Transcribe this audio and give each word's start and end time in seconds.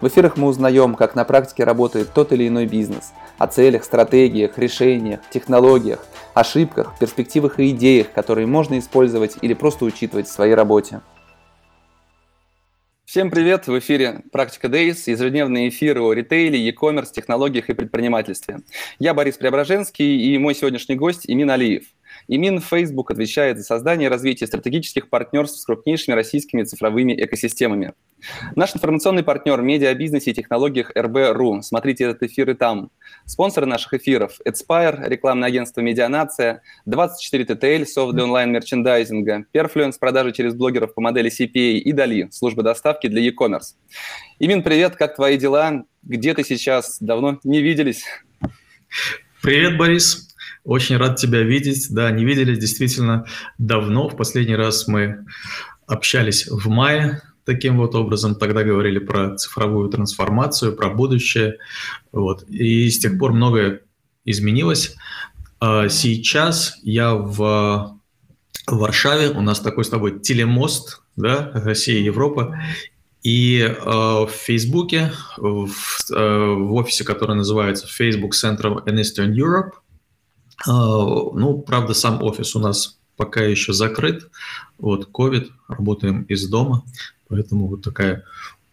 в 0.00 0.06
эфирах 0.06 0.36
мы 0.36 0.48
узнаем, 0.48 0.94
как 0.94 1.14
на 1.14 1.24
практике 1.24 1.64
работает 1.64 2.12
тот 2.14 2.32
или 2.32 2.46
иной 2.46 2.66
бизнес, 2.66 3.12
о 3.36 3.46
целях, 3.46 3.84
стратегиях, 3.84 4.58
решениях, 4.58 5.20
технологиях, 5.30 6.06
ошибках, 6.34 6.94
перспективах 6.98 7.58
и 7.58 7.70
идеях, 7.70 8.12
которые 8.12 8.46
можно 8.46 8.78
использовать 8.78 9.36
или 9.42 9.54
просто 9.54 9.84
учитывать 9.84 10.28
в 10.28 10.32
своей 10.32 10.54
работе. 10.54 11.00
Всем 13.04 13.30
привет! 13.30 13.66
В 13.66 13.78
эфире 13.78 14.22
«Практика 14.32 14.68
Days», 14.68 15.04
ежедневные 15.06 15.70
эфиры 15.70 16.02
о 16.02 16.12
ритейле, 16.12 16.58
e-commerce, 16.58 17.10
технологиях 17.10 17.70
и 17.70 17.72
предпринимательстве. 17.72 18.60
Я 18.98 19.14
Борис 19.14 19.38
Преображенский 19.38 20.34
и 20.34 20.36
мой 20.36 20.54
сегодняшний 20.54 20.94
гость 20.94 21.24
Имин 21.26 21.50
Алиев– 21.50 21.84
Имин 22.28 22.60
Facebook 22.60 23.10
отвечает 23.10 23.56
за 23.56 23.64
создание 23.64 24.06
и 24.06 24.10
развитие 24.10 24.46
стратегических 24.46 25.08
партнерств 25.08 25.58
с 25.58 25.64
крупнейшими 25.64 26.14
российскими 26.14 26.62
цифровыми 26.62 27.14
экосистемами. 27.14 27.94
Наш 28.54 28.76
информационный 28.76 29.22
партнер 29.22 29.58
в 29.58 29.64
медиабизнесе 29.64 30.32
и 30.32 30.34
технологиях 30.34 30.92
РБ.ру. 30.94 31.62
Смотрите 31.62 32.04
этот 32.04 32.22
эфир 32.24 32.50
и 32.50 32.54
там. 32.54 32.90
Спонсоры 33.24 33.64
наших 33.66 33.94
эфиров– 33.94 34.40
Adspire, 34.46 35.08
рекламное 35.08 35.48
агентство 35.48 35.80
«Медианация», 35.80 36.62
24TTL, 36.86 37.86
софт 37.86 38.14
для 38.14 38.24
онлайн-мерчендайзинга, 38.24 39.46
Perfluence, 39.54 39.94
продажи 39.98 40.32
через 40.32 40.54
блогеров 40.54 40.94
по 40.94 41.00
модели 41.00 41.30
CPA 41.30 41.78
и 41.78 41.92
Дали, 41.92 42.28
служба 42.30 42.62
доставки 42.62 43.06
для 43.06 43.22
e-commerce. 43.22 43.74
Имин, 44.38 44.62
привет, 44.62 44.96
как 44.96 45.16
твои 45.16 45.38
дела? 45.38 45.84
Где 46.02 46.34
ты 46.34 46.44
сейчас? 46.44 46.98
Давно 47.00 47.38
не 47.44 47.62
виделись. 47.62 48.04
Привет, 49.42 49.78
Борис. 49.78 50.27
Очень 50.68 50.98
рад 50.98 51.16
тебя 51.16 51.40
видеть. 51.44 51.86
Да, 51.88 52.10
не 52.10 52.26
виделись 52.26 52.58
действительно 52.58 53.24
давно. 53.56 54.06
В 54.10 54.16
последний 54.18 54.54
раз 54.54 54.86
мы 54.86 55.24
общались 55.86 56.46
в 56.46 56.68
мае 56.68 57.22
таким 57.44 57.78
вот 57.78 57.94
образом. 57.94 58.34
Тогда 58.34 58.64
говорили 58.64 58.98
про 58.98 59.34
цифровую 59.34 59.88
трансформацию, 59.88 60.76
про 60.76 60.90
будущее. 60.90 61.56
Вот. 62.12 62.42
И 62.50 62.90
с 62.90 62.98
тех 62.98 63.18
пор 63.18 63.32
многое 63.32 63.80
изменилось. 64.26 64.94
А 65.58 65.88
сейчас 65.88 66.76
я 66.82 67.14
в 67.14 67.98
Варшаве. 68.66 69.30
У 69.30 69.40
нас 69.40 69.60
такой 69.60 69.86
с 69.86 69.88
тобой 69.88 70.20
телемост, 70.20 71.00
да, 71.16 71.50
Россия 71.54 71.98
и 71.98 72.04
Европа. 72.04 72.60
И 73.22 73.60
э, 73.60 73.74
в 73.74 74.30
Фейсбуке, 74.30 75.12
в, 75.38 75.70
э, 76.14 76.54
в 76.58 76.74
офисе, 76.74 77.04
который 77.04 77.36
называется 77.36 77.86
Facebook 77.86 78.34
Center 78.34 78.84
in 78.84 79.00
Eastern 79.00 79.32
Europe, 79.32 79.70
ну, 80.66 81.64
правда, 81.66 81.94
сам 81.94 82.22
офис 82.22 82.56
у 82.56 82.58
нас 82.58 82.98
пока 83.16 83.42
еще 83.42 83.72
закрыт. 83.72 84.28
Вот, 84.78 85.08
COVID, 85.12 85.50
работаем 85.68 86.22
из 86.22 86.48
дома, 86.48 86.84
поэтому 87.28 87.66
вот 87.66 87.82
такая 87.82 88.24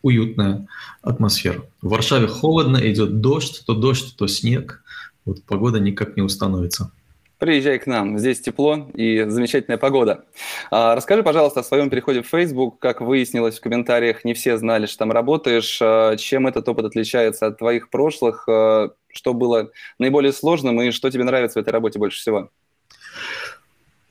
уютная 0.01 0.67
атмосфера. 1.01 1.63
В 1.81 1.89
Варшаве 1.89 2.27
холодно, 2.27 2.77
идет 2.77 3.21
дождь, 3.21 3.63
то 3.65 3.73
дождь, 3.73 4.15
то 4.15 4.27
снег. 4.27 4.83
Вот 5.25 5.43
погода 5.43 5.79
никак 5.79 6.15
не 6.15 6.21
установится. 6.21 6.91
Приезжай 7.39 7.79
к 7.79 7.87
нам, 7.87 8.17
здесь 8.17 8.39
тепло 8.39 8.89
и 8.93 9.25
замечательная 9.27 9.77
погода. 9.77 10.23
А, 10.71 10.95
расскажи, 10.95 11.21
пожалуйста, 11.21 11.59
о 11.59 11.63
своем 11.63 11.89
переходе 11.89 12.21
в 12.21 12.27
Facebook. 12.27 12.79
Как 12.79 13.01
выяснилось 13.01 13.57
в 13.57 13.61
комментариях, 13.61 14.23
не 14.23 14.33
все 14.33 14.57
знали, 14.57 14.85
что 14.85 14.99
там 14.99 15.11
работаешь. 15.11 15.79
А, 15.81 16.15
чем 16.15 16.47
этот 16.47 16.69
опыт 16.69 16.85
отличается 16.85 17.47
от 17.47 17.57
твоих 17.57 17.89
прошлых? 17.89 18.47
А, 18.47 18.91
что 19.15 19.33
было 19.33 19.71
наиболее 19.97 20.33
сложным 20.33 20.81
и 20.81 20.91
что 20.91 21.09
тебе 21.09 21.23
нравится 21.23 21.59
в 21.59 21.61
этой 21.61 21.69
работе 21.69 21.99
больше 21.99 22.19
всего? 22.19 22.49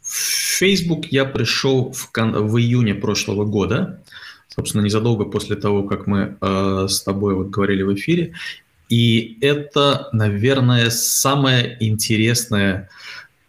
В 0.00 0.58
Facebook 0.58 1.06
я 1.06 1.24
пришел 1.24 1.92
в, 1.92 2.10
в 2.14 2.58
июне 2.58 2.94
прошлого 2.94 3.44
года, 3.44 4.02
собственно, 4.48 4.82
незадолго 4.82 5.24
после 5.24 5.56
того, 5.56 5.84
как 5.84 6.06
мы 6.06 6.36
э, 6.40 6.86
с 6.88 7.02
тобой 7.02 7.34
вот 7.34 7.48
говорили 7.48 7.82
в 7.82 7.94
эфире. 7.94 8.34
И 8.88 9.38
это, 9.40 10.08
наверное, 10.12 10.90
самое 10.90 11.76
интересное 11.80 12.88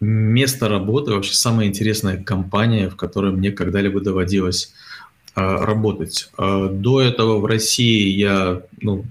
место 0.00 0.68
работы, 0.68 1.12
вообще 1.12 1.34
самая 1.34 1.68
интересная 1.68 2.22
компания, 2.22 2.88
в 2.88 2.96
которой 2.96 3.32
мне 3.32 3.50
когда-либо 3.50 4.00
доводилось 4.00 4.72
э, 5.34 5.40
работать. 5.40 6.30
Э, 6.38 6.68
до 6.70 7.00
этого 7.00 7.38
в 7.38 7.46
России 7.46 8.08
я 8.08 8.62
ну, 8.80 9.04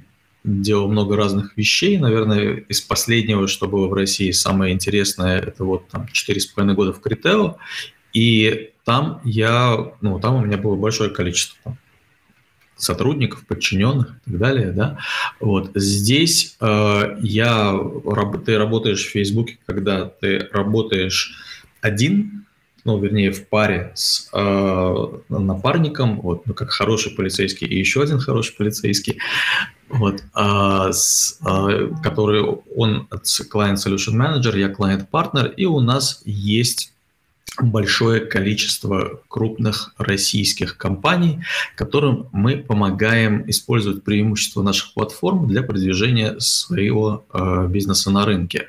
делал 0.45 0.87
много 0.87 1.15
разных 1.15 1.57
вещей. 1.57 1.97
Наверное, 1.97 2.65
из 2.69 2.81
последнего, 2.81 3.47
что 3.47 3.67
было 3.67 3.87
в 3.87 3.93
России, 3.93 4.31
самое 4.31 4.73
интересное, 4.73 5.39
это 5.39 5.63
вот 5.63 5.87
там 5.89 6.07
4,5 6.11 6.73
года 6.73 6.93
в 6.93 7.01
Критео. 7.01 7.57
И 8.13 8.71
там 8.85 9.19
я, 9.23 9.93
ну, 10.01 10.19
там 10.19 10.35
у 10.35 10.45
меня 10.45 10.57
было 10.57 10.75
большое 10.75 11.09
количество 11.09 11.57
там, 11.63 11.77
сотрудников, 12.77 13.45
подчиненных 13.47 14.17
и 14.25 14.31
так 14.31 14.37
далее, 14.39 14.71
да. 14.71 14.99
Вот 15.39 15.71
здесь 15.75 16.55
э, 16.61 17.17
я, 17.21 17.77
ты 18.45 18.57
работаешь 18.57 19.05
в 19.05 19.09
Фейсбуке, 19.09 19.57
когда 19.65 20.05
ты 20.05 20.47
работаешь 20.51 21.35
один, 21.81 22.45
ну, 22.85 22.99
вернее, 22.99 23.31
в 23.31 23.47
паре 23.47 23.91
с 23.95 24.29
э, 24.31 25.05
напарником, 25.29 26.21
вот, 26.21 26.45
ну, 26.45 26.53
как 26.53 26.69
хороший 26.69 27.13
полицейский 27.13 27.67
и 27.67 27.77
еще 27.77 28.03
один 28.03 28.19
хороший 28.19 28.55
полицейский, 28.55 29.17
вот, 29.89 30.21
э, 30.21 30.89
с, 30.91 31.39
э, 31.45 31.89
который, 32.03 32.43
он 32.75 33.07
Client 33.11 33.75
Solution 33.75 34.13
Manager, 34.13 34.57
я 34.57 34.67
Client 34.67 35.07
Partner, 35.11 35.51
и 35.53 35.65
у 35.65 35.79
нас 35.79 36.21
есть 36.25 36.93
большое 37.59 38.21
количество 38.21 39.21
крупных 39.29 39.93
российских 39.97 40.77
компаний, 40.77 41.43
которым 41.75 42.27
мы 42.31 42.57
помогаем 42.57 43.49
использовать 43.49 44.03
преимущества 44.03 44.61
наших 44.61 44.93
платформ 44.93 45.47
для 45.47 45.63
продвижения 45.63 46.39
своего 46.39 47.25
э, 47.33 47.67
бизнеса 47.67 48.11
на 48.11 48.25
рынке. 48.25 48.67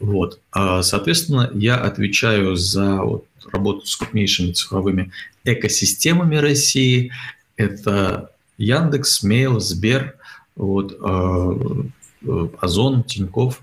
Вот. 0.00 0.40
А, 0.52 0.82
соответственно, 0.82 1.50
я 1.54 1.76
отвечаю 1.76 2.56
за 2.56 2.96
вот, 3.02 3.26
работу 3.52 3.86
с 3.86 3.96
крупнейшими 3.96 4.52
цифровыми 4.52 5.10
экосистемами 5.44 6.36
России. 6.36 7.12
Это 7.56 8.30
Яндекс, 8.58 9.22
Мейл, 9.22 9.60
Сбер, 9.60 10.16
вот, 10.56 10.92
э, 10.92 11.82
э, 12.26 12.48
Озон, 12.60 13.04
Тиньков, 13.04 13.60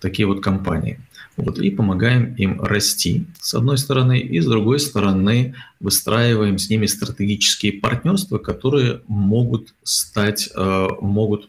такие 0.00 0.26
вот 0.26 0.42
компании 0.42 1.00
вот, 1.36 1.58
и 1.58 1.70
помогаем 1.70 2.34
им 2.34 2.60
расти, 2.62 3.26
с 3.40 3.54
одной 3.54 3.78
стороны, 3.78 4.18
и 4.18 4.40
с 4.40 4.46
другой 4.46 4.80
стороны 4.80 5.54
выстраиваем 5.80 6.58
с 6.58 6.70
ними 6.70 6.86
стратегические 6.86 7.74
партнерства, 7.74 8.38
которые 8.38 9.02
могут 9.06 9.74
стать, 9.82 10.50
э, 10.54 10.88
могут 11.00 11.48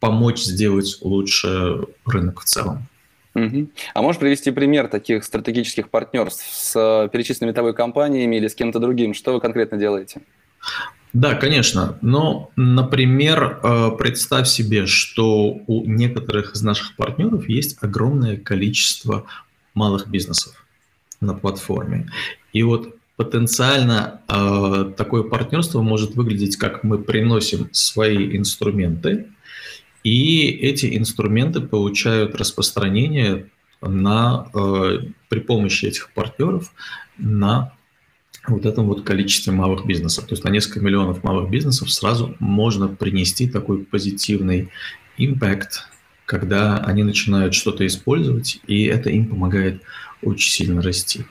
помочь 0.00 0.40
сделать 0.40 0.98
лучше 1.02 1.84
рынок 2.06 2.40
в 2.40 2.44
целом. 2.44 2.88
А 3.34 4.02
можешь 4.02 4.18
привести 4.18 4.50
пример 4.50 4.88
таких 4.88 5.24
стратегических 5.24 5.90
партнерств 5.90 6.44
с 6.50 6.74
э, 6.76 7.08
перечисленными 7.08 7.54
тобой 7.54 7.74
компаниями 7.74 8.36
или 8.36 8.48
с 8.48 8.54
кем-то 8.54 8.78
другим? 8.78 9.14
Что 9.14 9.34
вы 9.34 9.40
конкретно 9.40 9.78
делаете? 9.78 10.22
Да, 11.12 11.34
конечно. 11.34 11.98
Но, 12.02 12.50
например, 12.56 13.60
э, 13.62 13.90
представь 13.98 14.48
себе, 14.48 14.86
что 14.86 15.60
у 15.66 15.84
некоторых 15.86 16.54
из 16.54 16.62
наших 16.62 16.96
партнеров 16.96 17.48
есть 17.48 17.78
огромное 17.80 18.36
количество 18.36 19.24
малых 19.74 20.08
бизнесов 20.08 20.54
на 21.20 21.34
платформе. 21.34 22.10
И 22.52 22.62
вот 22.62 22.94
потенциально 23.16 24.20
э, 24.28 24.92
такое 24.96 25.22
партнерство 25.22 25.82
может 25.82 26.14
выглядеть, 26.14 26.56
как 26.56 26.84
мы 26.84 26.98
приносим 26.98 27.68
свои 27.72 28.36
инструменты, 28.36 29.26
и 30.04 30.48
эти 30.48 30.96
инструменты 30.96 31.60
получают 31.60 32.34
распространение 32.34 33.48
на, 33.80 34.50
э, 34.54 34.98
при 35.28 35.40
помощи 35.40 35.86
этих 35.86 36.12
партнеров 36.12 36.72
на 37.16 37.72
вот 38.46 38.64
этом 38.64 38.86
вот 38.86 39.04
количестве 39.04 39.52
малых 39.52 39.86
бизнесов. 39.86 40.26
То 40.26 40.32
есть 40.32 40.44
на 40.44 40.48
несколько 40.50 40.80
миллионов 40.80 41.22
малых 41.22 41.50
бизнесов 41.50 41.92
сразу 41.92 42.34
можно 42.38 42.88
принести 42.88 43.48
такой 43.48 43.84
позитивный 43.84 44.70
импакт, 45.16 45.88
когда 46.24 46.78
они 46.78 47.02
начинают 47.02 47.54
что-то 47.54 47.86
использовать, 47.86 48.60
и 48.66 48.84
это 48.84 49.10
им 49.10 49.26
помогает 49.26 49.82
очень 50.22 50.50
сильно 50.50 50.82
расти. 50.82 51.24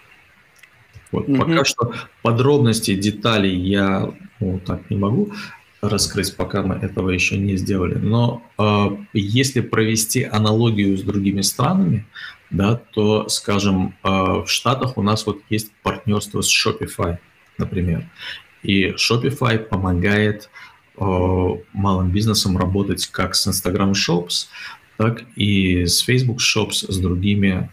Вот. 1.12 1.28
Mm-hmm. 1.28 1.38
Пока 1.38 1.66
что 1.66 1.94
подробности, 2.22 2.94
деталей 2.94 3.56
я 3.56 4.14
ну, 4.40 4.60
так 4.60 4.90
не 4.90 4.98
могу 4.98 5.32
раскрыть, 5.82 6.36
пока 6.36 6.64
мы 6.64 6.76
этого 6.76 7.10
еще 7.10 7.38
не 7.38 7.58
сделали. 7.58 7.96
Но 7.96 8.44
э, 8.58 8.98
если 9.14 9.62
провести 9.62 10.24
аналогию 10.24 10.98
с 10.98 11.02
другими 11.02 11.42
странами, 11.42 12.06
да, 12.50 12.76
то, 12.76 13.28
скажем, 13.30 13.96
э, 14.04 14.10
в 14.10 14.48
Штатах 14.48 14.98
у 14.98 15.02
нас 15.02 15.26
вот 15.26 15.42
есть 15.50 15.72
партнерство 15.84 16.42
с 16.42 16.50
Shopify, 16.50 17.18
например. 17.58 18.10
И 18.64 18.90
Shopify 18.92 19.60
помогает 19.60 20.50
э, 20.98 21.04
малым 21.74 22.12
бизнесам 22.12 22.58
работать 22.58 23.06
как 23.08 23.36
с 23.36 23.48
Instagram 23.48 23.92
Shops, 23.92 24.48
так 24.98 25.24
и 25.36 25.86
с 25.86 26.00
Facebook 26.00 26.40
Shops, 26.40 26.92
с 26.92 26.98
другими 26.98 27.70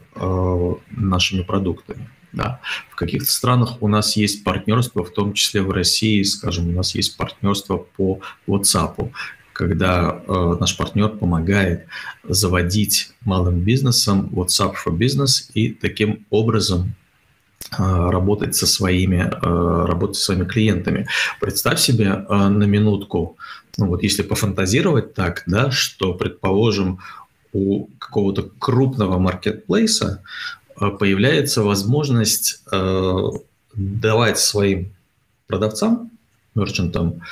нашими 0.91 1.43
продуктами. 1.43 2.09
Да. 2.35 2.61
В 2.91 2.97
каких-то 2.97 3.31
странах 3.31 3.81
у 3.81 3.89
нас 3.89 4.17
есть 4.17 4.43
партнерство, 4.43 5.05
в 5.05 5.11
том 5.11 5.35
числе 5.35 5.63
в 5.63 5.71
России, 5.71 6.23
скажем, 6.25 6.69
у 6.69 6.73
нас 6.73 6.95
есть 6.95 7.17
партнерство 7.17 7.77
по 7.97 8.21
WhatsApp, 8.49 9.13
когда 9.53 10.21
э, 10.27 10.57
наш 10.59 10.77
партнер 10.77 11.11
помогает 11.11 11.87
заводить 12.25 13.13
малым 13.25 13.61
бизнесом 13.61 14.31
WhatsApp 14.33 14.75
for 14.85 14.97
Business 14.97 15.49
и 15.55 15.71
таким 15.71 16.27
образом 16.31 16.95
э, 17.71 17.77
работать 17.79 18.57
со 18.57 18.67
своими, 18.67 19.31
э, 19.31 19.87
работать 19.87 20.17
со 20.17 20.25
своими 20.25 20.45
клиентами. 20.45 21.07
Представь 21.41 21.79
себе 21.79 22.25
э, 22.29 22.49
на 22.49 22.65
минутку, 22.65 23.37
ну 23.79 23.87
вот 23.87 24.03
если 24.03 24.23
пофантазировать 24.23 25.15
так, 25.15 25.45
да, 25.47 25.71
что, 25.71 26.15
предположим, 26.15 26.99
у 27.53 27.87
какого-то 28.01 28.51
крупного 28.59 29.19
маркетплейса 29.21 30.23
появляется 30.77 31.63
возможность 31.63 32.63
э, 32.73 33.31
давать 33.75 34.39
своим 34.39 34.95
продавцам, 35.47 36.11
мерчантам, 36.55 37.23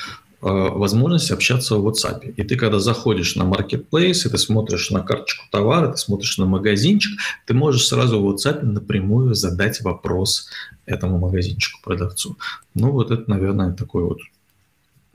э, 0.42 0.46
возможность 0.48 1.30
общаться 1.30 1.76
в 1.76 1.86
WhatsApp. 1.86 2.34
И 2.36 2.42
ты, 2.42 2.56
когда 2.56 2.78
заходишь 2.78 3.36
на 3.36 3.42
Marketplace, 3.42 4.26
и 4.26 4.28
ты 4.28 4.38
смотришь 4.38 4.90
на 4.90 5.00
карточку 5.00 5.46
товара, 5.50 5.92
ты 5.92 5.98
смотришь 5.98 6.38
на 6.38 6.46
магазинчик, 6.46 7.18
ты 7.46 7.54
можешь 7.54 7.86
сразу 7.86 8.20
в 8.20 8.28
WhatsApp 8.28 8.62
напрямую 8.62 9.34
задать 9.34 9.80
вопрос 9.80 10.48
этому 10.86 11.18
магазинчику, 11.18 11.80
продавцу. 11.82 12.36
Ну, 12.74 12.90
вот 12.90 13.10
это, 13.10 13.30
наверное, 13.30 13.72
такой 13.72 14.04
вот 14.04 14.18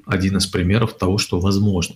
один 0.06 0.38
из 0.38 0.48
примеров 0.48 0.94
того, 0.94 1.18
что 1.18 1.40
возможно. 1.40 1.96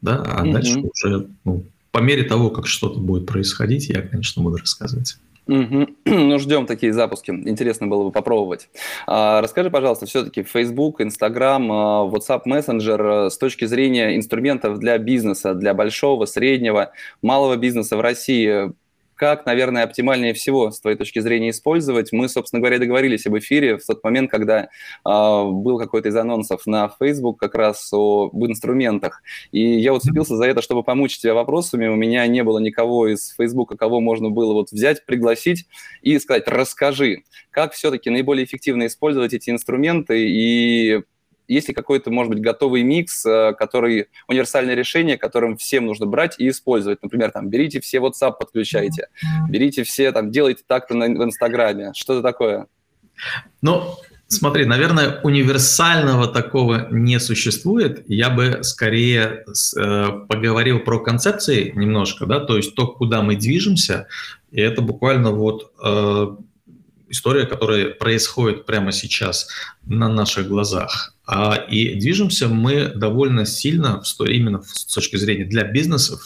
Да? 0.00 0.22
А 0.22 0.44
mm-hmm. 0.44 0.52
дальше 0.52 0.78
уже, 0.78 1.26
ну, 1.44 1.64
по 1.92 1.98
мере 1.98 2.22
того, 2.22 2.50
как 2.50 2.66
что-то 2.66 2.98
будет 2.98 3.26
происходить, 3.26 3.88
я, 3.88 4.02
конечно, 4.02 4.42
буду 4.42 4.56
рассказывать. 4.56 5.18
Ну, 6.04 6.38
ждем 6.38 6.66
такие 6.66 6.92
запуски. 6.92 7.30
Интересно 7.30 7.86
было 7.86 8.04
бы 8.04 8.12
попробовать. 8.12 8.68
А, 9.06 9.40
расскажи, 9.40 9.70
пожалуйста, 9.70 10.06
все-таки 10.06 10.42
Facebook, 10.42 11.00
Instagram, 11.00 11.68
а, 11.70 12.08
WhatsApp 12.08 12.42
Messenger 12.46 13.26
э, 13.26 13.30
с 13.30 13.38
точки 13.38 13.64
зрения 13.64 14.16
инструментов 14.16 14.78
для 14.78 14.98
бизнеса, 14.98 15.54
для 15.54 15.74
большого, 15.74 16.26
среднего, 16.26 16.92
малого 17.22 17.56
бизнеса 17.56 17.96
в 17.96 18.00
России, 18.00 18.72
как, 19.20 19.44
наверное, 19.44 19.84
оптимальнее 19.84 20.32
всего 20.32 20.70
с 20.70 20.80
твоей 20.80 20.96
точки 20.96 21.18
зрения 21.18 21.50
использовать. 21.50 22.10
Мы, 22.10 22.26
собственно 22.26 22.60
говоря, 22.60 22.78
договорились 22.78 23.26
об 23.26 23.36
эфире 23.36 23.76
в 23.76 23.84
тот 23.84 24.02
момент, 24.02 24.30
когда 24.30 24.62
э, 24.62 24.68
был 25.04 25.78
какой-то 25.78 26.08
из 26.08 26.16
анонсов 26.16 26.64
на 26.64 26.90
Facebook 26.98 27.38
как 27.38 27.54
раз 27.54 27.92
об 27.92 28.42
инструментах. 28.46 29.22
И 29.52 29.60
я 29.78 29.92
уцепился 29.92 30.36
за 30.36 30.46
это, 30.46 30.62
чтобы 30.62 30.82
помочь 30.82 31.18
тебя 31.18 31.34
вопросами. 31.34 31.86
У 31.88 31.96
меня 31.96 32.26
не 32.28 32.42
было 32.42 32.60
никого 32.60 33.08
из 33.08 33.34
Facebook, 33.36 33.78
кого 33.78 34.00
можно 34.00 34.30
было 34.30 34.54
вот 34.54 34.72
взять, 34.72 35.04
пригласить 35.04 35.66
и 36.00 36.18
сказать, 36.18 36.48
расскажи, 36.48 37.24
как 37.50 37.74
все-таки 37.74 38.08
наиболее 38.08 38.46
эффективно 38.46 38.86
использовать 38.86 39.34
эти 39.34 39.50
инструменты 39.50 40.30
и 40.30 41.02
есть 41.50 41.68
ли 41.68 41.74
какой-то, 41.74 42.10
может 42.10 42.32
быть, 42.32 42.42
готовый 42.42 42.82
микс, 42.82 43.24
э, 43.26 43.52
который 43.58 44.08
универсальное 44.28 44.74
решение, 44.74 45.18
которым 45.18 45.56
всем 45.56 45.86
нужно 45.86 46.06
брать 46.06 46.36
и 46.38 46.48
использовать? 46.48 47.02
Например, 47.02 47.30
там, 47.30 47.50
берите 47.50 47.80
все 47.80 47.98
WhatsApp, 47.98 48.34
подключайте, 48.38 49.08
берите 49.48 49.82
все, 49.82 50.12
там, 50.12 50.30
делайте 50.30 50.62
так-то 50.66 50.94
на, 50.94 51.06
в 51.06 51.24
Инстаграме. 51.24 51.92
Что-то 51.94 52.22
такое. 52.22 52.66
Ну, 53.62 53.96
Смотри, 54.32 54.64
наверное, 54.64 55.20
универсального 55.24 56.28
такого 56.28 56.86
не 56.92 57.18
существует. 57.18 58.04
Я 58.06 58.30
бы 58.30 58.60
скорее 58.62 59.44
э, 59.76 60.08
поговорил 60.28 60.78
про 60.78 61.00
концепции 61.00 61.72
немножко, 61.74 62.26
да, 62.26 62.38
то 62.38 62.56
есть 62.56 62.76
то, 62.76 62.86
куда 62.86 63.22
мы 63.22 63.34
движемся, 63.34 64.06
и 64.52 64.60
это 64.60 64.82
буквально 64.82 65.32
вот 65.32 65.72
э, 65.82 66.36
история, 67.08 67.44
которая 67.44 67.90
происходит 67.90 68.66
прямо 68.66 68.92
сейчас 68.92 69.48
на 69.84 70.08
наших 70.08 70.46
глазах. 70.46 71.14
А, 71.32 71.54
и 71.54 71.94
движемся 71.94 72.48
мы 72.48 72.86
довольно 72.86 73.46
сильно, 73.46 74.02
именно 74.26 74.62
с 74.64 74.92
точки 74.92 75.14
зрения 75.14 75.44
для 75.44 75.62
бизнесов, 75.62 76.22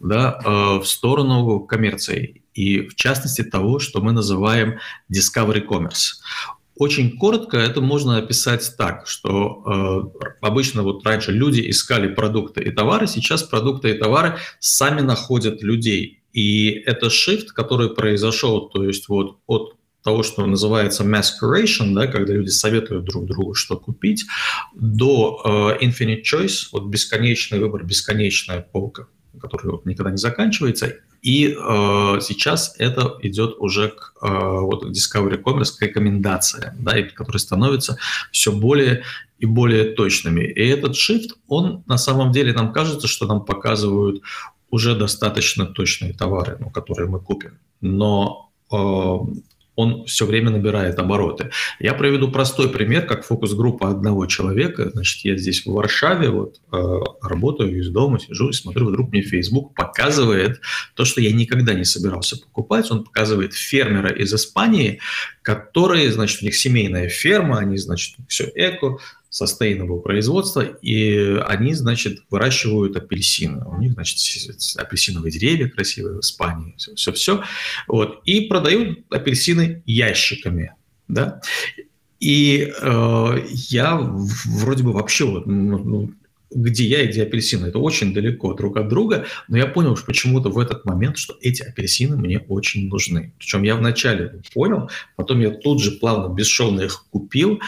да, 0.00 0.40
э, 0.44 0.80
в 0.80 0.84
сторону 0.84 1.60
коммерции. 1.60 2.42
И 2.54 2.88
в 2.88 2.96
частности 2.96 3.44
того, 3.44 3.78
что 3.78 4.00
мы 4.00 4.10
называем 4.10 4.80
discovery 5.12 5.64
commerce. 5.64 6.16
Очень 6.74 7.18
коротко 7.18 7.56
это 7.56 7.80
можно 7.80 8.16
описать 8.16 8.74
так, 8.76 9.06
что 9.06 9.62
э, 10.20 10.26
обычно 10.40 10.82
вот 10.82 11.06
раньше 11.06 11.30
люди 11.30 11.70
искали 11.70 12.12
продукты 12.12 12.64
и 12.64 12.72
товары, 12.72 13.06
сейчас 13.06 13.44
продукты 13.44 13.90
и 13.90 13.94
товары 13.94 14.38
сами 14.58 15.02
находят 15.02 15.62
людей. 15.62 16.24
И 16.32 16.70
это 16.84 17.06
shift, 17.06 17.48
который 17.54 17.94
произошел, 17.94 18.68
то 18.68 18.82
есть 18.82 19.08
вот 19.08 19.38
от 19.46 19.77
того, 20.02 20.22
что 20.22 20.46
называется 20.46 21.04
mass 21.04 21.28
curation, 21.42 21.92
да, 21.94 22.06
когда 22.06 22.32
люди 22.32 22.50
советуют 22.50 23.04
друг 23.04 23.26
другу, 23.26 23.54
что 23.54 23.76
купить, 23.76 24.24
до 24.74 25.76
э, 25.80 25.84
infinite 25.84 26.22
choice, 26.22 26.68
вот 26.72 26.86
бесконечный 26.86 27.58
выбор, 27.58 27.84
бесконечная 27.84 28.60
полка, 28.60 29.06
которая 29.40 29.72
вот 29.72 29.86
никогда 29.86 30.10
не 30.10 30.16
заканчивается. 30.16 30.94
И 31.20 31.48
э, 31.48 32.20
сейчас 32.20 32.76
это 32.78 33.18
идет 33.22 33.56
уже 33.58 33.88
к 33.88 34.14
э, 34.22 34.28
вот, 34.28 34.84
Discovery 34.84 35.42
Commerce, 35.42 35.76
к 35.76 35.82
рекомендациям, 35.82 36.74
да, 36.78 36.96
и, 36.98 37.02
которые 37.02 37.40
становятся 37.40 37.98
все 38.30 38.52
более 38.52 39.02
и 39.38 39.46
более 39.46 39.92
точными. 39.92 40.44
И 40.44 40.66
этот 40.66 40.94
shift, 40.94 41.30
он 41.46 41.82
на 41.86 41.98
самом 41.98 42.32
деле 42.32 42.52
нам 42.52 42.72
кажется, 42.72 43.06
что 43.06 43.26
нам 43.26 43.44
показывают 43.44 44.22
уже 44.70 44.94
достаточно 44.94 45.66
точные 45.66 46.12
товары, 46.12 46.56
ну, 46.60 46.70
которые 46.70 47.08
мы 47.08 47.20
купим. 47.20 47.58
Но 47.80 48.50
э, 48.72 48.76
он 49.78 50.06
все 50.06 50.26
время 50.26 50.50
набирает 50.50 50.98
обороты. 50.98 51.50
Я 51.78 51.94
приведу 51.94 52.32
простой 52.32 52.68
пример, 52.68 53.06
как 53.06 53.24
фокус-группа 53.24 53.88
одного 53.88 54.26
человека. 54.26 54.90
Значит, 54.90 55.24
я 55.24 55.36
здесь 55.36 55.64
в 55.64 55.72
Варшаве, 55.72 56.30
вот, 56.30 56.56
э, 56.72 56.98
работаю 57.22 57.78
из 57.78 57.88
дома, 57.88 58.18
сижу 58.18 58.48
и 58.48 58.52
смотрю, 58.52 58.88
вдруг 58.88 59.12
мне 59.12 59.22
Facebook 59.22 59.74
показывает 59.74 60.60
то, 60.94 61.04
что 61.04 61.20
я 61.20 61.30
никогда 61.30 61.74
не 61.74 61.84
собирался 61.84 62.40
покупать. 62.40 62.90
Он 62.90 63.04
показывает 63.04 63.54
фермера 63.54 64.12
из 64.12 64.34
Испании, 64.34 64.98
который, 65.42 66.08
значит, 66.08 66.42
у 66.42 66.46
них 66.46 66.56
семейная 66.56 67.08
ферма, 67.08 67.58
они, 67.58 67.76
значит, 67.76 68.16
все 68.26 68.50
эко, 68.56 68.98
sustainable 69.40 70.00
производства, 70.00 70.62
и 70.62 71.36
они, 71.46 71.74
значит, 71.74 72.22
выращивают 72.30 72.96
апельсины. 72.96 73.64
У 73.64 73.78
них, 73.78 73.92
значит, 73.92 74.18
апельсиновые 74.76 75.32
деревья 75.32 75.68
красивые 75.68 76.16
в 76.16 76.20
Испании, 76.20 76.74
все-все. 76.96 77.42
Вот, 77.86 78.20
и 78.24 78.42
продают 78.42 79.00
апельсины 79.10 79.82
ящиками, 79.86 80.74
да. 81.08 81.40
И 82.20 82.72
э, 82.80 83.44
я 83.68 83.96
вроде 83.96 84.82
бы 84.82 84.92
вообще 84.92 85.24
вот, 85.24 85.46
ну, 85.46 85.78
ну, 85.78 86.12
где 86.50 86.84
я 86.84 87.02
и 87.02 87.08
где 87.08 87.22
апельсины, 87.22 87.66
это 87.66 87.78
очень 87.78 88.14
далеко 88.14 88.54
друг 88.54 88.76
от 88.76 88.88
друга, 88.88 89.26
но 89.48 89.58
я 89.58 89.66
понял 89.66 89.96
что 89.96 90.06
почему-то 90.06 90.48
в 90.48 90.58
этот 90.58 90.84
момент, 90.84 91.18
что 91.18 91.36
эти 91.40 91.62
апельсины 91.62 92.16
мне 92.16 92.38
очень 92.38 92.88
нужны. 92.88 93.32
Причем 93.38 93.62
я 93.62 93.76
вначале 93.76 94.40
понял, 94.54 94.90
потом 95.16 95.40
я 95.40 95.50
тут 95.50 95.82
же 95.82 95.92
плавно, 95.92 96.32
бесшовно 96.32 96.82
их 96.82 97.04
купил, 97.10 97.60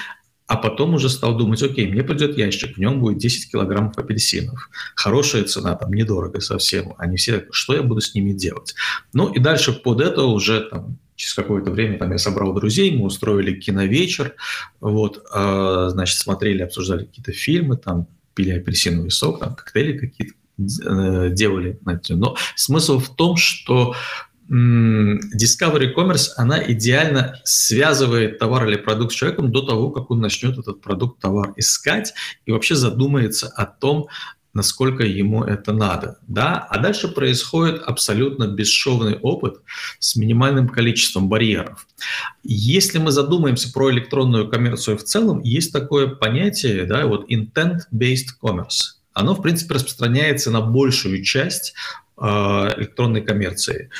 а 0.51 0.57
потом 0.57 0.95
уже 0.95 1.09
стал 1.09 1.37
думать, 1.37 1.63
окей, 1.63 1.87
мне 1.87 2.03
придет 2.03 2.37
ящик, 2.37 2.77
в 2.77 2.81
нем 2.81 2.99
будет 2.99 3.19
10 3.19 3.53
килограммов 3.53 3.97
апельсинов. 3.97 4.69
Хорошая 4.97 5.45
цена, 5.45 5.77
там 5.77 5.93
недорого 5.93 6.41
совсем. 6.41 6.95
Они 6.99 7.19
все, 7.19 7.47
что 7.53 7.75
я 7.75 7.85
буду 7.85 8.01
с 8.01 8.17
ними 8.17 8.33
делать? 8.33 8.75
Ну 9.13 9.33
и 9.33 9.39
дальше 9.39 9.73
под 9.73 10.01
это 10.01 10.25
уже 10.25 10.63
там, 10.63 10.99
через 11.15 11.35
какое-то 11.35 11.71
время 11.71 11.99
там 11.99 12.11
я 12.11 12.19
собрал 12.19 12.53
друзей, 12.53 12.97
мы 12.97 13.05
устроили 13.05 13.61
киновечер, 13.61 14.35
вот, 14.81 15.25
э, 15.33 15.89
значит, 15.93 16.19
смотрели, 16.19 16.63
обсуждали 16.63 17.05
какие-то 17.05 17.31
фильмы, 17.31 17.77
там 17.77 18.09
пили 18.35 18.51
апельсиновый 18.51 19.13
сок, 19.13 19.39
там 19.39 19.55
коктейли 19.55 19.99
какие-то 19.99 20.35
э, 20.59 21.31
делали. 21.31 21.79
Но 22.09 22.37
смысл 22.57 22.99
в 22.99 23.15
том, 23.15 23.37
что 23.37 23.95
Discovery 24.51 25.95
Commerce, 25.95 26.31
она 26.37 26.61
идеально 26.73 27.41
связывает 27.45 28.39
товар 28.39 28.69
или 28.69 28.77
продукт 28.77 29.13
с 29.13 29.17
человеком 29.17 29.53
до 29.53 29.63
того, 29.63 29.91
как 29.91 30.11
он 30.11 30.21
начнет 30.21 30.59
этот 30.59 30.81
продукт, 30.81 31.21
товар 31.21 31.53
искать 31.57 32.13
и 32.47 32.53
вообще 32.53 32.75
задумается 32.75 33.49
о 33.49 33.65
том, 33.65 34.09
насколько 34.53 35.05
ему 35.05 35.45
это 35.45 35.73
надо. 35.73 36.19
Да? 36.27 36.59
А 36.59 36.79
дальше 36.79 37.09
происходит 37.09 37.83
абсолютно 37.83 38.49
бесшовный 38.49 39.17
опыт 39.19 39.61
с 39.99 40.17
минимальным 40.17 40.69
количеством 40.69 41.29
барьеров. 41.29 41.87
Если 42.43 42.99
мы 42.99 43.13
задумаемся 43.13 43.73
про 43.73 43.91
электронную 43.93 44.49
коммерцию 44.49 44.99
в 44.99 45.05
целом, 45.05 45.41
есть 45.43 45.73
такое 45.73 46.09
понятие, 46.09 46.85
да, 46.85 47.07
вот 47.07 47.31
intent-based 47.31 48.41
commerce. 48.43 48.97
Оно, 49.13 49.35
в 49.35 49.43
принципе, 49.43 49.75
распространяется 49.75 50.51
на 50.51 50.61
большую 50.61 51.23
часть 51.23 51.75
э, 52.17 52.25
электронной 52.25 53.23
коммерции. 53.23 53.91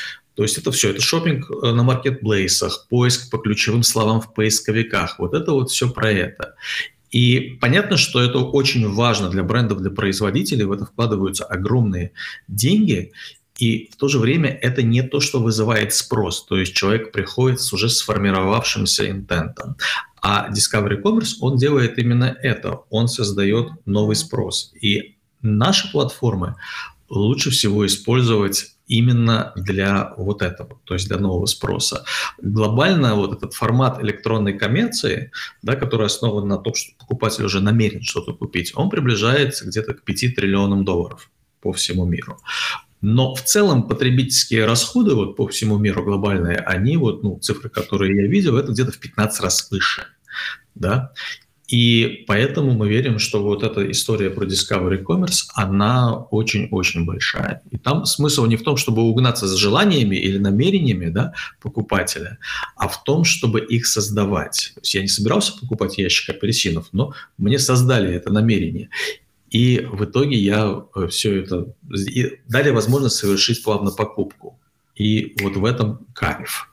То 0.41 0.45
есть 0.45 0.57
это 0.57 0.73
все, 0.73 0.89
это 0.89 1.03
шопинг 1.03 1.51
э, 1.51 1.73
на 1.73 1.83
маркетплейсах, 1.83 2.87
поиск 2.89 3.29
по 3.31 3.37
ключевым 3.37 3.83
словам 3.83 4.23
в 4.23 4.33
поисковиках. 4.33 5.19
Вот 5.19 5.35
это 5.35 5.53
вот 5.53 5.71
все 5.71 5.91
про 5.91 6.11
это. 6.11 6.55
И 7.11 7.59
понятно, 7.61 7.99
что 7.99 8.23
это 8.23 8.39
очень 8.39 8.89
важно 8.89 9.29
для 9.29 9.43
брендов, 9.43 9.83
для 9.83 9.91
производителей, 9.91 10.65
в 10.65 10.73
это 10.73 10.87
вкладываются 10.87 11.45
огромные 11.45 12.13
деньги, 12.49 13.13
и 13.59 13.91
в 13.93 13.97
то 13.97 14.09
же 14.09 14.19
время 14.19 14.49
это 14.49 14.83
не 14.83 15.03
то, 15.03 15.21
что 15.21 15.41
вызывает 15.41 15.93
спрос. 15.93 16.47
То 16.47 16.57
есть 16.57 16.73
человек 16.73 17.13
приходит 17.13 17.61
с 17.61 17.71
уже 17.75 17.91
сформировавшимся 17.91 19.11
интентом. 19.11 19.77
А 20.23 20.49
Discovery 20.51 21.03
Commerce, 21.03 21.35
он 21.43 21.59
делает 21.59 21.99
именно 21.99 22.35
это. 22.43 22.81
Он 22.89 23.09
создает 23.09 23.73
новый 23.85 24.17
спрос. 24.17 24.73
И 24.81 25.17
наши 25.43 25.93
платформы 25.93 26.57
лучше 27.11 27.51
всего 27.51 27.85
использовать 27.85 28.77
именно 28.91 29.53
для 29.57 30.13
вот 30.17 30.43
этого, 30.43 30.81
то 30.85 30.95
есть 30.95 31.09
для 31.09 31.19
нового 31.19 31.47
спроса. 31.47 32.05
Глобально 32.43 33.15
вот 33.15 33.33
этот 33.33 33.55
формат 33.55 34.03
электронной 34.03 34.59
коммерции, 34.59 35.31
да, 35.63 35.77
который 35.77 36.07
основан 36.07 36.49
на 36.49 36.59
том, 36.59 36.75
что 36.75 36.93
покупатель 36.99 37.45
уже 37.45 37.61
намерен 37.61 38.03
что-то 38.03 38.35
купить, 38.35 38.73
он 38.75 38.91
приближается 38.91 39.67
где-то 39.67 39.95
к 39.95 40.03
5 40.03 40.35
триллионам 40.35 40.85
долларов 40.85 41.31
по 41.61 41.73
всему 41.73 42.05
миру. 42.05 42.39
Но 43.01 43.35
в 43.35 43.43
целом 43.43 43.89
потребительские 43.89 44.67
расходы 44.67 45.15
вот 45.15 45.37
по 45.37 45.47
всему 45.47 45.79
миру 45.79 46.05
глобальные, 46.05 46.59
они 46.59 46.97
вот, 46.97 47.23
ну, 47.23 47.39
цифры, 47.39 47.71
которые 47.71 48.25
я 48.25 48.29
видел, 48.29 48.59
это 48.59 48.73
где-то 48.73 48.93
в 48.93 48.99
15 48.99 49.41
раз 49.41 49.71
выше. 49.71 50.03
Да? 50.75 51.13
И 51.71 52.25
поэтому 52.27 52.73
мы 52.73 52.89
верим, 52.89 53.21
что 53.21 53.45
вот 53.45 53.63
эта 53.63 53.89
история 53.93 54.31
про 54.31 54.45
Discovery 54.45 55.05
Commerce, 55.05 55.45
она 55.55 56.17
очень-очень 56.17 57.05
большая. 57.05 57.63
И 57.71 57.79
там 57.79 58.07
смысл 58.07 58.47
не 58.47 58.57
в 58.57 58.65
том, 58.65 58.77
чтобы 58.77 59.03
угнаться 59.03 59.47
за 59.47 59.57
желаниями 59.57 60.17
или 60.17 60.39
намерениями 60.39 61.11
да, 61.11 61.33
покупателя, 61.61 62.39
а 62.77 62.89
в 62.89 63.05
том, 63.05 63.23
чтобы 63.23 63.61
их 63.61 63.87
создавать. 63.87 64.73
То 64.75 64.81
есть 64.81 64.95
я 64.95 65.03
не 65.03 65.09
собирался 65.09 65.57
покупать 65.61 65.97
ящик 65.97 66.31
апельсинов, 66.31 66.89
но 66.91 67.15
мне 67.39 67.61
создали 67.61 68.13
это 68.13 68.33
намерение. 68.33 68.89
И 69.51 69.87
в 69.93 70.05
итоге 70.05 70.37
я 70.37 70.83
э, 70.97 71.07
все 71.07 71.41
это... 71.41 71.73
И 71.95 72.41
дали 72.49 72.71
возможность 72.71 73.17
совершить 73.17 73.63
плавно 73.63 73.93
покупку. 73.93 74.59
И 74.97 75.37
вот 75.41 75.55
в 75.57 75.65
этом 75.65 76.05
кайф. 76.15 76.69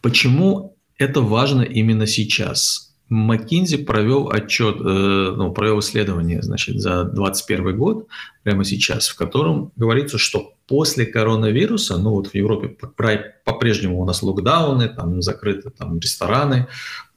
Почему 0.00 0.76
это 0.96 1.20
важно 1.20 1.62
именно 1.62 2.06
сейчас? 2.08 2.87
McKinsey 3.10 3.84
провел 3.84 4.28
отчет, 4.30 4.76
э, 4.80 5.34
ну, 5.36 5.52
провел 5.52 5.80
исследование, 5.80 6.42
значит, 6.42 6.80
за 6.80 7.04
2021 7.04 7.76
год, 7.76 8.06
прямо 8.42 8.64
сейчас, 8.64 9.08
в 9.08 9.16
котором 9.16 9.72
говорится, 9.76 10.18
что 10.18 10.52
после 10.66 11.06
коронавируса, 11.06 11.96
ну 11.96 12.10
вот 12.10 12.28
в 12.28 12.34
Европе 12.34 12.68
по-прежнему 12.68 14.00
у 14.00 14.04
нас 14.04 14.22
локдауны, 14.22 14.88
там 14.88 15.22
закрыты 15.22 15.70
там 15.70 15.98
рестораны, 15.98 16.68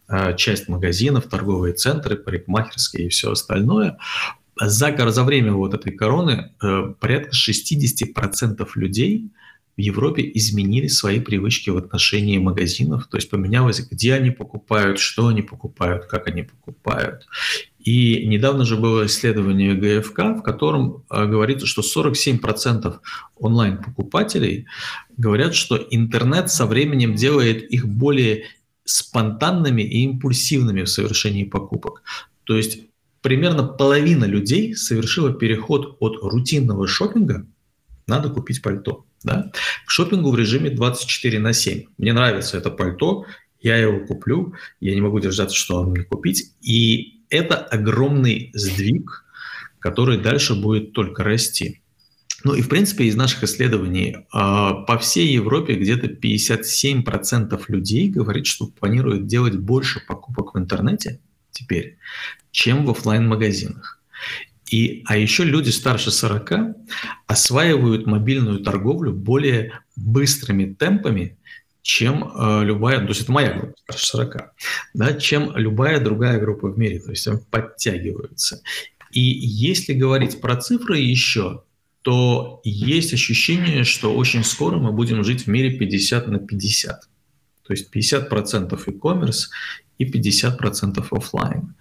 э, 0.07 0.35
часть 0.37 0.69
магазинов, 0.69 1.25
торговые 1.25 1.73
центры, 1.73 2.15
парикмахерские 2.15 3.07
и 3.07 3.09
все 3.09 3.31
остальное. 3.31 3.97
За, 4.59 4.95
за 5.11 5.23
время 5.23 5.53
вот 5.53 5.73
этой 5.73 5.91
короны 5.91 6.53
э, 6.61 6.93
порядка 6.99 7.31
60% 7.31 8.65
людей 8.75 9.31
в 9.77 9.81
Европе 9.81 10.29
изменили 10.33 10.87
свои 10.87 11.19
привычки 11.19 11.69
в 11.69 11.77
отношении 11.77 12.37
магазинов, 12.37 13.07
то 13.07 13.17
есть 13.17 13.29
поменялось, 13.29 13.79
где 13.89 14.13
они 14.13 14.31
покупают, 14.31 14.99
что 14.99 15.27
они 15.27 15.41
покупают, 15.41 16.05
как 16.05 16.27
они 16.27 16.43
покупают. 16.43 17.25
И 17.79 18.27
недавно 18.27 18.65
же 18.65 18.77
было 18.77 19.05
исследование 19.05 19.73
ГФК, 19.73 20.19
в 20.19 20.41
котором 20.41 21.03
э, 21.09 21.25
говорится, 21.25 21.65
что 21.65 21.81
47% 21.81 22.99
онлайн-покупателей 23.37 24.67
говорят, 25.17 25.55
что 25.55 25.77
интернет 25.89 26.51
со 26.51 26.65
временем 26.65 27.15
делает 27.15 27.63
их 27.71 27.87
более 27.87 28.45
спонтанными 28.83 29.81
и 29.81 30.03
импульсивными 30.03 30.83
в 30.83 30.89
совершении 30.89 31.43
покупок. 31.43 32.03
То 32.43 32.55
есть 32.55 32.81
примерно 33.21 33.63
половина 33.63 34.25
людей 34.25 34.75
совершила 34.75 35.33
переход 35.33 35.97
от 35.99 36.17
рутинного 36.21 36.87
шопинга 36.87 37.47
«надо 38.07 38.29
купить 38.29 38.61
пальто» 38.61 39.05
да, 39.23 39.51
к 39.85 39.91
шопингу 39.91 40.31
в 40.31 40.37
режиме 40.37 40.69
24 40.69 41.39
на 41.39 41.53
7. 41.53 41.85
Мне 41.97 42.13
нравится 42.13 42.57
это 42.57 42.71
пальто, 42.71 43.25
я 43.61 43.77
его 43.77 44.05
куплю, 44.05 44.53
я 44.79 44.95
не 44.95 45.01
могу 45.01 45.19
держаться, 45.19 45.55
что 45.55 45.83
мне 45.83 46.03
купить. 46.03 46.53
И 46.61 47.21
это 47.29 47.57
огромный 47.57 48.51
сдвиг, 48.53 49.25
который 49.79 50.17
дальше 50.17 50.55
будет 50.55 50.93
только 50.93 51.23
расти. 51.23 51.81
Ну 52.43 52.55
и, 52.55 52.61
в 52.61 52.69
принципе, 52.69 53.05
из 53.05 53.15
наших 53.15 53.43
исследований 53.43 54.25
а, 54.31 54.73
по 54.73 54.97
всей 54.97 55.27
Европе 55.27 55.75
где-то 55.75 56.07
57% 56.07 57.63
людей 57.67 58.09
говорит, 58.09 58.47
что 58.47 58.65
планируют 58.65 59.27
делать 59.27 59.55
больше 59.57 60.03
покупок 60.07 60.55
в 60.55 60.57
интернете 60.57 61.19
теперь, 61.51 61.99
чем 62.49 62.85
в 62.85 62.89
офлайн 62.89 63.27
магазинах 63.27 64.00
И, 64.71 65.03
а 65.05 65.17
еще 65.17 65.43
люди 65.43 65.69
старше 65.69 66.11
40 66.11 66.51
осваивают 67.27 68.07
мобильную 68.07 68.61
торговлю 68.61 69.11
более 69.11 69.81
быстрыми 69.97 70.73
темпами, 70.73 71.37
чем 71.81 72.23
э, 72.23 72.63
любая, 72.63 73.01
то 73.01 73.07
есть 73.07 73.21
это 73.21 73.33
моя 73.33 73.53
группа 73.53 73.73
старше 73.83 74.05
40, 74.05 74.35
да, 74.93 75.13
чем 75.15 75.55
любая 75.57 75.99
другая 75.99 76.39
группа 76.39 76.69
в 76.69 76.79
мире, 76.79 76.99
то 76.99 77.09
есть 77.09 77.27
они 77.27 77.39
подтягиваются. 77.51 78.61
И 79.11 79.19
если 79.19 79.91
говорить 79.91 80.39
про 80.39 80.55
цифры 80.55 80.99
еще, 80.99 81.63
то 82.01 82.61
есть 82.63 83.13
ощущение, 83.13 83.83
что 83.83 84.15
очень 84.15 84.45
скоро 84.45 84.77
мы 84.77 84.93
будем 84.93 85.23
жить 85.25 85.43
в 85.43 85.47
мире 85.47 85.77
50 85.77 86.27
на 86.27 86.39
50. 86.39 87.01
То 87.67 87.73
есть 87.73 87.93
50% 87.93 88.81
e-commerce 88.87 89.49
и 89.97 90.09
50% 90.09 91.05
офлайн. 91.11 91.75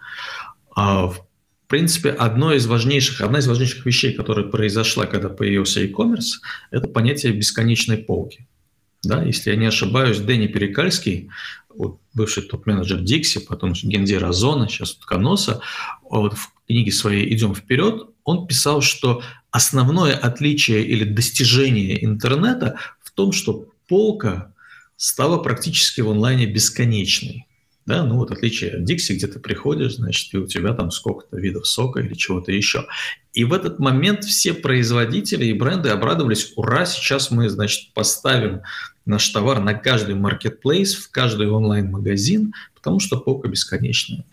А, 0.74 1.06
в 1.06 1.29
принципе, 1.70 2.10
одно 2.10 2.52
из 2.52 2.66
важнейших, 2.66 3.20
одна 3.20 3.38
из 3.38 3.46
важнейших 3.46 3.86
вещей, 3.86 4.12
которая 4.12 4.46
произошла, 4.46 5.06
когда 5.06 5.28
появился 5.28 5.80
e-commerce, 5.80 6.40
это 6.70 6.88
понятие 6.88 7.32
бесконечной 7.32 7.96
полки. 7.96 8.46
Да, 9.02 9.22
если 9.22 9.50
я 9.50 9.56
не 9.56 9.66
ошибаюсь, 9.66 10.18
Дэнни 10.18 10.48
Перекальский, 10.48 11.30
вот 11.70 12.00
бывший 12.12 12.42
топ-менеджер 12.42 12.98
Dixie, 12.98 13.40
потом 13.40 13.72
Гендира 13.72 14.28
Озона, 14.28 14.68
сейчас 14.68 14.94
Тканоса, 14.96 15.60
вот 16.02 16.34
в 16.34 16.52
книге 16.66 16.92
своей 16.92 17.32
«Идем 17.32 17.54
вперед» 17.54 18.10
он 18.24 18.46
писал, 18.46 18.82
что 18.82 19.22
основное 19.50 20.14
отличие 20.16 20.84
или 20.84 21.04
достижение 21.04 22.04
интернета 22.04 22.78
в 23.00 23.12
том, 23.12 23.32
что 23.32 23.68
полка 23.88 24.52
стала 24.96 25.38
практически 25.38 26.00
в 26.00 26.10
онлайне 26.10 26.46
бесконечной. 26.46 27.46
Да, 27.90 28.04
ну 28.04 28.18
вот 28.18 28.30
отличие 28.30 28.76
от 28.76 28.88
Dixie, 28.88 29.16
где 29.16 29.26
ты 29.26 29.40
приходишь, 29.40 29.96
значит, 29.96 30.32
и 30.32 30.36
у 30.36 30.46
тебя 30.46 30.74
там 30.74 30.92
сколько-то 30.92 31.36
видов 31.40 31.66
сока 31.66 31.98
или 31.98 32.14
чего-то 32.14 32.52
еще. 32.52 32.86
И 33.32 33.42
в 33.42 33.52
этот 33.52 33.80
момент 33.80 34.22
все 34.22 34.54
производители 34.54 35.46
и 35.46 35.52
бренды 35.52 35.88
обрадовались, 35.88 36.52
ура, 36.54 36.86
сейчас 36.86 37.32
мы, 37.32 37.48
значит, 37.48 37.92
поставим 37.92 38.60
наш 39.06 39.28
товар 39.30 39.58
на 39.60 39.74
каждый 39.74 40.14
маркетплейс, 40.14 40.94
в 40.94 41.10
каждый 41.10 41.48
онлайн-магазин, 41.48 42.54
потому 42.76 43.00
что 43.00 43.18
полка 43.18 43.48
бесконечная. 43.48 44.24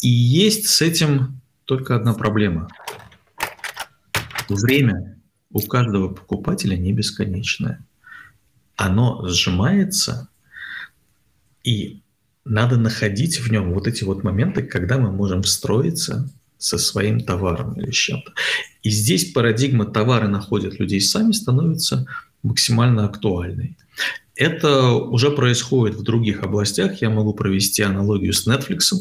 И 0.00 0.08
есть 0.08 0.68
с 0.68 0.80
этим 0.80 1.40
только 1.64 1.96
одна 1.96 2.14
проблема. 2.14 2.68
Время 4.48 5.18
у 5.50 5.58
каждого 5.62 6.14
покупателя 6.14 6.76
не 6.76 6.92
бесконечное. 6.92 7.84
Оно 8.76 9.26
сжимается, 9.26 10.28
и 11.64 12.02
надо 12.44 12.76
находить 12.76 13.40
в 13.40 13.50
нем 13.50 13.72
вот 13.72 13.86
эти 13.86 14.04
вот 14.04 14.24
моменты, 14.24 14.62
когда 14.62 14.98
мы 14.98 15.10
можем 15.10 15.42
встроиться 15.42 16.28
со 16.58 16.78
своим 16.78 17.20
товаром 17.20 17.72
или 17.74 17.90
чем-то. 17.90 18.32
И 18.82 18.90
здесь 18.90 19.32
парадигма 19.32 19.86
«товары 19.86 20.28
находят 20.28 20.78
людей 20.78 21.00
сами» 21.00 21.32
становится 21.32 22.06
максимально 22.42 23.04
актуальной. 23.04 23.76
Это 24.36 24.92
уже 24.92 25.30
происходит 25.30 25.96
в 25.96 26.02
других 26.02 26.42
областях. 26.42 27.02
Я 27.02 27.10
могу 27.10 27.34
провести 27.34 27.82
аналогию 27.82 28.32
с 28.32 28.46
Netflix, 28.46 28.94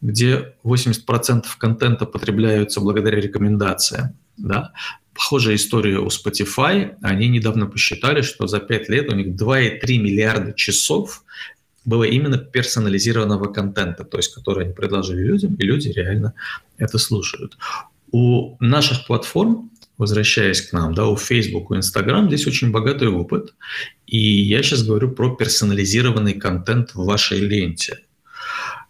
где 0.00 0.54
80% 0.64 1.44
контента 1.58 2.06
потребляются 2.06 2.80
благодаря 2.80 3.20
рекомендациям. 3.20 4.16
Да? 4.38 4.72
Похожая 5.12 5.56
история 5.56 5.98
у 5.98 6.06
Spotify. 6.06 6.94
Они 7.02 7.28
недавно 7.28 7.66
посчитали, 7.66 8.22
что 8.22 8.46
за 8.46 8.60
5 8.60 8.88
лет 8.88 9.12
у 9.12 9.14
них 9.14 9.28
2,3 9.28 9.98
миллиарда 9.98 10.54
часов 10.54 11.22
было 11.88 12.04
именно 12.04 12.36
персонализированного 12.36 13.50
контента, 13.50 14.04
то 14.04 14.18
есть 14.18 14.34
который 14.34 14.66
они 14.66 14.74
предложили 14.74 15.22
людям, 15.22 15.54
и 15.54 15.64
люди 15.64 15.88
реально 15.88 16.34
это 16.76 16.98
слушают. 16.98 17.56
У 18.12 18.56
наших 18.60 19.06
платформ, 19.06 19.70
возвращаясь 19.96 20.60
к 20.60 20.74
нам, 20.74 20.94
да, 20.94 21.06
у 21.06 21.16
Facebook, 21.16 21.70
у 21.70 21.76
Instagram, 21.76 22.28
здесь 22.28 22.46
очень 22.46 22.70
богатый 22.70 23.08
опыт. 23.08 23.54
И 24.06 24.18
я 24.18 24.62
сейчас 24.62 24.82
говорю 24.82 25.12
про 25.12 25.34
персонализированный 25.34 26.34
контент 26.34 26.94
в 26.94 27.04
вашей 27.04 27.40
ленте. 27.40 28.00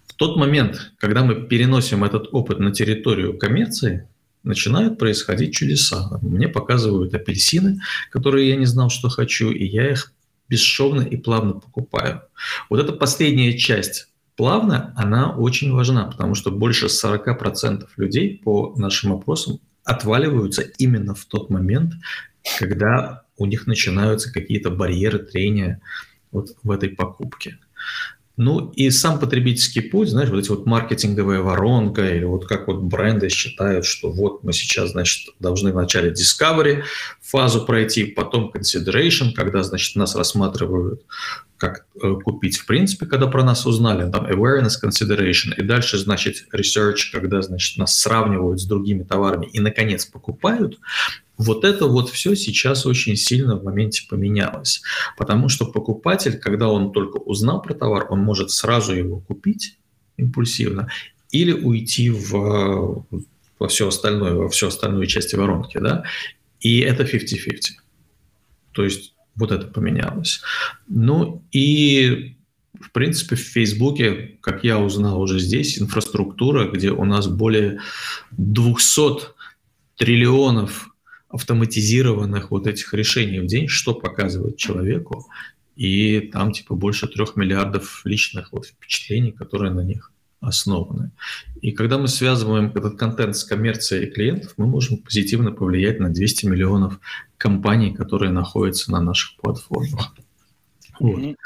В 0.07 0.14
тот 0.14 0.37
момент, 0.37 0.93
когда 0.99 1.23
мы 1.23 1.47
переносим 1.47 2.02
этот 2.02 2.28
опыт 2.33 2.59
на 2.59 2.73
территорию 2.73 3.38
коммерции, 3.38 4.09
начинают 4.43 4.99
происходить 4.99 5.55
чудеса. 5.55 6.19
Мне 6.21 6.49
показывают 6.49 7.14
апельсины, 7.14 7.81
которые 8.11 8.49
я 8.49 8.57
не 8.57 8.67
знал, 8.67 8.90
что 8.90 9.09
хочу, 9.09 9.50
и 9.50 9.64
я 9.64 9.90
их 9.90 10.12
бесшовно 10.49 11.02
и 11.02 11.17
плавно 11.17 11.55
покупаю. 11.55 12.23
Вот 12.71 12.81
эта 12.81 12.93
последняя 12.93 13.57
часть 13.57 14.09
плавно, 14.37 14.95
она 14.97 15.35
очень 15.35 15.73
важна, 15.73 16.05
потому 16.05 16.35
что 16.35 16.50
больше 16.50 16.87
40% 16.87 17.87
людей 17.97 18.40
по 18.43 18.75
нашим 18.76 19.12
опросам 19.12 19.61
отваливаются 19.85 20.62
именно 20.62 21.14
в 21.14 21.25
тот 21.25 21.50
момент, 21.50 21.95
когда 22.59 23.23
у 23.37 23.47
них 23.47 23.67
начинаются 23.67 24.33
какие-то 24.33 24.71
барьеры 24.71 25.19
трения 25.19 25.81
вот 26.31 26.57
в 26.62 26.71
этой 26.71 26.90
покупке. 26.90 27.59
Ну 28.38 28.71
и 28.71 28.88
сам 28.90 29.18
потребительский 29.18 29.80
путь, 29.80 30.09
знаешь, 30.09 30.30
вот 30.30 30.38
эти 30.38 30.49
вот 30.49 30.64
маркетинговая 30.64 31.40
воронка 31.40 32.09
или 32.09 32.23
вот 32.23 32.47
как 32.47 32.68
вот 32.68 32.83
бренды 32.83 33.28
считают, 33.30 33.85
что 33.85 34.12
вот 34.12 34.45
мы 34.45 34.52
сейчас, 34.52 34.92
значит, 34.92 35.35
должны 35.40 35.73
вначале 35.73 36.12
discovery 36.12 36.85
фазу 37.21 37.66
пройти, 37.66 38.04
потом 38.04 38.52
consideration, 38.54 39.33
когда, 39.35 39.64
значит, 39.64 39.97
нас 39.97 40.14
рассматривают 40.14 41.02
как 41.57 41.87
э, 42.00 42.14
купить 42.23 42.57
в 42.57 42.66
принципе, 42.66 43.07
когда 43.07 43.26
про 43.26 43.42
нас 43.42 43.66
узнали, 43.66 44.09
там 44.09 44.25
awareness, 44.26 44.75
consideration, 44.80 45.52
и 45.57 45.62
дальше, 45.62 45.99
значит, 45.99 46.47
research, 46.54 47.11
когда, 47.12 47.42
значит, 47.42 47.76
нас 47.76 47.99
сравнивают 47.99 48.61
с 48.61 48.64
другими 48.64 49.02
товарами 49.02 49.47
и, 49.47 49.59
наконец, 49.59 50.07
покупают, 50.07 50.78
вот 51.38 51.64
это 51.64 51.87
вот 51.87 52.11
все 52.11 52.35
сейчас 52.35 52.85
очень 52.85 53.16
сильно 53.16 53.57
в 53.57 53.64
моменте 53.64 54.07
поменялось. 54.09 54.83
Потому 55.16 55.49
что 55.49 55.66
покупатель, 55.66 56.37
когда 56.37 56.68
он 56.68 56.92
только 56.92 57.16
узнал 57.16 57.62
про 57.62 57.75
товар, 57.75 58.07
он 58.11 58.21
может 58.21 58.50
сразу 58.50 58.92
его 58.92 59.21
купить 59.21 59.78
импульсивно 60.16 60.90
или 61.30 61.52
уйти 61.52 62.11
в, 62.11 63.07
во 63.59 63.68
все 63.68 63.88
остальное, 63.88 64.35
во 64.35 64.49
всю 64.49 64.66
остальную 64.66 65.07
часть 65.07 65.33
воронки. 65.35 65.78
Да? 65.78 66.04
И 66.61 66.80
это 66.80 67.04
50-50. 67.04 67.61
То 68.73 68.85
есть 68.85 69.14
вот 69.37 69.52
это 69.52 69.68
поменялось. 69.68 70.40
Ну 70.88 71.45
и 71.52 72.35
в 72.80 72.92
принципе, 72.92 73.37
в 73.37 73.40
Фейсбуке, 73.40 74.38
как 74.40 74.64
я 74.64 74.78
узнал 74.78 75.21
уже 75.21 75.38
здесь, 75.40 75.80
инфраструктура, 75.80 76.68
где 76.71 76.90
у 76.90 77.04
нас 77.04 77.26
более 77.26 77.80
200 78.33 79.35
триллионов 79.97 80.88
автоматизированных 81.29 82.51
вот 82.51 82.67
этих 82.67 82.95
решений 82.95 83.41
в 83.41 83.47
день, 83.47 83.69
что 83.69 83.95
показывает 83.95 84.57
человеку, 84.57 85.27
и 85.77 86.21
там 86.33 86.53
типа 86.53 86.75
больше 86.75 87.07
трех 87.07 87.37
миллиардов 87.37 88.03
личных 88.05 88.53
вот 88.53 88.67
впечатлений, 88.67 89.33
которые 89.33 89.73
на 89.73 89.85
них 89.85 90.13
основаны. 90.41 91.11
И 91.63 91.73
когда 91.73 91.99
мы 91.99 92.09
связываем 92.09 92.73
этот 92.75 92.99
контент 92.99 93.37
с 93.37 93.45
коммерцией 93.45 94.11
клиентов, 94.11 94.55
мы 94.57 94.67
можем 94.67 94.99
позитивно 94.99 95.53
повлиять 95.53 96.01
на 96.01 96.09
200 96.09 96.47
миллионов 96.47 97.01
компаний, 97.37 97.93
которые 97.93 98.31
находятся 98.31 98.93
на 98.93 99.01
наших 99.01 99.37
платформах. 99.37 100.15
Вот. 101.01 101.37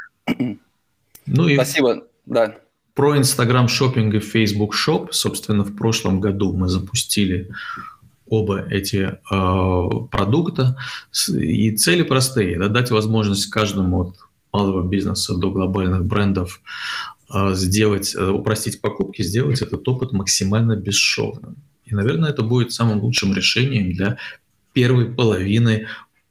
Ну 1.25 1.47
и 1.47 1.55
Спасибо, 1.55 2.03
да. 2.25 2.57
Про 2.93 3.17
Instagram 3.17 3.67
шопинг 3.67 4.13
и 4.13 4.19
Facebook 4.19 4.75
Shop, 4.75 5.09
собственно, 5.11 5.63
в 5.63 5.75
прошлом 5.75 6.19
году 6.19 6.53
мы 6.53 6.67
запустили 6.67 7.49
оба 8.27 8.65
эти 8.69 9.17
э, 9.31 10.07
продукта. 10.11 10.77
И 11.29 11.75
цели 11.75 12.03
простые. 12.03 12.57
Да, 12.57 12.67
дать 12.67 12.91
возможность 12.91 13.49
каждому 13.49 14.01
от 14.01 14.15
малого 14.51 14.87
бизнеса 14.87 15.35
до 15.35 15.51
глобальных 15.51 16.05
брендов 16.05 16.61
э, 17.33 17.53
сделать, 17.53 18.15
э, 18.15 18.29
упростить 18.29 18.81
покупки, 18.81 19.23
сделать 19.23 19.61
этот 19.61 19.87
опыт 19.87 20.11
максимально 20.11 20.75
бесшовным. 20.75 21.57
И, 21.85 21.95
наверное, 21.95 22.29
это 22.29 22.43
будет 22.43 22.71
самым 22.71 23.01
лучшим 23.01 23.33
решением 23.33 23.93
для 23.93 24.17
первой 24.73 25.05
половины 25.05 25.87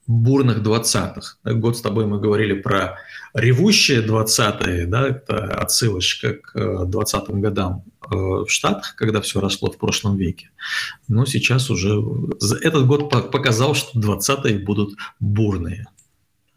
бурных 0.06 0.58
20-х. 0.58 1.36
Год 1.44 1.76
с 1.76 1.80
тобой 1.80 2.06
мы 2.06 2.20
говорили 2.20 2.54
про 2.54 2.98
ревущие 3.34 4.02
20-е, 4.02 4.86
да, 4.86 5.08
это 5.08 5.54
отсылочка 5.54 6.34
к 6.34 6.56
20-м 6.56 7.40
годам 7.40 7.84
э, 8.01 8.01
в 8.12 8.48
Штатах, 8.48 8.94
когда 8.96 9.20
все 9.20 9.40
росло 9.40 9.70
в 9.70 9.78
прошлом 9.78 10.16
веке. 10.16 10.50
Но 11.08 11.24
сейчас 11.26 11.70
уже 11.70 12.02
этот 12.62 12.86
год 12.86 13.10
показал, 13.30 13.74
что 13.74 13.98
20-е 13.98 14.58
будут 14.58 14.96
бурные. 15.20 15.86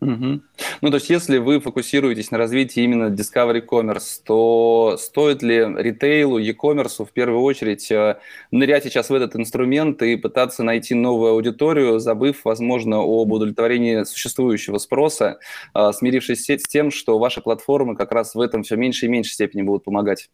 Угу. 0.01 0.41
Ну, 0.81 0.89
то 0.89 0.95
есть, 0.95 1.09
если 1.09 1.37
вы 1.37 1.59
фокусируетесь 1.59 2.29
на 2.29 2.37
развитии 2.37 2.83
именно 2.83 3.05
Discovery 3.05 3.65
Commerce, 3.65 4.19
то 4.23 4.97
стоит 4.99 5.41
ли 5.41 5.59
ритейлу, 5.59 6.37
e-commerce 6.37 7.05
в 7.05 7.11
первую 7.11 7.41
очередь 7.41 7.89
э, 7.91 8.17
нырять 8.51 8.83
сейчас 8.83 9.09
в 9.09 9.13
этот 9.13 9.35
инструмент 9.37 10.01
и 10.01 10.17
пытаться 10.17 10.63
найти 10.63 10.93
новую 10.93 11.31
аудиторию, 11.31 11.99
забыв, 11.99 12.41
возможно, 12.43 12.97
об 12.97 13.31
удовлетворении 13.31 14.03
существующего 14.03 14.79
спроса, 14.79 15.39
э, 15.73 15.91
смирившись 15.93 16.45
с 16.45 16.67
тем, 16.67 16.91
что 16.91 17.17
ваши 17.17 17.41
платформы 17.41 17.95
как 17.95 18.11
раз 18.11 18.35
в 18.35 18.41
этом 18.41 18.63
все 18.63 18.75
меньше 18.75 19.05
и 19.05 19.09
меньше 19.09 19.33
степени 19.33 19.61
будут 19.61 19.85
помогать? 19.85 20.29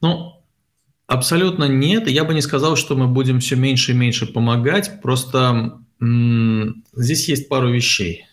Ну, 0.00 0.42
абсолютно 1.06 1.64
нет. 1.64 2.08
Я 2.08 2.24
бы 2.24 2.34
не 2.34 2.42
сказал, 2.42 2.76
что 2.76 2.96
мы 2.96 3.06
будем 3.06 3.40
все 3.40 3.56
меньше 3.56 3.92
и 3.92 3.94
меньше 3.94 4.26
помогать. 4.26 5.00
Просто 5.02 5.80
Здесь 6.00 7.28
есть 7.28 7.48
пару 7.48 7.70
вещей. 7.70 8.26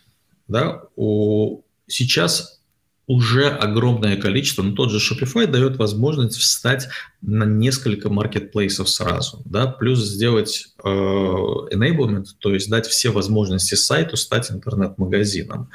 Да? 0.48 0.84
У, 0.96 1.64
сейчас 1.88 2.62
уже 3.06 3.50
огромное 3.50 4.18
количество, 4.18 4.64
но 4.64 4.74
тот 4.74 4.92
же 4.92 5.00
Shopify 5.00 5.48
дает 5.48 5.78
возможность 5.78 6.38
встать 6.38 6.90
на 7.22 7.46
несколько 7.46 8.10
маркетплейсов 8.10 8.90
сразу, 8.90 9.42
да, 9.46 9.66
плюс 9.68 10.00
сделать 10.00 10.74
э, 10.84 10.88
enablement, 10.90 12.26
то 12.40 12.54
есть 12.54 12.70
дать 12.70 12.86
все 12.86 13.12
возможности 13.12 13.76
сайту 13.76 14.18
стать 14.18 14.52
интернет-магазином. 14.52 15.70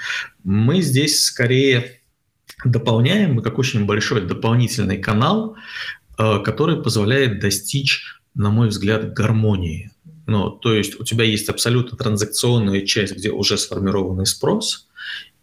Мы 0.45 0.83
здесь 0.83 1.25
скорее 1.25 2.02
дополняем, 2.67 3.35
мы 3.35 3.43
как 3.43 3.59
очень 3.59 3.87
большой 3.87 4.23
дополнительный 4.23 4.99
канал, 4.99 5.57
э, 6.19 6.41
который 6.45 6.83
позволяет 6.83 7.41
достичь, 7.41 8.21
на 8.35 8.51
мой 8.51 8.69
взгляд, 8.69 9.13
гармонии 9.13 9.93
ну, 10.27 10.51
то 10.51 10.73
есть 10.73 10.99
у 11.01 11.05
тебя 11.05 11.25
есть 11.25 11.49
абсолютно 11.49 11.97
транзакционная 11.97 12.87
часть, 12.87 13.17
где 13.17 13.31
уже 13.31 13.59
сформированный 13.59 14.27
спрос, 14.27 14.89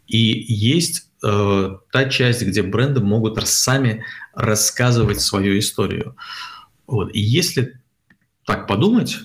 и 0.07 0.17
есть 0.17 1.09
э, 1.23 1.77
та 1.91 2.09
часть, 2.09 2.41
где 2.41 2.63
бренды 2.63 3.01
могут 3.01 3.45
сами 3.47 4.03
рассказывать 4.33 5.21
свою 5.21 5.59
историю. 5.59 6.15
Вот. 6.87 7.13
И 7.13 7.19
если 7.19 7.79
так 8.45 8.67
подумать, 8.67 9.17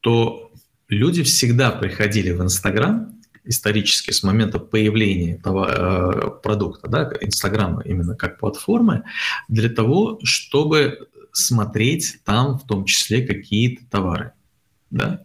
то 0.00 0.50
люди 0.88 1.22
всегда 1.22 1.70
приходили 1.70 2.30
в 2.30 2.40
Инстаграм 2.42 3.20
исторически 3.44 4.10
с 4.10 4.22
момента 4.22 4.58
появления 4.58 5.34
этого 5.34 5.66
э, 5.68 6.40
продукта, 6.42 6.88
да, 6.88 7.12
Инстаграма 7.20 7.82
именно 7.82 8.16
как 8.16 8.38
платформы, 8.38 9.04
для 9.48 9.68
того, 9.68 10.18
чтобы 10.22 11.08
смотреть 11.32 12.20
там 12.24 12.58
в 12.58 12.66
том 12.66 12.84
числе 12.84 13.26
какие-то 13.26 13.84
товары. 13.90 14.32
Да? 14.90 15.24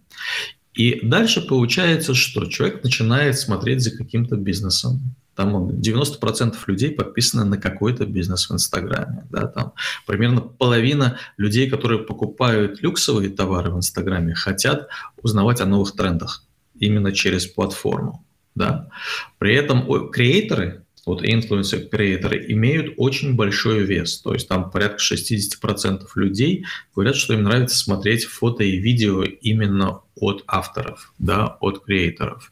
И 0.74 1.00
дальше 1.04 1.42
получается, 1.42 2.14
что 2.14 2.46
человек 2.46 2.84
начинает 2.84 3.38
смотреть 3.38 3.82
за 3.82 3.96
каким-то 3.96 4.36
бизнесом. 4.36 5.16
Там 5.36 5.70
90% 5.70 6.56
людей 6.68 6.92
подписаны 6.92 7.46
на 7.46 7.58
какой-то 7.58 8.06
бизнес 8.06 8.50
в 8.50 8.54
Инстаграме. 8.54 9.26
Да? 9.30 9.48
Там 9.48 9.74
примерно 10.06 10.42
половина 10.42 11.18
людей, 11.38 11.70
которые 11.70 12.00
покупают 12.04 12.82
люксовые 12.82 13.30
товары 13.30 13.72
в 13.72 13.78
Инстаграме, 13.78 14.34
хотят 14.34 14.90
узнавать 15.22 15.62
о 15.62 15.66
новых 15.66 15.94
трендах 15.94 16.44
именно 16.80 17.12
через 17.12 17.48
платформу. 17.48 18.26
Да? 18.56 18.90
При 19.38 19.56
этом 19.56 20.10
креаторы 20.12 20.84
вот 21.10 21.24
influencer 21.24 21.88
креаторы 21.90 22.46
имеют 22.50 22.94
очень 22.98 23.36
большой 23.36 23.84
вес. 23.84 24.20
То 24.22 24.34
есть 24.34 24.48
там 24.48 24.70
порядка 24.70 25.02
60% 25.02 26.04
людей 26.16 26.66
говорят, 26.94 27.16
что 27.16 27.34
им 27.34 27.44
нравится 27.44 27.78
смотреть 27.78 28.26
фото 28.26 28.64
и 28.64 28.78
видео 28.78 29.24
именно 29.24 30.02
от 30.16 30.44
авторов, 30.46 31.12
да, 31.18 31.58
от 31.62 31.84
креаторов. 31.84 32.52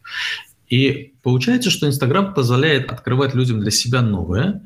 И 0.70 1.14
получается, 1.22 1.70
что 1.70 1.88
Инстаграм 1.88 2.34
позволяет 2.34 2.92
открывать 2.92 3.36
людям 3.36 3.62
для 3.62 3.70
себя 3.70 4.02
новое, 4.02 4.64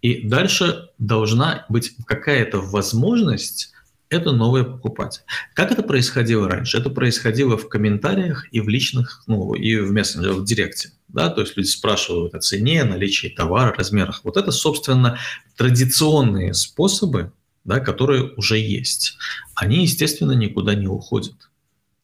и 0.00 0.26
дальше 0.26 0.88
должна 0.98 1.66
быть 1.68 1.92
какая-то 2.06 2.60
возможность 2.60 3.73
это 4.14 4.32
новое 4.32 4.64
покупать. 4.64 5.22
Как 5.54 5.72
это 5.72 5.82
происходило 5.82 6.48
раньше? 6.48 6.78
Это 6.78 6.90
происходило 6.90 7.56
в 7.56 7.68
комментариях 7.68 8.46
и 8.52 8.60
в 8.60 8.68
личных, 8.68 9.22
ну, 9.26 9.54
и 9.54 9.76
в 9.76 9.92
мессенджерах, 9.92 10.38
в 10.38 10.44
директе. 10.44 10.90
Да? 11.08 11.30
То 11.30 11.42
есть 11.42 11.56
люди 11.56 11.68
спрашивают 11.68 12.34
о 12.34 12.40
цене, 12.40 12.84
наличии 12.84 13.28
товара, 13.28 13.74
размерах. 13.76 14.22
Вот 14.24 14.36
это, 14.36 14.50
собственно, 14.50 15.18
традиционные 15.56 16.54
способы, 16.54 17.32
да, 17.64 17.80
которые 17.80 18.32
уже 18.36 18.58
есть. 18.58 19.16
Они, 19.54 19.82
естественно, 19.82 20.32
никуда 20.32 20.74
не 20.74 20.86
уходят. 20.86 21.50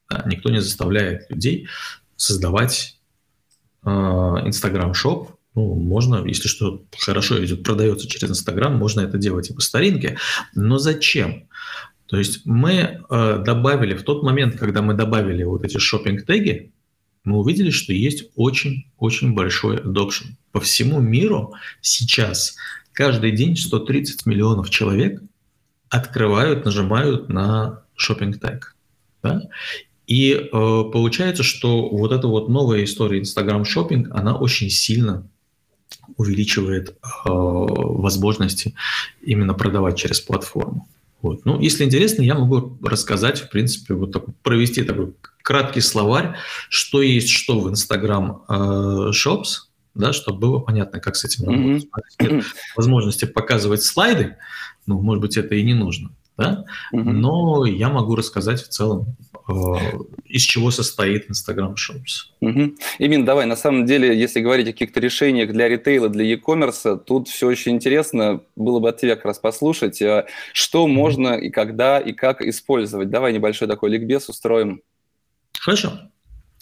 Да? 0.09 0.23
Никто 0.25 0.49
не 0.49 0.61
заставляет 0.61 1.29
людей 1.29 1.67
создавать 2.15 2.97
Инстаграм-шоп, 3.83 5.29
э, 5.29 5.33
ну, 5.55 5.75
можно, 5.75 6.25
если 6.25 6.47
что 6.47 6.85
хорошо 6.97 7.43
идет, 7.43 7.63
продается 7.63 8.07
через 8.07 8.29
Инстаграм, 8.31 8.77
можно 8.77 9.01
это 9.01 9.17
делать 9.17 9.49
и 9.49 9.53
по 9.53 9.61
старинке. 9.61 10.17
Но 10.55 10.77
зачем? 10.77 11.49
То 12.11 12.17
есть 12.17 12.45
мы 12.45 12.71
э, 13.09 13.43
добавили 13.43 13.95
в 13.95 14.03
тот 14.03 14.21
момент, 14.21 14.57
когда 14.57 14.81
мы 14.81 14.93
добавили 14.93 15.43
вот 15.43 15.63
эти 15.63 15.77
шопинг-теги, 15.77 16.73
мы 17.23 17.37
увидели, 17.37 17.69
что 17.69 17.93
есть 17.93 18.25
очень-очень 18.35 19.33
большой 19.33 19.77
adoption. 19.77 20.35
По 20.51 20.59
всему 20.59 20.99
миру 20.99 21.53
сейчас 21.79 22.57
каждый 22.91 23.31
день 23.31 23.55
130 23.55 24.25
миллионов 24.25 24.69
человек 24.69 25.21
открывают, 25.87 26.65
нажимают 26.65 27.29
на 27.29 27.83
Shopping 27.97 28.37
Tag. 28.37 28.59
Да? 29.23 29.43
И 30.05 30.33
э, 30.33 30.49
получается, 30.51 31.43
что 31.43 31.87
вот 31.87 32.11
эта 32.11 32.27
вот 32.27 32.49
новая 32.49 32.83
история 32.83 33.19
Instagram 33.19 33.61
Shopping, 33.61 34.07
она 34.09 34.35
очень 34.35 34.69
сильно 34.69 35.29
увеличивает 36.17 36.89
э, 36.89 36.93
возможности 37.29 38.75
именно 39.21 39.53
продавать 39.53 39.97
через 39.97 40.19
платформу. 40.19 40.89
Вот. 41.21 41.45
Ну, 41.45 41.59
если 41.59 41.83
интересно, 41.83 42.23
я 42.23 42.35
могу 42.35 42.77
рассказать, 42.83 43.41
в 43.41 43.49
принципе, 43.49 43.93
вот 43.93 44.11
такой, 44.11 44.33
провести 44.43 44.83
такой 44.83 45.13
краткий 45.43 45.81
словарь, 45.81 46.35
что 46.69 47.01
есть 47.01 47.29
что 47.29 47.59
в 47.59 47.69
Instagram 47.69 48.43
э, 48.47 48.53
Shops, 49.11 49.69
да, 49.93 50.13
чтобы 50.13 50.39
было 50.39 50.59
понятно, 50.59 50.99
как 50.99 51.15
с 51.15 51.25
этим 51.25 51.45
работать. 51.45 51.87
Mm-hmm. 52.19 52.31
Нет 52.31 52.45
возможности 52.75 53.25
показывать 53.25 53.83
слайды, 53.83 54.37
ну, 54.85 54.99
может 55.01 55.21
быть, 55.21 55.37
это 55.37 55.55
и 55.55 55.63
не 55.63 55.73
нужно, 55.73 56.11
да, 56.41 56.65
mm-hmm. 56.93 57.03
но 57.03 57.65
я 57.65 57.89
могу 57.89 58.15
рассказать 58.15 58.61
в 58.61 58.69
целом, 58.69 59.15
э, 59.47 59.53
из 60.25 60.41
чего 60.41 60.71
состоит 60.71 61.29
Instagram 61.29 61.73
Shops. 61.73 62.31
Угу. 62.41 62.75
Имин, 62.99 63.25
давай, 63.25 63.45
на 63.45 63.55
самом 63.55 63.85
деле, 63.85 64.17
если 64.17 64.39
говорить 64.39 64.67
о 64.67 64.71
каких-то 64.71 64.99
решениях 64.99 65.51
для 65.51 65.67
ритейла, 65.67 66.09
для 66.09 66.23
e-commerce, 66.23 66.99
тут 67.05 67.27
все 67.27 67.47
очень 67.47 67.73
интересно, 67.73 68.41
было 68.55 68.79
бы 68.79 68.89
от 68.89 68.97
тебя 68.97 69.15
как 69.15 69.25
раз 69.25 69.39
послушать, 69.39 70.01
э, 70.01 70.25
что 70.53 70.87
можно 70.87 71.33
и 71.33 71.49
когда, 71.49 71.99
и 71.99 72.13
как 72.13 72.41
использовать. 72.41 73.09
Давай 73.09 73.33
небольшой 73.33 73.67
такой 73.67 73.91
ликбез 73.91 74.29
устроим. 74.29 74.81
Хорошо. 75.59 75.99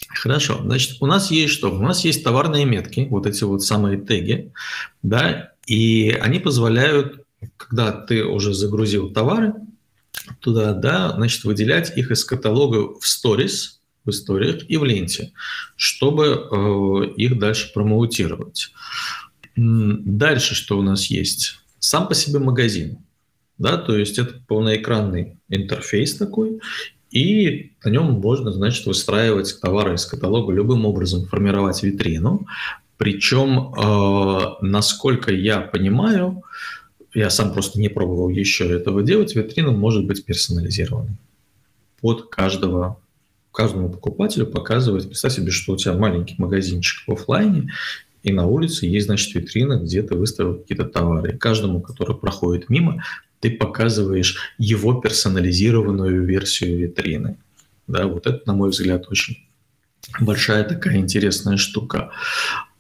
Хорошо. 0.08 0.60
Значит, 0.64 0.98
у 1.02 1.06
нас 1.06 1.32
есть 1.32 1.54
что? 1.54 1.72
У 1.72 1.82
нас 1.82 2.04
есть 2.04 2.24
товарные 2.24 2.66
метки, 2.66 3.08
вот 3.10 3.26
эти 3.26 3.44
вот 3.44 3.64
самые 3.64 3.98
теги, 3.98 4.52
да, 5.04 5.52
и 5.66 6.10
они 6.22 6.40
позволяют, 6.40 7.26
когда 7.58 7.92
ты 7.92 8.26
уже 8.26 8.54
загрузил 8.54 9.12
товары, 9.12 9.54
туда, 10.40 10.74
да, 10.74 11.14
значит, 11.14 11.44
выделять 11.44 11.96
их 11.98 12.12
из 12.12 12.24
каталога 12.24 13.00
в 13.00 13.08
сторис, 13.08 13.82
в 14.06 14.10
историях 14.12 14.70
и 14.70 14.78
в 14.78 14.84
ленте, 14.84 15.34
чтобы 15.76 16.26
э, 16.26 17.14
их 17.18 17.38
дальше 17.38 17.72
промоутировать. 17.74 18.72
Дальше 19.56 20.56
что 20.56 20.80
у 20.80 20.82
нас 20.82 21.08
есть? 21.08 21.60
Сам 21.80 22.08
по 22.08 22.16
себе 22.16 22.40
магазин. 22.40 23.00
Да, 23.58 23.76
то 23.76 23.98
есть 23.98 24.18
это 24.18 24.42
полноэкранный 24.48 25.38
интерфейс 25.50 26.16
такой, 26.16 26.62
и 27.12 27.74
на 27.84 27.90
нем 27.90 28.06
можно, 28.06 28.52
значит, 28.54 28.86
выстраивать 28.86 29.60
товары 29.60 29.96
из 29.96 30.06
каталога 30.06 30.54
любым 30.54 30.86
образом, 30.86 31.26
формировать 31.26 31.84
витрину. 31.84 32.48
Причем, 32.98 33.74
э, 33.74 34.40
насколько 34.62 35.34
я 35.34 35.60
понимаю, 35.60 36.44
я 37.14 37.30
сам 37.30 37.54
просто 37.54 37.80
не 37.80 37.90
пробовал 37.90 38.30
еще 38.30 38.70
этого 38.70 39.04
делать, 39.04 39.36
витрина 39.36 39.72
может 39.72 40.06
быть 40.06 40.26
персонализированной 40.26 41.18
под 42.02 42.30
каждого 42.30 43.00
каждому 43.52 43.90
покупателю 43.90 44.46
показывать, 44.46 45.08
представь 45.08 45.34
себе, 45.34 45.52
что 45.52 45.74
у 45.74 45.78
тебя 45.78 45.94
маленький 45.94 46.36
магазинчик 46.38 47.06
в 47.08 47.12
офлайне, 47.12 47.72
и 48.24 48.32
на 48.32 48.46
улице 48.46 48.86
есть, 48.86 49.08
значит, 49.08 49.34
витрина, 49.34 49.78
где 49.78 50.02
ты 50.02 50.16
выставил 50.16 50.56
какие-то 50.58 50.86
товары. 50.86 51.34
И 51.34 51.38
каждому, 51.38 51.82
который 51.82 52.16
проходит 52.16 52.70
мимо, 52.70 53.04
ты 53.40 53.52
показываешь 53.52 54.54
его 54.58 54.94
персонализированную 55.02 56.26
версию 56.26 56.78
витрины. 56.78 57.38
Да, 57.88 58.08
вот 58.08 58.28
это, 58.28 58.42
на 58.46 58.54
мой 58.54 58.70
взгляд, 58.70 59.08
очень 59.10 59.38
большая 60.20 60.64
такая 60.64 60.98
интересная 60.98 61.58
штука. 61.58 62.12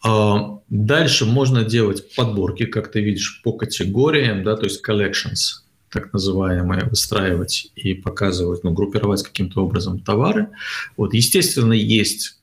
А, 0.03 0.59
дальше 0.69 1.25
можно 1.25 1.63
делать 1.63 2.15
подборки, 2.15 2.65
как 2.65 2.91
ты 2.91 3.01
видишь, 3.01 3.41
по 3.43 3.53
категориям, 3.53 4.43
да, 4.43 4.55
то 4.55 4.65
есть 4.65 4.88
collections, 4.88 5.63
так 5.89 6.13
называемые, 6.13 6.85
выстраивать 6.85 7.71
и 7.75 7.93
показывать, 7.93 8.63
ну, 8.63 8.71
группировать 8.71 9.23
каким-то 9.23 9.63
образом 9.63 9.99
товары. 9.99 10.49
Вот, 10.95 11.13
естественно, 11.13 11.73
есть, 11.73 12.39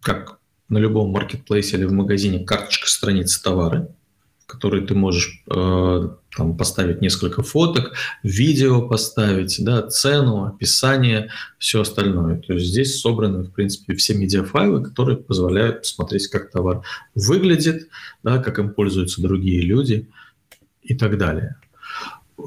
как 0.00 0.38
на 0.68 0.78
любом 0.78 1.10
маркетплейсе 1.10 1.76
или 1.76 1.84
в 1.84 1.92
магазине, 1.92 2.44
карточка 2.44 2.88
страницы 2.88 3.42
товары, 3.42 3.88
которые 4.52 4.86
ты 4.86 4.94
можешь 4.94 5.42
э, 5.50 6.08
там, 6.36 6.56
поставить 6.58 7.00
несколько 7.00 7.42
фоток, 7.42 7.94
видео 8.22 8.86
поставить, 8.86 9.56
да, 9.64 9.80
цену, 9.88 10.44
описание, 10.44 11.30
все 11.58 11.80
остальное. 11.80 12.38
То 12.38 12.52
есть 12.52 12.66
здесь 12.66 13.00
собраны, 13.00 13.44
в 13.44 13.50
принципе, 13.52 13.94
все 13.94 14.12
медиафайлы, 14.14 14.84
которые 14.84 15.16
позволяют 15.16 15.80
посмотреть, 15.80 16.28
как 16.28 16.50
товар 16.50 16.82
выглядит, 17.14 17.88
да, 18.22 18.42
как 18.42 18.58
им 18.58 18.74
пользуются 18.74 19.22
другие 19.22 19.62
люди 19.62 20.10
и 20.82 20.94
так 20.94 21.16
далее. 21.16 21.56
Э, 22.38 22.42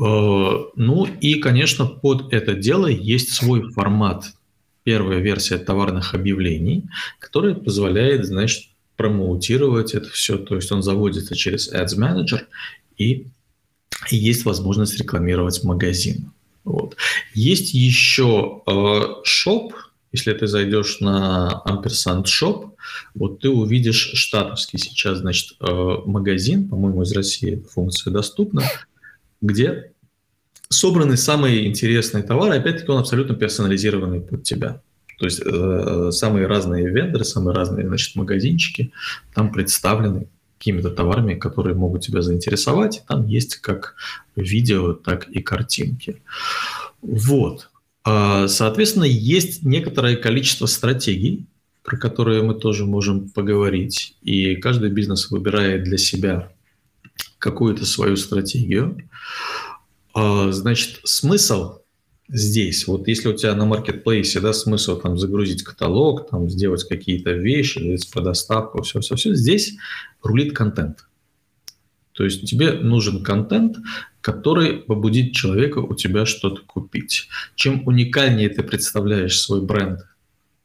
ну 0.75 1.07
и, 1.21 1.35
конечно, 1.35 1.87
под 1.87 2.31
это 2.31 2.53
дело 2.53 2.85
есть 2.85 3.31
свой 3.31 3.71
формат. 3.71 4.25
Первая 4.83 5.17
версия 5.17 5.57
товарных 5.57 6.13
объявлений, 6.13 6.83
которая 7.17 7.55
позволяет, 7.55 8.25
значит, 8.25 8.74
промоутировать 8.97 9.93
это 9.93 10.09
все. 10.09 10.37
То 10.37 10.55
есть 10.55 10.71
он 10.71 10.83
заводится 10.83 11.35
через 11.35 11.71
Ads 11.71 11.97
Manager 11.97 12.41
и, 12.97 13.27
есть 14.09 14.45
возможность 14.45 14.97
рекламировать 14.97 15.63
магазин. 15.63 16.31
Вот. 16.63 16.95
Есть 17.33 17.73
еще 17.73 18.61
э, 18.65 18.71
shop, 18.71 19.71
если 20.11 20.33
ты 20.33 20.47
зайдешь 20.47 20.99
на 20.99 21.61
Ampersand 21.65 22.23
Shop, 22.25 22.71
вот 23.13 23.41
ты 23.41 23.49
увидишь 23.49 24.11
штатовский 24.13 24.79
сейчас, 24.79 25.19
значит, 25.19 25.55
э, 25.59 25.97
магазин, 26.05 26.67
по-моему, 26.67 27.03
из 27.03 27.11
России 27.11 27.53
эта 27.53 27.67
функция 27.69 28.11
доступна, 28.11 28.63
где 29.41 29.91
собраны 30.69 31.17
самые 31.17 31.67
интересные 31.67 32.23
товары, 32.23 32.57
опять-таки 32.57 32.91
он 32.91 32.99
абсолютно 32.99 33.35
персонализированный 33.35 34.21
под 34.21 34.43
тебя. 34.43 34.81
То 35.17 35.25
есть 35.25 35.41
э, 35.45 36.09
самые 36.11 36.47
разные 36.47 36.89
вендоры, 36.89 37.23
самые 37.23 37.55
разные 37.55 37.87
значит, 37.87 38.15
магазинчики 38.15 38.91
там 39.33 39.51
представлены 39.51 40.27
какими-то 40.57 40.89
товарами, 40.89 41.35
которые 41.35 41.75
могут 41.75 42.03
тебя 42.03 42.21
заинтересовать. 42.21 43.03
Там 43.07 43.27
есть 43.27 43.57
как 43.57 43.95
видео, 44.35 44.93
так 44.93 45.27
и 45.27 45.41
картинки. 45.41 46.21
Вот. 47.01 47.69
А, 48.03 48.47
соответственно, 48.47 49.03
есть 49.03 49.63
некоторое 49.63 50.15
количество 50.15 50.65
стратегий, 50.65 51.45
про 51.83 51.97
которые 51.97 52.41
мы 52.41 52.55
тоже 52.55 52.85
можем 52.85 53.29
поговорить. 53.29 54.15
И 54.23 54.55
каждый 54.55 54.89
бизнес 54.89 55.29
выбирает 55.29 55.83
для 55.83 55.97
себя 55.97 56.51
какую-то 57.37 57.85
свою 57.85 58.15
стратегию. 58.15 58.97
А, 60.13 60.51
значит, 60.51 61.01
смысл 61.03 61.79
здесь, 62.27 62.87
вот 62.87 63.07
если 63.07 63.29
у 63.29 63.33
тебя 63.33 63.55
на 63.55 63.65
маркетплейсе, 63.65 64.39
да, 64.39 64.53
смысл 64.53 64.99
там 64.99 65.17
загрузить 65.17 65.63
каталог, 65.63 66.29
там 66.29 66.49
сделать 66.49 66.87
какие-то 66.87 67.31
вещи, 67.31 67.97
по 68.13 68.21
доставку, 68.21 68.81
все-все-все, 68.81 69.35
здесь 69.35 69.75
рулит 70.21 70.53
контент. 70.53 71.05
То 72.13 72.23
есть 72.23 72.49
тебе 72.49 72.71
нужен 72.71 73.23
контент, 73.23 73.77
который 74.21 74.77
побудит 74.77 75.33
человека 75.33 75.79
у 75.79 75.93
тебя 75.93 76.25
что-то 76.25 76.61
купить. 76.65 77.27
Чем 77.55 77.85
уникальнее 77.85 78.49
ты 78.49 78.63
представляешь 78.63 79.39
свой 79.39 79.61
бренд 79.61 79.99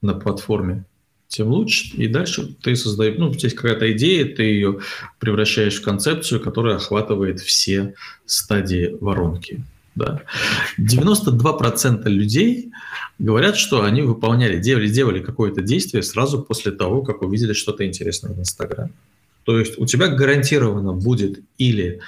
на 0.00 0.14
платформе, 0.14 0.84
тем 1.26 1.48
лучше. 1.48 1.96
И 1.96 2.06
дальше 2.06 2.54
ты 2.62 2.76
создаешь, 2.76 3.16
ну, 3.18 3.34
здесь 3.34 3.54
какая-то 3.54 3.92
идея, 3.92 4.24
ты 4.24 4.44
ее 4.44 4.80
превращаешь 5.18 5.80
в 5.80 5.82
концепцию, 5.82 6.40
которая 6.40 6.76
охватывает 6.76 7.40
все 7.40 7.94
стадии 8.26 8.96
воронки. 9.00 9.62
Да. 9.94 10.22
92% 10.79 12.09
людей 12.09 12.70
говорят, 13.18 13.57
что 13.57 13.85
они 13.85 14.03
выполняли, 14.03 14.59
делали, 14.59 14.88
делали 14.88 15.20
какое-то 15.20 15.62
действие 15.62 16.03
сразу 16.03 16.42
после 16.42 16.72
того, 16.72 17.03
как 17.03 17.22
увидели 17.22 17.53
что-то 17.53 17.87
интересное 17.87 18.33
в 18.33 18.38
Инстаграме. 18.38 18.92
То 19.44 19.59
есть 19.59 19.79
у 19.79 19.87
тебя 19.87 20.09
гарантированно 20.09 20.92
будет 20.92 21.40
или 21.59 22.00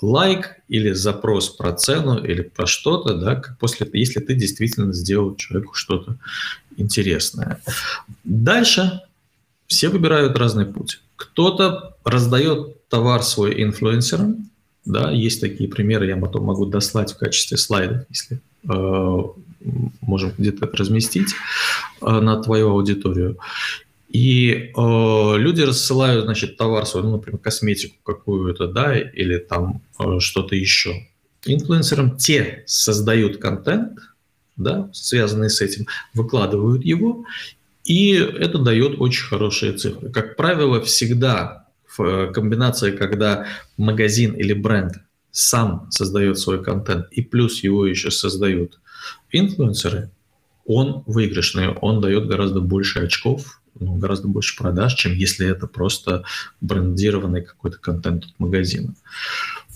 лайк, 0.00 0.56
или 0.68 0.92
запрос 0.92 1.48
про 1.48 1.72
цену, 1.72 2.22
или 2.22 2.42
про 2.42 2.66
что-то, 2.66 3.14
да, 3.14 3.42
после, 3.58 3.88
если 3.92 4.20
ты 4.20 4.34
действительно 4.34 4.92
сделал 4.92 5.34
человеку 5.36 5.74
что-то 5.74 6.16
интересное. 6.76 7.60
Дальше 8.24 9.00
все 9.66 9.88
выбирают 9.88 10.36
разный 10.36 10.66
путь. 10.66 11.00
Кто-то 11.16 11.96
раздает 12.04 12.88
товар 12.88 13.22
свой 13.22 13.62
инфлюенсерам, 13.62 14.47
да, 14.88 15.10
есть 15.10 15.40
такие 15.40 15.68
примеры, 15.68 16.06
я 16.06 16.16
потом 16.16 16.44
могу 16.44 16.64
дослать 16.66 17.12
в 17.12 17.18
качестве 17.18 17.58
слайда, 17.58 18.06
если 18.08 18.40
э, 18.68 19.22
можем 20.00 20.32
где-то 20.36 20.66
разместить 20.72 21.34
э, 22.00 22.20
на 22.20 22.42
твою 22.42 22.70
аудиторию. 22.70 23.38
И 24.08 24.72
э, 24.74 25.34
люди 25.36 25.60
рассылают, 25.60 26.24
значит, 26.24 26.56
товар 26.56 26.86
свой, 26.86 27.02
ну, 27.02 27.12
например, 27.12 27.38
косметику 27.38 27.96
какую-то, 28.02 28.66
да, 28.66 28.98
или 28.98 29.36
там 29.36 29.82
э, 29.98 30.18
что-то 30.20 30.56
еще. 30.56 31.06
Инфлюенсерам 31.44 32.16
те 32.16 32.64
создают 32.66 33.36
контент, 33.36 33.98
да, 34.56 34.88
связанный 34.94 35.50
с 35.50 35.60
этим, 35.60 35.86
выкладывают 36.14 36.82
его, 36.84 37.26
И 37.84 38.12
это 38.14 38.58
дает 38.58 39.00
очень 39.00 39.26
хорошие 39.26 39.72
цифры. 39.72 40.10
Как 40.10 40.36
правило, 40.36 40.80
всегда 40.80 41.67
э, 42.00 42.32
комбинации, 42.32 42.96
когда 42.96 43.46
магазин 43.76 44.32
или 44.32 44.52
бренд 44.52 44.94
сам 45.30 45.88
создает 45.90 46.38
свой 46.38 46.62
контент, 46.62 47.06
и 47.10 47.22
плюс 47.22 47.62
его 47.62 47.86
еще 47.86 48.10
создают 48.10 48.80
инфлюенсеры, 49.30 50.10
он 50.64 51.02
выигрышный, 51.06 51.68
он 51.68 52.00
дает 52.00 52.26
гораздо 52.26 52.60
больше 52.60 53.00
очков, 53.00 53.60
ну, 53.80 53.96
гораздо 53.96 54.28
больше 54.28 54.56
продаж, 54.56 54.94
чем 54.94 55.14
если 55.14 55.48
это 55.48 55.66
просто 55.66 56.24
брендированный 56.60 57.42
какой-то 57.42 57.78
контент 57.78 58.24
от 58.24 58.38
магазина. 58.38 58.94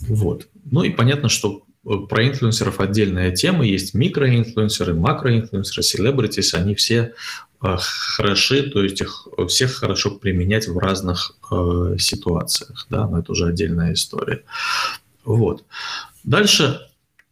Вот. 0.00 0.48
Ну 0.64 0.82
и 0.82 0.90
понятно, 0.90 1.28
что 1.28 1.62
э, 1.87 1.90
про 2.08 2.26
инфлюенсеров 2.26 2.80
отдельная 2.80 3.30
тема. 3.30 3.64
Есть 3.64 3.94
микроинфлюенсеры, 3.94 4.94
макроинфлюенсеры, 4.94 5.82
селебритис. 5.82 6.54
Они 6.54 6.74
все 6.74 7.14
хороши, 7.62 8.70
то 8.70 8.83
есть 8.83 9.01
их 9.01 9.29
всех 9.48 9.75
хорошо 9.75 10.11
применять 10.11 10.68
в 10.68 10.77
разных 10.79 11.37
э, 11.51 11.96
ситуациях. 11.98 12.87
Да, 12.90 13.07
но 13.07 13.20
это 13.20 13.33
уже 13.33 13.46
отдельная 13.46 13.92
история. 13.92 14.42
Вот. 15.25 15.64
Дальше 16.25 16.81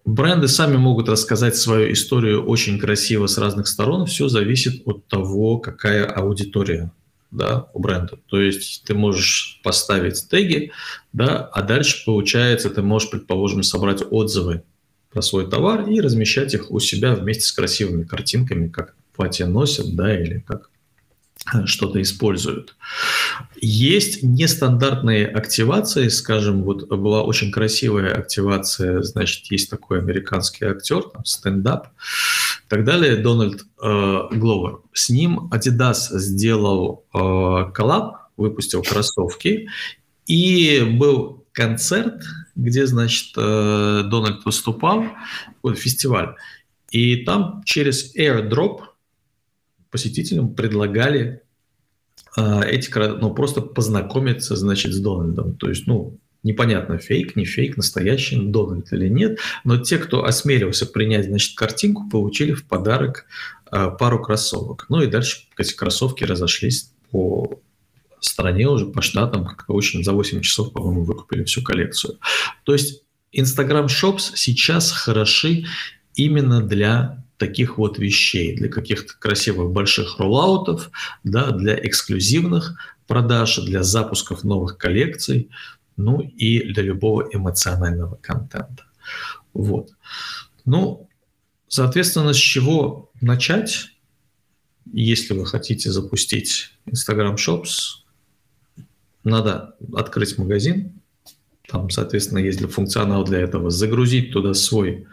бренды 0.05 0.49
сами 0.49 0.77
могут 0.77 1.09
рассказать 1.09 1.57
свою 1.57 1.93
историю 1.93 2.45
очень 2.45 2.79
красиво 2.79 3.27
с 3.27 3.39
разных 3.39 3.67
сторон. 3.67 4.07
Все 4.07 4.29
зависит 4.29 4.83
от 4.87 5.07
того, 5.07 5.59
какая 5.59 6.07
аудитория 6.07 6.93
да, 7.31 7.67
у 7.75 7.81
бренда. 7.81 8.19
То 8.29 8.41
есть 8.41 8.85
ты 8.85 8.95
можешь 8.95 9.61
поставить 9.63 10.29
теги, 10.29 10.73
да, 11.13 11.45
а 11.45 11.63
дальше, 11.63 12.05
получается, 12.05 12.71
ты 12.71 12.83
можешь, 12.83 13.11
предположим, 13.11 13.63
собрать 13.63 14.03
отзывы 14.09 14.63
про 15.11 15.23
свой 15.23 15.49
товар 15.49 15.89
и 15.89 16.01
размещать 16.01 16.55
их 16.55 16.71
у 16.71 16.79
себя 16.81 17.15
вместе 17.15 17.45
с 17.45 17.53
красивыми 17.53 18.05
картинками, 18.05 18.69
как 18.69 18.95
платье 19.15 19.47
носят, 19.47 19.95
да, 19.95 20.19
или 20.19 20.45
как 20.47 20.71
что-то 21.65 22.01
используют. 22.01 22.77
Есть 23.61 24.23
нестандартные 24.23 25.27
активации, 25.27 26.09
скажем, 26.09 26.63
вот 26.63 26.89
была 26.89 27.23
очень 27.23 27.51
красивая 27.51 28.15
активация, 28.15 29.03
значит, 29.03 29.51
есть 29.51 29.71
такой 29.71 29.99
американский 29.99 30.67
актер, 30.67 31.03
там, 31.03 31.25
стендап, 31.25 31.89
и 31.89 32.69
так 32.69 32.85
далее, 32.85 33.17
Дональд 33.17 33.63
э. 33.83 34.29
С 34.93 35.09
ним 35.09 35.51
Adidas 35.53 36.09
сделал 36.19 37.05
э, 37.13 37.73
коллаб, 37.73 38.29
выпустил 38.37 38.83
кроссовки, 38.83 39.69
и 40.27 40.83
был 40.99 41.45
концерт, 41.53 42.23
где, 42.55 42.87
значит, 42.87 43.33
э, 43.37 44.03
Дональд 44.05 44.45
выступал, 44.45 45.05
вот, 45.63 45.79
фестиваль, 45.79 46.37
и 46.91 47.25
там 47.25 47.63
через 47.65 48.15
airdrop 48.17 48.83
посетителям 49.91 50.55
предлагали 50.55 51.43
э, 52.37 52.63
эти, 52.67 52.91
ну, 53.21 53.35
просто 53.35 53.61
познакомиться, 53.61 54.57
значит, 54.57 54.93
с 54.93 55.01
Дональдом. 55.01 55.57
То 55.57 55.69
есть, 55.69 55.87
ну, 55.87 56.19
непонятно, 56.43 56.99
фейк, 56.99 57.37
не 57.37 57.45
фейк, 57.45 57.77
настоящий 57.77 58.37
Дональд 58.37 58.93
или 58.93 59.09
нет, 59.09 59.39
но 59.65 59.79
те, 59.79 59.99
кто 59.99 60.25
осмелился 60.25 60.87
принять, 60.87 61.27
значит, 61.27 61.57
картинку, 61.57 62.09
получили 62.09 62.53
в 62.53 62.67
подарок 62.67 63.27
э, 63.71 63.91
пару 63.99 64.23
кроссовок. 64.23 64.87
Ну 64.89 65.03
и 65.03 65.07
дальше 65.07 65.47
эти 65.57 65.75
кроссовки 65.75 66.25
разошлись 66.25 66.93
по 67.11 67.61
стране 68.21 68.69
уже, 68.69 68.87
по 68.87 69.03
штатам, 69.03 69.47
как-то 69.47 69.73
очень 69.73 70.05
за 70.05 70.13
8 70.13 70.41
часов, 70.41 70.73
по-моему, 70.73 71.05
выкупили 71.05 71.45
всю 71.45 71.63
коллекцию. 71.63 72.19
То 72.65 72.73
есть 72.73 73.03
Instagram 73.33 73.87
Shops 73.87 74.33
сейчас 74.35 74.91
хороши 74.93 75.65
именно 76.15 76.61
для 76.63 77.25
таких 77.41 77.79
вот 77.79 77.99
вещей, 77.99 78.55
для 78.55 78.69
каких-то 78.69 79.15
красивых 79.19 79.71
больших 79.71 80.19
роллаутов, 80.19 80.91
да, 81.25 81.51
для 81.53 81.75
эксклюзивных 81.75 82.77
продаж, 83.07 83.57
для 83.61 83.83
запусков 83.83 84.45
новых 84.45 84.77
коллекций, 84.77 85.49
ну 85.97 86.21
и 86.21 86.63
для 86.73 86.83
любого 86.83 87.27
эмоционального 87.33 88.17
контента. 88.17 88.85
Вот. 89.55 89.91
Ну, 90.67 91.09
соответственно, 91.67 92.35
с 92.35 92.37
чего 92.37 93.11
начать, 93.23 93.87
если 94.93 95.33
вы 95.33 95.47
хотите 95.47 95.91
запустить 95.91 96.73
Instagram 96.85 97.37
Shops, 97.37 98.05
надо 99.25 99.77
открыть 99.95 100.37
магазин, 100.37 101.01
там, 101.67 101.89
соответственно, 101.89 102.41
есть 102.41 102.61
функционал 102.71 103.25
для 103.25 103.39
этого, 103.39 103.71
загрузить 103.71 104.33
туда 104.33 104.53
свой 104.53 105.07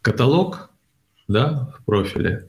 каталог, 0.00 0.67
да, 1.28 1.74
в 1.78 1.84
профиле. 1.84 2.48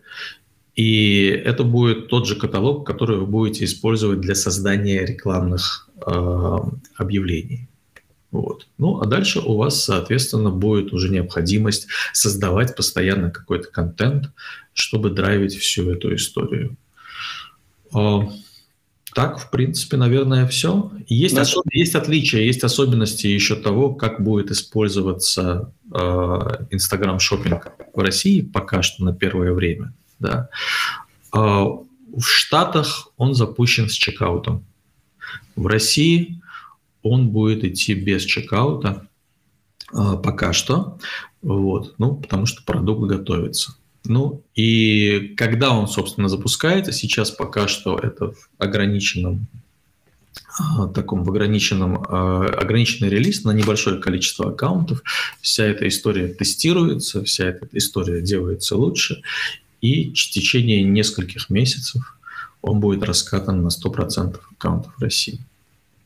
И 0.76 1.26
это 1.26 1.64
будет 1.64 2.08
тот 2.08 2.26
же 2.26 2.36
каталог, 2.36 2.88
который 2.88 3.18
вы 3.18 3.26
будете 3.26 3.66
использовать 3.66 4.22
для 4.22 4.34
создания 4.34 5.06
рекламных 5.06 5.90
э, 6.06 6.58
объявлений. 6.96 7.68
Вот. 8.32 8.68
Ну, 8.78 9.02
а 9.02 9.06
дальше 9.06 9.40
у 9.40 9.58
вас, 9.58 9.84
соответственно, 9.84 10.52
будет 10.52 10.94
уже 10.94 11.10
необходимость 11.10 11.88
создавать 12.14 12.76
постоянно 12.76 13.32
какой-то 13.32 13.70
контент, 13.70 14.32
чтобы 14.74 15.10
драйвить 15.10 15.56
всю 15.56 15.92
эту 15.92 16.16
историю. 16.16 16.78
Так, 19.14 19.40
в 19.40 19.50
принципе, 19.50 19.98
наверное, 19.98 20.48
все. 20.48 20.92
Есть, 21.08 21.36
да. 21.36 21.42
особ... 21.42 21.66
есть 21.72 21.96
отличия, 21.96 22.42
есть 22.42 22.64
особенности 22.64 23.28
еще 23.28 23.56
того, 23.56 23.94
как 23.94 24.24
будет 24.24 24.52
использоваться 24.52 25.74
Instagram 25.92 27.16
э, 27.16 27.20
шопинг 27.20 27.72
в 27.94 28.00
России 28.00 28.42
пока 28.42 28.84
что 28.84 29.04
на 29.04 29.14
первое 29.14 29.54
время. 29.54 29.94
Да. 30.20 30.50
Э, 31.34 31.38
в 31.40 32.22
Штатах 32.22 33.12
он 33.18 33.34
запущен 33.34 33.90
с 33.90 33.94
чекаутом. 33.94 34.66
В 35.56 35.68
России 35.68 36.42
он 37.02 37.30
будет 37.30 37.64
идти 37.64 37.94
без 37.94 38.24
чекаута 38.24 39.08
э, 39.94 40.18
пока 40.24 40.54
что, 40.54 41.00
вот, 41.42 41.96
ну, 41.98 42.16
потому 42.16 42.46
что 42.46 42.64
продукт 42.64 43.10
готовится. 43.10 43.76
Ну 44.06 44.44
и 44.56 45.34
когда 45.38 45.72
он, 45.72 45.88
собственно, 45.88 46.30
запускается, 46.30 46.92
сейчас 46.92 47.32
пока 47.32 47.68
что 47.68 47.98
это 47.98 48.32
в 48.32 48.50
ограниченном 48.58 49.48
а, 50.60 50.88
таком 50.88 51.24
в 51.24 51.30
ограниченном, 51.30 52.04
а, 52.08 52.46
ограниченный 52.46 53.10
релиз 53.10 53.44
на 53.44 53.52
небольшое 53.52 54.00
количество 54.00 54.50
аккаунтов. 54.50 55.04
Вся 55.42 55.66
эта 55.66 55.88
история 55.88 56.28
тестируется, 56.28 57.24
вся 57.24 57.46
эта 57.46 57.68
история 57.74 58.22
делается 58.22 58.76
лучше, 58.76 59.22
и 59.82 60.10
в 60.10 60.32
течение 60.32 60.84
нескольких 60.84 61.50
месяцев 61.50 62.18
он 62.62 62.80
будет 62.80 63.04
раскатан 63.04 63.62
на 63.62 63.70
100% 63.70 64.40
аккаунтов 64.52 64.94
России. 65.00 65.40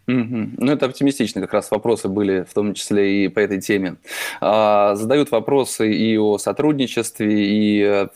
Угу. 0.07 0.49
Ну, 0.57 0.71
это 0.71 0.85
оптимистично, 0.85 1.41
как 1.41 1.53
раз 1.53 1.71
вопросы 1.71 2.09
были, 2.09 2.43
в 2.43 2.53
том 2.53 2.73
числе 2.73 3.25
и 3.25 3.27
по 3.29 3.39
этой 3.39 3.61
теме. 3.61 3.95
А, 4.41 4.95
задают 4.95 5.31
вопросы 5.31 5.93
и 5.93 6.17
о 6.17 6.37
сотрудничестве, 6.37 7.27
и 7.29 8.07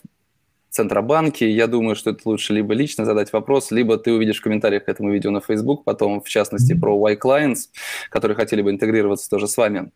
Центробанке. 0.70 1.50
Я 1.50 1.68
думаю, 1.68 1.96
что 1.96 2.12
это 2.12 2.22
лучше 2.26 2.54
либо 2.54 2.74
лично 2.74 3.06
задать 3.06 3.34
вопрос, 3.34 3.72
либо 3.72 3.98
ты 3.98 4.12
увидишь 4.12 4.40
в 4.40 4.44
комментариях 4.44 4.86
к 4.86 4.90
этому 4.90 5.12
видео 5.12 5.32
на 5.32 5.42
Facebook, 5.42 5.84
потом, 5.84 6.22
в 6.22 6.30
частности, 6.30 6.74
про 6.74 6.96
Y-Clients, 7.10 7.70
которые 8.10 8.36
хотели 8.36 8.62
бы 8.62 8.70
интегрироваться 8.70 9.30
тоже 9.30 9.48
с 9.48 9.58
вами. 9.58 9.92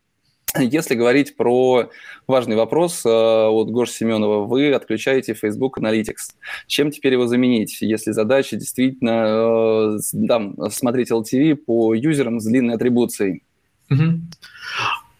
Если 0.58 0.94
говорить 0.94 1.36
про 1.36 1.90
важный 2.26 2.56
вопрос 2.56 3.04
э, 3.04 3.08
от 3.08 3.70
Гош 3.70 3.90
Семенова, 3.90 4.46
вы 4.46 4.72
отключаете 4.72 5.34
Facebook 5.34 5.78
Analytics. 5.78 6.34
Чем 6.66 6.90
теперь 6.90 7.14
его 7.14 7.26
заменить, 7.26 7.78
если 7.80 8.12
задача 8.12 8.56
действительно 8.56 9.96
э, 9.96 10.26
там, 10.28 10.56
смотреть 10.70 11.10
LTV 11.10 11.56
по 11.56 11.94
юзерам 11.94 12.40
с 12.40 12.44
длинной 12.44 12.74
атрибуцией? 12.74 13.42
Угу. 13.90 14.20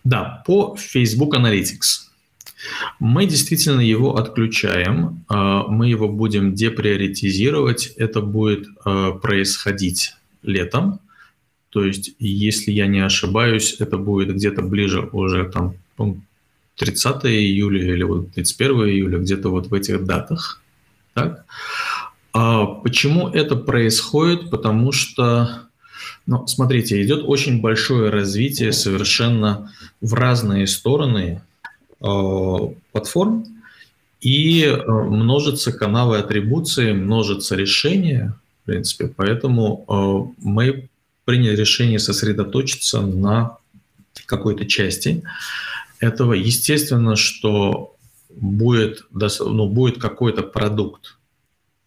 Да, 0.04 0.42
по 0.46 0.76
Facebook 0.76 1.36
Analytics. 1.36 2.08
Мы 3.00 3.26
действительно 3.26 3.80
его 3.80 4.16
отключаем, 4.16 5.24
э, 5.30 5.62
мы 5.68 5.88
его 5.88 6.08
будем 6.08 6.54
деприоритизировать, 6.54 7.86
это 7.96 8.20
будет 8.20 8.66
происходить 9.22 10.14
летом, 10.42 11.00
то 11.72 11.84
есть, 11.84 12.14
если 12.18 12.70
я 12.70 12.86
не 12.86 13.00
ошибаюсь, 13.00 13.76
это 13.78 13.96
будет 13.96 14.34
где-то 14.34 14.60
ближе 14.60 15.08
уже 15.12 15.50
там 15.50 15.74
30 16.76 17.24
июля 17.24 17.94
или 17.94 18.02
вот 18.02 18.32
31 18.32 18.88
июля, 18.88 19.18
где-то 19.18 19.48
вот 19.48 19.68
в 19.68 19.74
этих 19.74 20.04
датах. 20.04 20.60
Так? 21.14 21.46
А 22.34 22.66
почему 22.66 23.28
это 23.28 23.56
происходит? 23.56 24.50
Потому 24.50 24.92
что, 24.92 25.62
ну, 26.26 26.46
смотрите, 26.46 27.02
идет 27.02 27.22
очень 27.24 27.62
большое 27.62 28.10
развитие 28.10 28.72
совершенно 28.72 29.72
в 30.02 30.12
разные 30.12 30.66
стороны 30.66 31.42
э, 32.00 32.56
платформ, 32.92 33.46
и 34.20 34.64
э, 34.64 34.90
множатся 34.90 35.72
каналы 35.72 36.18
атрибуции, 36.18 36.92
множатся 36.92 37.56
решения, 37.56 38.34
в 38.62 38.66
принципе, 38.66 39.08
поэтому 39.08 39.84
э, 39.88 40.32
мы 40.42 40.88
приняли 41.24 41.56
решение 41.56 41.98
сосредоточиться 41.98 43.00
на 43.00 43.58
какой-то 44.26 44.66
части 44.66 45.22
этого. 46.00 46.32
Естественно, 46.32 47.16
что 47.16 47.94
будет, 48.30 49.04
ну, 49.10 49.68
будет 49.68 50.00
какой-то 50.00 50.42
продукт, 50.42 51.16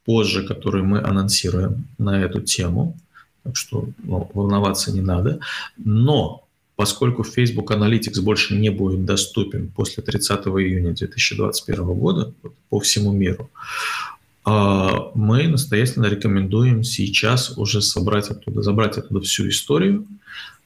позже, 0.05 0.43
которые 0.43 0.83
мы 0.83 0.99
анонсируем 0.99 1.87
на 1.97 2.21
эту 2.21 2.41
тему, 2.41 2.95
так 3.43 3.55
что 3.55 3.89
ну, 4.03 4.29
волноваться 4.33 4.91
не 4.91 5.01
надо. 5.01 5.39
Но 5.77 6.45
поскольку 6.75 7.23
Facebook 7.23 7.71
Analytics 7.71 8.21
больше 8.21 8.55
не 8.55 8.69
будет 8.69 9.05
доступен 9.05 9.71
после 9.75 10.03
30 10.03 10.47
июня 10.47 10.93
2021 10.93 11.85
года 11.93 12.33
по 12.69 12.79
всему 12.79 13.11
миру, 13.11 13.49
мы 14.45 15.47
настоятельно 15.47 16.05
рекомендуем 16.05 16.83
сейчас 16.83 17.57
уже 17.57 17.81
собрать 17.81 18.29
оттуда, 18.29 18.61
забрать 18.61 18.97
оттуда 18.97 19.21
всю 19.21 19.49
историю, 19.49 20.05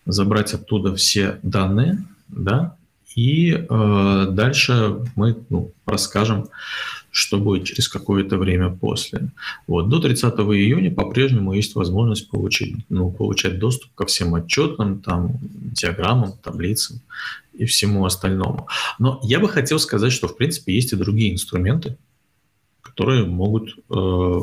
забрать 0.05 0.53
оттуда 0.53 0.95
все 0.95 1.39
данные, 1.43 2.03
да, 2.27 2.75
и 3.15 3.51
э, 3.51 4.27
дальше 4.29 4.99
мы 5.15 5.35
ну, 5.49 5.73
расскажем, 5.85 6.47
что 7.11 7.39
будет 7.39 7.65
через 7.65 7.89
какое-то 7.89 8.37
время 8.37 8.69
после. 8.69 9.31
Вот. 9.67 9.89
До 9.89 9.99
30 9.99 10.35
июня 10.35 10.91
по-прежнему 10.91 11.53
есть 11.53 11.75
возможность 11.75 12.29
получить, 12.29 12.77
ну, 12.89 13.11
получать 13.11 13.59
доступ 13.59 13.93
ко 13.95 14.05
всем 14.05 14.35
отчетам, 14.35 15.01
там, 15.01 15.37
диаграммам, 15.41 16.33
таблицам 16.43 17.01
и 17.53 17.65
всему 17.65 18.05
остальному. 18.05 18.67
Но 18.99 19.19
я 19.23 19.39
бы 19.39 19.49
хотел 19.49 19.79
сказать, 19.79 20.13
что 20.13 20.27
в 20.27 20.37
принципе 20.37 20.73
есть 20.73 20.93
и 20.93 20.95
другие 20.95 21.33
инструменты, 21.33 21.97
которые 22.99 23.25
могут 23.25 23.77
э, 23.89 24.39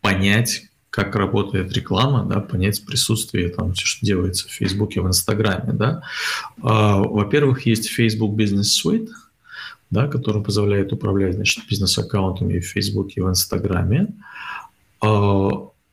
понять, 0.00 0.62
как 0.88 1.16
работает 1.16 1.72
реклама, 1.72 2.24
да, 2.24 2.38
понять 2.38 2.86
присутствие, 2.86 3.48
там, 3.48 3.72
все, 3.72 3.86
что 3.86 4.06
делается 4.06 4.46
в 4.46 4.52
Фейсбуке, 4.52 5.00
в 5.00 5.08
Инстаграме. 5.08 5.72
Да. 5.72 6.02
А, 6.62 6.98
во-первых, 6.98 7.66
есть 7.66 7.88
Facebook 7.88 8.38
Business 8.38 8.68
Suite, 8.84 9.08
да, 9.90 10.06
который 10.06 10.44
позволяет 10.44 10.92
управлять 10.92 11.34
значит, 11.34 11.64
бизнес-аккаунтами 11.68 12.60
в 12.60 12.66
Фейсбуке 12.66 13.14
и 13.16 13.22
в 13.24 13.28
Инстаграме. 13.28 14.14
А, 15.00 15.50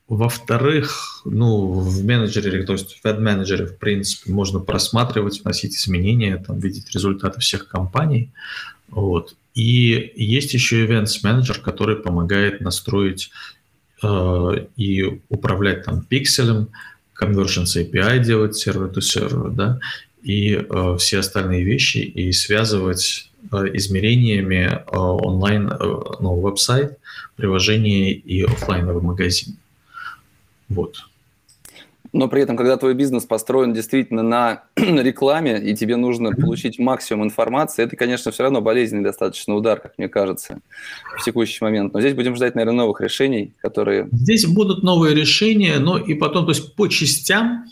во-вторых, 0.08 1.24
ну, 1.26 1.72
в 1.72 2.06
менеджере, 2.06 2.64
то 2.66 2.74
есть 2.74 3.00
в 3.02 3.06
ad-менеджере, 3.06 3.66
в 3.66 3.80
принципе, 3.80 4.32
можно 4.32 4.60
просматривать, 4.60 5.42
вносить 5.42 5.76
изменения, 5.76 6.38
там, 6.38 6.60
видеть 6.60 6.92
результаты 6.94 7.40
всех 7.40 7.68
компаний. 7.68 8.30
Вот. 8.90 9.36
И 9.60 10.14
есть 10.16 10.54
еще 10.54 10.86
Events 10.86 11.24
Manager, 11.24 11.60
который 11.60 11.98
помогает 11.98 12.62
настроить 12.62 13.32
Э, 14.02 14.66
и 14.78 15.22
управлять 15.30 15.84
там 15.84 16.02
пикселем, 16.02 16.70
conversions 17.20 17.76
API 17.76 18.20
делать 18.24 18.56
сервер-то-сервер, 18.56 19.50
да, 19.52 19.80
и 20.24 20.54
э, 20.54 20.96
все 20.98 21.20
остальные 21.20 21.64
вещи, 21.64 21.98
и 21.98 22.32
связывать 22.32 23.30
э, 23.52 23.58
измерениями 23.74 24.72
э, 24.72 24.98
онлайн, 24.98 25.68
э, 25.68 25.76
ну, 25.80 26.40
веб-сайт, 26.40 26.98
приложение 27.36 28.14
и 28.14 28.44
офлайновый 28.44 29.04
магазин. 29.04 29.58
Вот. 30.70 31.09
Но 32.12 32.28
при 32.28 32.42
этом, 32.42 32.58
когда 32.58 32.78
твой 32.78 32.94
бизнес 32.94 33.26
построен 33.26 33.74
действительно 33.74 34.24
на 34.24 34.64
рекламе, 34.76 35.62
и 35.62 35.76
тебе 35.76 35.96
нужно 35.96 36.32
получить 36.32 36.80
максимум 36.80 37.26
информации, 37.26 37.84
это, 37.84 37.96
конечно, 37.96 38.32
все 38.32 38.44
равно 38.44 38.62
болезненный 38.62 39.04
достаточно 39.04 39.56
удар, 39.56 39.80
как 39.80 39.98
мне 39.98 40.10
кажется, 40.10 40.60
в 41.18 41.24
текущий 41.24 41.64
момент. 41.64 41.94
Но 41.94 42.02
здесь 42.02 42.14
будем 42.14 42.36
ждать, 42.36 42.56
наверное, 42.56 42.78
новых 42.78 43.02
решений, 43.02 43.54
которые... 43.62 44.08
Здесь 44.12 44.46
будут 44.46 44.84
новые 44.84 45.16
решения, 45.16 45.80
но 45.80 45.98
и 45.98 46.14
потом, 46.14 46.46
то 46.46 46.52
есть 46.52 46.76
по 46.76 46.88
частям 46.88 47.66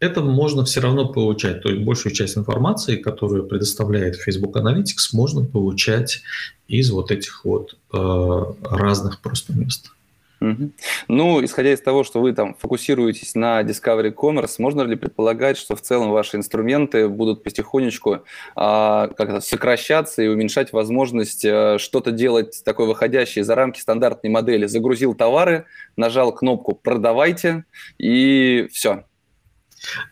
это 0.00 0.22
можно 0.22 0.64
все 0.64 0.80
равно 0.80 1.06
получать. 1.06 1.62
То 1.62 1.68
есть 1.68 1.82
большую 1.82 2.14
часть 2.14 2.36
информации, 2.36 2.96
которую 2.96 3.46
предоставляет 3.46 4.16
Facebook 4.16 4.56
Analytics, 4.56 5.10
можно 5.12 5.44
получать 5.44 6.22
из 6.68 6.90
вот 6.90 7.10
этих 7.10 7.44
вот 7.44 7.76
э, 7.92 8.44
разных 8.62 9.20
просто 9.20 9.52
мест. 9.52 9.92
Ну, 11.08 11.44
исходя 11.44 11.72
из 11.72 11.80
того, 11.80 12.02
что 12.02 12.20
вы 12.20 12.32
там 12.32 12.54
фокусируетесь 12.54 13.34
на 13.34 13.62
Discovery 13.62 14.14
Commerce, 14.14 14.54
можно 14.58 14.82
ли 14.82 14.96
предполагать, 14.96 15.58
что 15.58 15.76
в 15.76 15.82
целом 15.82 16.10
ваши 16.10 16.38
инструменты 16.38 17.08
будут 17.08 17.42
потихонечку 17.42 18.20
а, 18.56 19.08
как 19.08 19.42
сокращаться 19.42 20.22
и 20.22 20.28
уменьшать 20.28 20.72
возможность 20.72 21.44
а, 21.44 21.78
что-то 21.78 22.10
делать 22.10 22.62
такое 22.64 22.86
выходящее 22.86 23.44
за 23.44 23.54
рамки 23.54 23.80
стандартной 23.80 24.30
модели? 24.30 24.66
Загрузил 24.66 25.14
товары, 25.14 25.66
нажал 25.96 26.32
кнопку 26.32 26.74
«Продавайте» 26.74 27.64
и 27.98 28.68
все, 28.72 29.04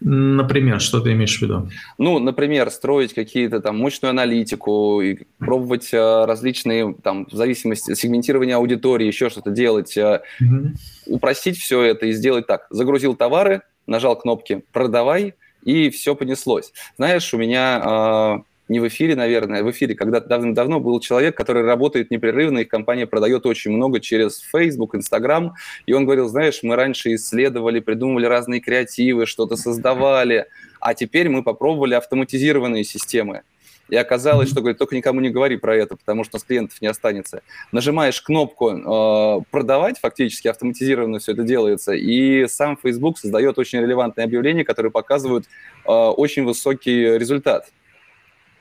Например, 0.00 0.80
что 0.80 1.00
ты 1.00 1.12
имеешь 1.12 1.38
в 1.38 1.42
виду? 1.42 1.70
Ну, 1.98 2.18
например, 2.18 2.70
строить 2.70 3.14
какие-то 3.14 3.60
там 3.60 3.78
мощную 3.78 4.10
аналитику 4.10 5.00
и 5.00 5.26
пробовать 5.38 5.92
э, 5.92 6.24
различные 6.24 6.94
там 7.02 7.26
в 7.26 7.32
зависимости 7.32 7.94
сегментирования 7.94 8.56
аудитории, 8.56 9.06
еще 9.06 9.28
что-то 9.28 9.50
делать, 9.50 9.96
э, 9.96 10.22
угу. 10.40 10.72
упростить 11.06 11.58
все 11.58 11.82
это 11.82 12.06
и 12.06 12.12
сделать 12.12 12.46
так: 12.46 12.66
загрузил 12.70 13.14
товары, 13.14 13.62
нажал 13.86 14.16
кнопки 14.16 14.64
"продавай" 14.72 15.34
и 15.62 15.90
все 15.90 16.14
понеслось. 16.14 16.72
Знаешь, 16.96 17.32
у 17.34 17.38
меня 17.38 17.82
э, 17.84 18.47
не 18.68 18.80
в 18.80 18.88
эфире, 18.88 19.16
наверное, 19.16 19.62
в 19.62 19.70
эфире 19.70 19.94
когда-то 19.94 20.28
давно-давно 20.28 20.80
был 20.80 21.00
человек, 21.00 21.36
который 21.36 21.64
работает 21.64 22.10
непрерывно, 22.10 22.58
их 22.58 22.68
компания 22.68 23.06
продает 23.06 23.46
очень 23.46 23.72
много 23.72 24.00
через 24.00 24.38
Facebook, 24.38 24.94
Instagram, 24.94 25.54
и 25.86 25.92
он 25.92 26.04
говорил, 26.04 26.28
знаешь, 26.28 26.60
мы 26.62 26.76
раньше 26.76 27.14
исследовали, 27.14 27.80
придумывали 27.80 28.26
разные 28.26 28.60
креативы, 28.60 29.26
что-то 29.26 29.56
создавали, 29.56 30.46
а 30.80 30.94
теперь 30.94 31.28
мы 31.28 31.42
попробовали 31.42 31.94
автоматизированные 31.94 32.84
системы. 32.84 33.42
И 33.88 33.96
оказалось, 33.96 34.50
что 34.50 34.60
говорит, 34.60 34.78
только 34.78 34.94
никому 34.94 35.20
не 35.20 35.30
говори 35.30 35.56
про 35.56 35.74
это, 35.74 35.96
потому 35.96 36.22
что 36.22 36.38
с 36.38 36.44
клиентов 36.44 36.80
не 36.82 36.88
останется. 36.88 37.42
Нажимаешь 37.72 38.20
кнопку 38.20 38.70
э, 38.70 39.40
продавать, 39.50 39.98
фактически 39.98 40.48
автоматизированно 40.48 41.20
все 41.20 41.32
это 41.32 41.42
делается, 41.42 41.92
и 41.92 42.46
сам 42.48 42.76
Facebook 42.76 43.18
создает 43.18 43.58
очень 43.58 43.80
релевантные 43.80 44.26
объявления, 44.26 44.64
которые 44.64 44.92
показывают 44.92 45.46
э, 45.86 45.90
очень 45.90 46.44
высокий 46.44 47.18
результат 47.18 47.70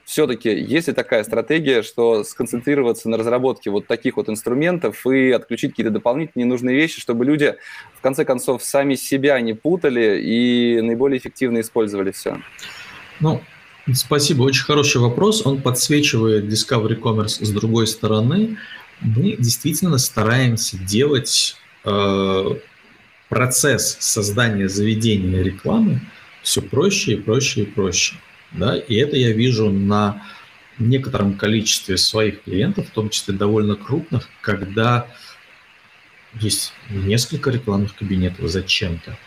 все-таки 0.07 0.49
есть 0.49 0.87
ли 0.87 0.93
такая 0.93 1.25
стратегия, 1.25 1.83
что 1.83 2.23
сконцентрироваться 2.23 3.09
на 3.09 3.17
разработке 3.17 3.69
вот 3.69 3.87
таких 3.87 4.15
вот 4.15 4.29
инструментов 4.29 5.05
и 5.05 5.31
отключить 5.31 5.71
какие-то 5.71 5.91
дополнительные 5.91 6.45
ненужные 6.45 6.77
вещи, 6.77 7.01
чтобы 7.01 7.25
люди 7.25 7.55
в 7.93 8.01
конце 8.01 8.23
концов 8.23 8.63
сами 8.63 8.95
себя 8.95 9.37
не 9.41 9.53
путали 9.53 10.21
и 10.23 10.79
наиболее 10.79 11.19
эффективно 11.19 11.59
использовали 11.59 12.11
все? 12.11 12.37
Ну, 13.19 13.41
спасибо, 13.93 14.43
очень 14.43 14.63
хороший 14.63 15.01
вопрос. 15.01 15.45
Он 15.45 15.61
подсвечивает 15.61 16.45
Discovery 16.45 16.97
Commerce 16.97 17.43
с 17.43 17.49
другой 17.49 17.85
стороны. 17.85 18.57
Мы 19.01 19.35
действительно 19.37 19.97
стараемся 19.97 20.77
делать 20.77 21.57
э, 21.83 22.45
процесс 23.27 23.97
создания 23.99 24.69
заведения 24.69 25.43
рекламы 25.43 25.99
все 26.43 26.61
проще 26.61 27.15
и 27.15 27.15
проще 27.17 27.63
и 27.63 27.65
проще. 27.65 28.15
Да? 28.51 28.77
И 28.77 28.95
это 28.95 29.17
я 29.17 29.31
вижу 29.31 29.69
на 29.69 30.23
некотором 30.79 31.36
количестве 31.36 31.97
своих 31.97 32.43
клиентов, 32.43 32.88
в 32.88 32.91
том 32.91 33.10
числе 33.10 33.33
довольно 33.33 33.75
крупных, 33.75 34.29
когда 34.41 35.07
есть 36.39 36.73
несколько 36.89 37.49
рекламных 37.49 37.95
кабинетов 37.95 38.49
зачем-то, 38.49 39.17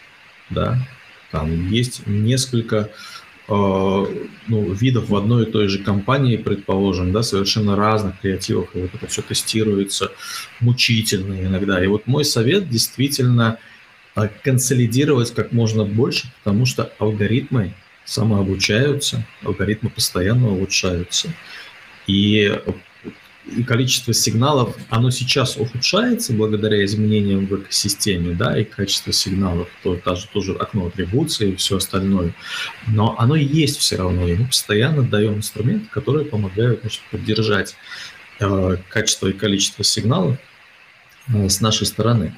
да, 0.49 0.79
там 1.31 1.69
есть 1.71 2.07
несколько 2.07 2.91
э, 3.49 3.53
ну, 3.53 4.73
видов 4.73 5.09
в 5.09 5.17
одной 5.17 5.45
и 5.45 5.51
той 5.51 5.69
же 5.69 5.79
компании, 5.79 6.37
предположим, 6.37 7.13
да, 7.13 7.23
совершенно 7.23 7.77
разных 7.77 8.21
креативов, 8.21 8.75
и 8.75 8.81
вот 8.81 8.95
это 8.95 9.07
все 9.07 9.23
тестируется 9.23 10.13
мучительно 10.61 11.41
иногда. 11.41 11.83
И 11.83 11.87
вот 11.87 12.07
мой 12.07 12.25
совет 12.25 12.69
действительно 12.69 13.59
э, 14.17 14.29
консолидировать 14.43 15.33
как 15.35 15.53
можно 15.53 15.85
больше, 15.85 16.33
потому 16.43 16.67
что 16.67 16.93
алгоритмы 16.99 17.75
самообучаются, 18.05 19.25
алгоритмы 19.43 19.91
постоянно 19.91 20.49
улучшаются. 20.49 21.33
И, 22.07 22.53
и 23.47 23.63
количество 23.63 24.13
сигналов, 24.13 24.77
оно 24.89 25.11
сейчас 25.11 25.57
ухудшается 25.57 26.33
благодаря 26.33 26.85
изменениям 26.85 27.47
в 27.47 27.55
экосистеме, 27.57 28.35
да, 28.35 28.59
и 28.59 28.65
качество 28.65 29.13
сигналов, 29.13 29.69
то 29.83 30.01
даже 30.05 30.27
тоже 30.29 30.55
окно 30.55 30.87
атрибуции 30.87 31.53
и 31.53 31.57
все 31.57 31.77
остальное. 31.77 32.35
Но 32.89 33.15
оно 33.19 33.37
есть 33.37 33.79
все 33.79 33.97
равно, 33.97 34.27
и 34.27 34.37
мы 34.37 34.47
постоянно 34.47 35.03
даем 35.03 35.35
инструменты, 35.35 35.87
которые 35.91 36.27
помогают 36.27 36.81
значит, 36.81 37.03
поддержать 37.11 37.77
э, 38.41 38.77
качество 38.89 39.29
и 39.29 39.33
количество 39.33 39.85
сигналов 39.85 40.37
э, 41.29 41.49
с 41.49 41.61
нашей 41.61 41.87
стороны. 41.87 42.35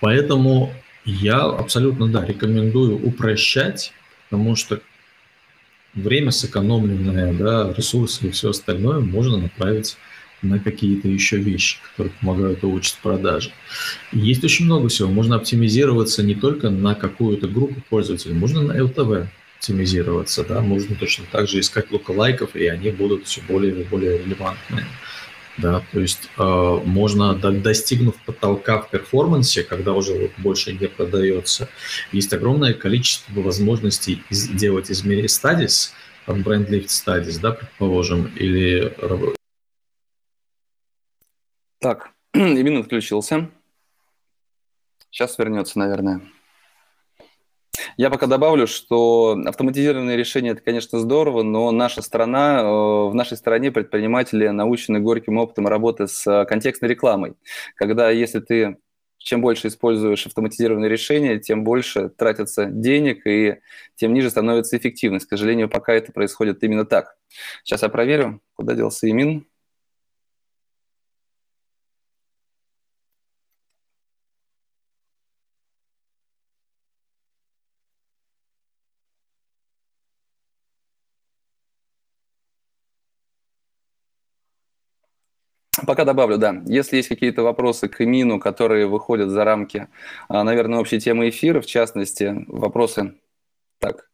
Поэтому 0.00 0.72
я 1.04 1.40
абсолютно, 1.40 2.08
да, 2.08 2.24
рекомендую 2.24 2.96
упрощать 3.04 3.92
потому 4.28 4.56
что 4.56 4.80
время 5.94 6.30
сэкономленное, 6.30 7.32
да, 7.32 7.72
ресурсы 7.76 8.28
и 8.28 8.30
все 8.30 8.50
остальное 8.50 9.00
можно 9.00 9.38
направить 9.38 9.96
на 10.42 10.58
какие-то 10.58 11.08
еще 11.08 11.38
вещи, 11.38 11.78
которые 11.90 12.12
помогают 12.20 12.62
улучшить 12.62 12.98
продажи. 13.02 13.50
Есть 14.12 14.44
очень 14.44 14.66
много 14.66 14.88
всего. 14.88 15.08
Можно 15.08 15.36
оптимизироваться 15.36 16.22
не 16.22 16.34
только 16.34 16.70
на 16.70 16.94
какую-то 16.94 17.48
группу 17.48 17.80
пользователей, 17.88 18.34
можно 18.34 18.62
на 18.62 18.72
LTV 18.72 19.26
оптимизироваться, 19.56 20.44
да, 20.44 20.60
можно 20.60 20.94
точно 20.94 21.24
так 21.32 21.48
же 21.48 21.58
искать 21.58 21.86
лайков, 22.08 22.54
и 22.54 22.66
они 22.66 22.90
будут 22.90 23.26
все 23.26 23.40
более 23.48 23.80
и 23.80 23.84
более 23.84 24.18
релевантные. 24.18 24.86
Да, 25.58 25.82
то 25.92 26.00
есть 26.00 26.30
э, 26.38 26.80
можно, 26.84 27.34
достигнув 27.34 28.16
потолка 28.24 28.80
в 28.80 28.90
перформансе, 28.90 29.64
когда 29.64 29.92
уже 29.92 30.14
вот 30.14 30.30
больше 30.38 30.72
не 30.72 30.86
продается, 30.86 31.68
есть 32.12 32.32
огромное 32.32 32.74
количество 32.74 33.40
возможностей 33.40 34.22
из, 34.30 34.48
делать 34.48 34.90
измерение 34.90 35.26
studies, 35.26 35.90
там 36.26 36.42
бренд 36.42 36.70
lift 36.70 36.86
studies, 36.86 37.40
да, 37.40 37.52
предположим, 37.52 38.26
или... 38.36 38.94
Так, 41.80 42.10
Имин 42.34 42.78
отключился. 42.80 43.50
Сейчас 45.10 45.38
вернется, 45.38 45.78
наверное. 45.78 46.20
Я 47.96 48.10
пока 48.10 48.26
добавлю, 48.26 48.66
что 48.66 49.38
автоматизированные 49.46 50.16
решения– 50.16 50.50
это, 50.50 50.62
конечно, 50.62 50.98
здорово, 50.98 51.42
но 51.42 51.70
наша 51.70 52.02
страна, 52.02 52.60
э, 52.60 52.64
в 52.64 53.14
нашей 53.14 53.36
стране 53.36 53.72
предприниматели 53.72 54.48
научены 54.48 55.00
горьким 55.00 55.38
опытом 55.38 55.66
работы 55.66 56.06
с 56.08 56.44
контекстной 56.46 56.90
рекламой. 56.90 57.34
Когда 57.76 58.10
если 58.10 58.40
ты 58.40 58.78
чем 59.18 59.40
больше 59.40 59.68
используешь 59.68 60.26
автоматизированные 60.26 60.88
решения, 60.88 61.38
тем 61.38 61.64
больше 61.64 62.08
тратится 62.08 62.66
денег 62.66 63.26
и 63.26 63.58
тем 63.96 64.14
ниже 64.14 64.30
становится 64.30 64.76
эффективность. 64.76 65.26
К 65.26 65.30
сожалению, 65.30 65.68
пока 65.68 65.92
это 65.92 66.12
происходит 66.12 66.62
именно 66.62 66.84
так. 66.84 67.16
Сейчас 67.64 67.82
я 67.82 67.88
проверю, 67.88 68.40
куда 68.54 68.74
делся 68.74 69.10
Имин. 69.10 69.46
Пока 85.88 86.04
добавлю, 86.04 86.36
да. 86.36 86.54
Если 86.66 86.96
есть 86.98 87.08
какие-то 87.08 87.42
вопросы 87.42 87.88
к 87.88 88.02
Эмину, 88.02 88.38
которые 88.38 88.86
выходят 88.86 89.30
за 89.30 89.42
рамки, 89.42 89.88
а, 90.28 90.44
наверное, 90.44 90.80
общей 90.80 91.00
темы 91.00 91.30
эфира, 91.30 91.62
в 91.62 91.66
частности, 91.66 92.44
вопросы, 92.46 93.14
так, 93.78 94.06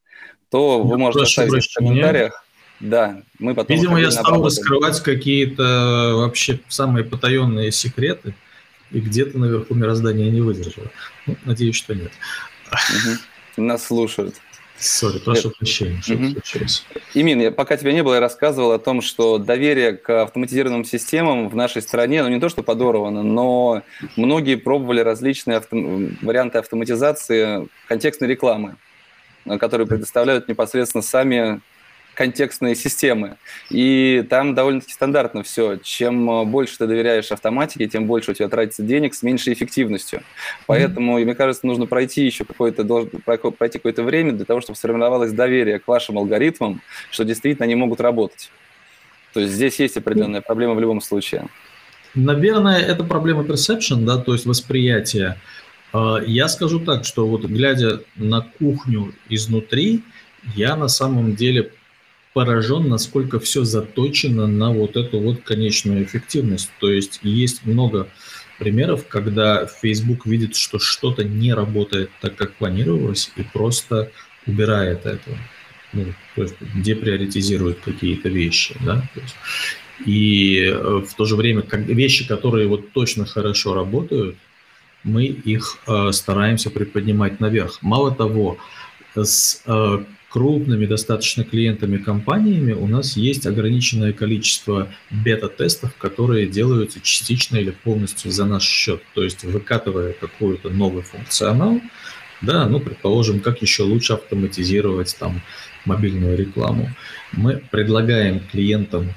то 0.53 0.85
вы 0.85 0.97
можете 0.97 1.25
оставить 1.25 1.69
в 1.69 1.75
комментариях. 1.75 2.45
Да, 2.79 3.23
мы 3.41 3.57
потом... 3.57 3.75
Видимо, 3.75 4.01
я 4.01 4.13
стал 4.13 4.45
раскрывать 4.45 5.01
какие-то 5.01 6.13
вообще 6.15 6.61
самые 6.69 7.05
потаенные 7.05 7.73
секреты, 7.73 8.37
и 8.93 9.01
где-то 9.01 9.37
наверху 9.37 9.75
мироздания 9.75 10.31
не 10.31 10.43
выдержало. 10.43 10.93
Ну, 11.27 11.37
надеюсь, 11.45 11.75
что 11.75 11.93
нет. 11.93 12.13
Угу. 12.71 13.65
Нас 13.65 13.85
слушают. 13.85 14.37
Сори, 14.77 15.19
прошу 15.19 15.51
прощения, 15.51 16.01
что 16.03 16.15
угу. 16.15 16.31
случилось. 16.31 16.85
Имин, 17.15 17.55
пока 17.55 17.77
тебя 17.77 17.93
не 17.93 18.03
было, 18.03 18.15
я 18.15 18.21
рассказывал 18.21 18.73
о 18.73 18.79
том, 18.79 19.03
что 19.03 19.39
доверие 19.39 19.97
к 19.97 20.23
автоматизированным 20.23 20.85
системам 20.85 21.49
в 21.49 21.55
нашей 21.55 21.81
стране, 21.81 22.23
ну 22.23 22.29
не 22.29 22.41
то 22.41 22.49
что 22.49 22.63
подорвано, 22.63 23.23
но 23.23 23.83
многие 24.17 24.57
пробовали 24.57 25.01
различные 25.01 25.59
авто... 25.59 25.77
варианты 26.23 26.59
автоматизации 26.59 27.69
контекстной 27.89 28.29
рекламы, 28.29 28.77
которые 29.61 29.87
предоставляют 29.87 30.49
непосредственно 30.49 31.03
сами 31.03 31.61
контекстные 32.15 32.75
системы. 32.75 33.37
И 33.71 34.25
там 34.31 34.55
довольно-таки 34.55 34.93
стандартно 34.93 35.43
все. 35.43 35.77
Чем 35.77 36.31
э, 36.31 36.45
больше 36.45 36.79
ты 36.79 36.87
доверяешь 36.87 37.31
автоматике, 37.33 37.87
тем 37.87 38.07
больше 38.07 38.31
у 38.31 38.35
тебя 38.35 38.49
тратится 38.49 38.83
денег 38.83 39.15
с 39.15 39.23
меньшей 39.23 39.53
эффективностью. 39.53 40.23
Поэтому, 40.67 41.19
mm-hmm. 41.19 41.25
мне 41.25 41.35
кажется, 41.35 41.67
нужно 41.67 41.87
пройти 41.87 42.25
еще 42.25 42.45
какое-то, 42.45 42.85
пройти 43.25 43.79
какое-то 43.79 44.03
время 44.03 44.33
для 44.33 44.45
того, 44.45 44.61
чтобы 44.61 44.77
сформировалось 44.77 45.33
доверие 45.33 45.79
к 45.79 45.89
вашим 45.89 46.19
алгоритмам, 46.19 46.81
что 47.11 47.25
действительно 47.25 47.65
они 47.65 47.75
могут 47.75 48.01
работать. 48.01 48.51
То 49.33 49.41
есть 49.41 49.53
здесь 49.53 49.81
есть 49.81 49.97
определенная 49.97 50.41
проблема 50.41 50.75
в 50.75 50.81
любом 50.81 51.01
случае. 51.01 51.49
Наверное, 52.15 52.79
это 52.79 53.03
проблема 53.03 53.43
perception, 53.43 54.05
да, 54.05 54.19
то 54.19 54.33
есть 54.33 54.47
восприятие. 54.47 55.37
А, 55.93 56.19
я 56.25 56.49
скажу 56.49 56.79
так, 56.79 57.05
что 57.05 57.27
вот 57.27 57.45
глядя 57.45 58.01
на 58.17 58.43
кухню 58.43 59.13
изнутри, 59.29 60.03
я 60.55 60.77
на 60.77 60.89
самом 60.89 61.35
деле 61.35 61.73
поражен, 62.35 62.89
насколько 62.89 63.41
все 63.41 63.65
заточено 63.65 64.47
на 64.47 64.71
вот 64.71 64.97
эту 64.97 65.21
вот 65.21 65.43
конечную 65.43 66.05
эффективность. 66.05 66.71
То 66.81 66.91
есть 66.91 67.21
есть 67.23 67.65
много 67.65 68.09
примеров, 68.59 69.07
когда 69.09 69.67
Facebook 69.67 70.27
видит, 70.27 70.57
что 70.57 70.79
что-то 70.79 71.25
не 71.25 71.55
работает 71.55 72.11
так, 72.21 72.37
как 72.37 72.53
планировалось, 72.55 73.31
и 73.37 73.43
просто 73.43 74.11
убирает 74.47 75.07
это. 75.07 75.39
Ну, 75.93 76.07
то 76.35 76.43
есть 76.43 76.57
деприоритизирует 76.75 77.79
какие-то 77.81 78.29
вещи. 78.29 78.77
Да? 78.85 79.09
И 80.05 80.59
э, 80.59 81.03
в 81.09 81.15
то 81.15 81.25
же 81.25 81.37
время 81.37 81.63
как 81.63 81.87
вещи, 81.87 82.27
которые 82.27 82.67
вот 82.67 82.93
точно 82.93 83.27
хорошо 83.27 83.75
работают, 83.75 84.37
мы 85.05 85.27
их 85.27 85.79
э, 85.87 86.11
стараемся 86.11 86.71
приподнимать 86.71 87.39
наверх. 87.39 87.79
Мало 87.81 88.13
того, 88.13 88.59
с 89.15 89.63
э, 89.67 90.05
крупными 90.35 90.85
достаточно 90.85 91.45
клиентами 91.45 91.97
компаниями 91.97 92.73
у 92.73 92.89
нас 92.89 93.17
есть 93.17 93.47
ограниченное 93.47 94.13
количество 94.13 94.93
бета-тестов, 95.13 95.95
которые 95.97 96.49
делаются 96.49 97.01
частично 97.01 97.57
или 97.57 97.71
полностью 97.71 98.33
за 98.33 98.45
наш 98.45 98.65
счет. 98.65 99.01
То 99.15 99.23
есть 99.23 99.45
выкатывая 99.45 100.13
какой-то 100.13 100.71
новый 100.71 101.05
функционал, 101.05 101.81
да, 102.43 102.67
ну, 102.67 102.81
предположим, 102.81 103.39
как 103.39 103.63
еще 103.63 103.85
лучше 103.85 104.15
автоматизировать 104.15 105.17
там 105.21 105.41
мобильную 105.85 106.37
рекламу. 106.37 106.91
Мы 107.31 107.63
предлагаем 107.71 108.41
клиентам 108.51 109.15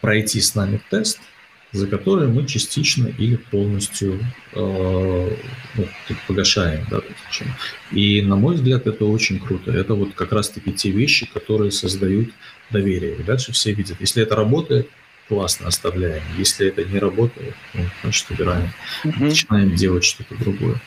пройти 0.00 0.40
с 0.40 0.54
нами 0.54 0.80
тест– 0.90 1.18
за 1.72 1.86
которые 1.86 2.28
мы 2.28 2.46
частично 2.46 3.06
или 3.06 3.36
полностью 3.36 4.18
э, 4.52 5.36
ну, 5.76 5.86
погашаем. 6.26 6.86
Да, 6.90 7.00
и, 7.92 8.22
на 8.22 8.36
мой 8.36 8.56
взгляд, 8.56 8.86
это 8.86 9.04
очень 9.04 9.38
круто. 9.38 9.70
Это 9.70 9.94
вот 9.94 10.14
как 10.14 10.32
раз-таки 10.32 10.72
те 10.72 10.90
вещи, 10.90 11.30
которые 11.32 11.70
создают 11.70 12.30
доверие. 12.70 13.16
И 13.16 13.22
дальше 13.22 13.52
все 13.52 13.72
видят. 13.72 14.00
Если 14.00 14.22
это 14.22 14.34
работает, 14.34 14.88
классно, 15.28 15.68
оставляем. 15.68 16.22
Если 16.36 16.66
это 16.66 16.84
не 16.84 16.98
работает, 16.98 17.54
ну, 17.74 17.84
значит, 18.02 18.30
убираем. 18.30 18.70
Угу. 19.04 19.24
Начинаем 19.24 19.74
делать 19.76 20.04
что-то 20.04 20.34
другое. 20.36 20.80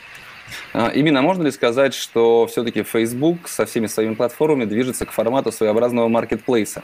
А, 0.74 0.90
именно 0.90 1.22
можно 1.22 1.44
ли 1.44 1.52
сказать, 1.52 1.94
что 1.94 2.46
все-таки 2.48 2.84
Facebook 2.84 3.48
со 3.48 3.66
всеми 3.66 3.88
своими 3.88 4.16
платформами 4.16 4.66
движется 4.66 5.06
к 5.06 5.12
формату 5.12 5.52
своеобразного 5.52 6.10
маркетплейса? 6.10 6.84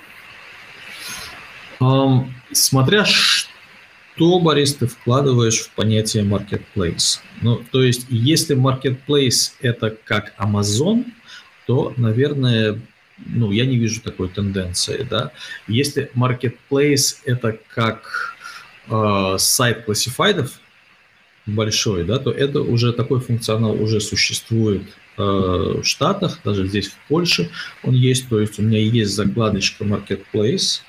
Um, 1.82 2.26
смотря 2.52 3.06
что, 3.06 3.49
Борис, 4.20 4.76
ты 4.76 4.88
вкладываешь 4.88 5.60
в 5.60 5.70
понятие 5.72 6.24
marketplace? 6.24 7.20
Ну, 7.42 7.64
то 7.72 7.82
есть, 7.82 8.06
если 8.10 8.56
marketplace 8.56 9.54
это 9.62 9.98
как 10.04 10.34
Amazon, 10.38 11.06
то, 11.66 11.94
наверное, 11.96 12.82
ну, 13.26 13.52
я 13.52 13.66
не 13.66 13.78
вижу 13.78 14.02
такой 14.02 14.28
тенденции, 14.30 15.08
да. 15.10 15.32
Если 15.68 16.12
marketplace 16.16 17.18
это 17.24 17.58
как 17.74 18.36
э, 18.90 19.36
сайт 19.38 19.86
классифайдов 19.86 20.60
большой, 21.46 22.04
да, 22.04 22.20
то 22.20 22.32
это 22.32 22.62
уже 22.62 22.94
такой 22.94 23.22
функционал 23.22 23.82
уже 23.82 24.02
существует 24.02 24.84
э, 25.18 25.22
в 25.22 25.84
Штатах, 25.84 26.40
даже 26.44 26.68
здесь 26.68 26.90
в 26.90 26.98
Польше 27.08 27.50
он 27.84 27.94
есть, 27.94 28.30
то 28.30 28.40
есть 28.40 28.60
у 28.60 28.64
меня 28.64 28.80
есть 28.80 29.12
закладочка 29.12 29.84
marketplace, 29.84 30.82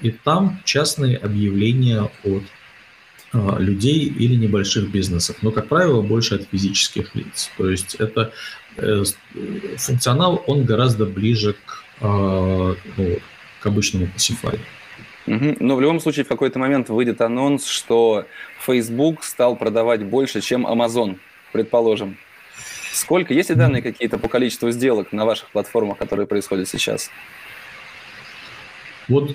и 0.00 0.10
там 0.10 0.60
частные 0.64 1.16
объявления 1.16 2.10
от 2.22 2.42
людей 3.34 4.04
или 4.06 4.36
небольших 4.36 4.90
бизнесов, 4.90 5.36
но, 5.42 5.50
как 5.50 5.68
правило, 5.68 6.02
больше 6.02 6.36
от 6.36 6.48
физических 6.50 7.14
лиц. 7.14 7.50
То 7.56 7.68
есть 7.68 7.96
это 7.96 8.32
э, 8.76 9.02
функционал, 9.76 10.42
он 10.46 10.64
гораздо 10.64 11.04
ближе 11.04 11.54
к, 11.54 11.84
а, 12.00 12.74
ну, 12.96 13.18
к 13.60 13.66
обычному 13.66 14.06
Pacify. 14.06 14.58
Угу. 15.26 15.56
Но 15.60 15.76
в 15.76 15.80
любом 15.80 16.00
случае 16.00 16.24
в 16.24 16.28
какой-то 16.28 16.58
момент 16.58 16.88
выйдет 16.90 17.20
анонс, 17.20 17.66
что 17.66 18.26
Facebook 18.64 19.24
стал 19.24 19.56
продавать 19.56 20.04
больше, 20.04 20.40
чем 20.40 20.66
Amazon, 20.66 21.18
предположим. 21.52 22.16
Сколько? 22.92 23.34
Есть 23.34 23.48
ли 23.48 23.56
данные 23.56 23.82
какие-то 23.82 24.18
по 24.18 24.28
количеству 24.28 24.70
сделок 24.70 25.12
на 25.12 25.24
ваших 25.24 25.48
платформах, 25.50 25.98
которые 25.98 26.28
происходят 26.28 26.68
сейчас? 26.68 27.10
Вот 29.08 29.34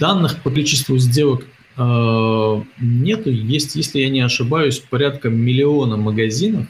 данных 0.00 0.42
по 0.42 0.50
количеству 0.50 0.98
сделок 0.98 1.44
Э, 1.46 1.55
нету, 1.78 3.30
есть, 3.30 3.76
если 3.76 4.00
я 4.00 4.08
не 4.08 4.20
ошибаюсь, 4.20 4.78
порядка 4.78 5.28
миллиона 5.28 5.96
магазинов. 5.96 6.66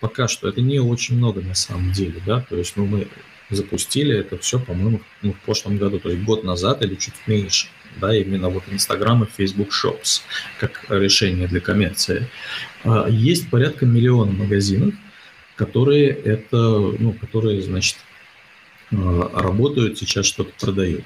Пока 0.00 0.28
что 0.28 0.48
это 0.48 0.60
не 0.60 0.80
очень 0.80 1.16
много 1.16 1.40
на 1.40 1.54
самом 1.54 1.92
деле, 1.92 2.20
да, 2.26 2.44
то 2.46 2.56
есть, 2.56 2.76
ну, 2.76 2.84
мы 2.84 3.08
запустили 3.50 4.16
это 4.16 4.38
все, 4.38 4.58
по-моему, 4.58 5.00
ну, 5.22 5.32
в 5.32 5.40
прошлом 5.40 5.78
году, 5.78 5.98
то 5.98 6.10
есть 6.10 6.22
год 6.24 6.44
назад 6.44 6.82
или 6.82 6.94
чуть 6.94 7.14
меньше, 7.26 7.68
да, 8.00 8.14
именно 8.14 8.48
вот 8.48 8.64
Инстаграм 8.70 9.22
и 9.22 9.26
Facebook 9.26 9.70
Shops 9.70 10.22
как 10.58 10.84
решение 10.88 11.46
для 11.46 11.60
коммерции. 11.60 12.28
Э, 12.84 13.06
есть 13.08 13.50
порядка 13.50 13.86
миллиона 13.86 14.32
магазинов, 14.32 14.94
которые 15.56 16.08
это, 16.08 16.56
ну, 16.56 17.12
которые, 17.12 17.62
значит, 17.62 17.96
э, 18.90 18.96
работают, 19.34 19.98
сейчас 19.98 20.26
что-то 20.26 20.52
продают. 20.60 21.04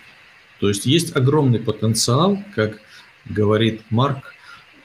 То 0.60 0.68
есть 0.68 0.86
есть 0.86 1.14
огромный 1.14 1.60
потенциал, 1.60 2.42
как 2.54 2.80
говорит 3.28 3.82
Марк, 3.90 4.34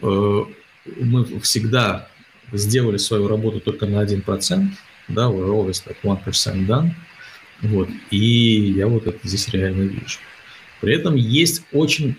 э, 0.01 0.45
мы 0.85 1.39
всегда 1.41 2.07
сделали 2.51 2.97
свою 2.97 3.27
работу 3.27 3.59
только 3.59 3.85
на 3.85 4.03
1%, 4.03 4.67
да, 5.07 5.23
we're 5.29 5.49
always 5.49 5.83
like 5.85 5.97
1% 6.03 6.65
done, 6.67 6.91
вот, 7.61 7.89
и 8.11 8.73
я 8.75 8.87
вот 8.87 9.07
это 9.07 9.19
здесь 9.23 9.49
реально 9.49 9.83
вижу. 9.83 10.19
При 10.81 10.95
этом 10.95 11.15
есть 11.15 11.63
очень, 11.71 12.17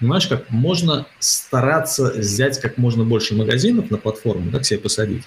понимаешь, 0.00 0.26
как 0.26 0.48
можно 0.50 1.06
стараться 1.18 2.14
взять 2.16 2.58
как 2.58 2.78
можно 2.78 3.04
больше 3.04 3.34
магазинов 3.34 3.90
на 3.90 3.98
платформу, 3.98 4.50
так 4.50 4.64
себе 4.64 4.80
посадить, 4.80 5.24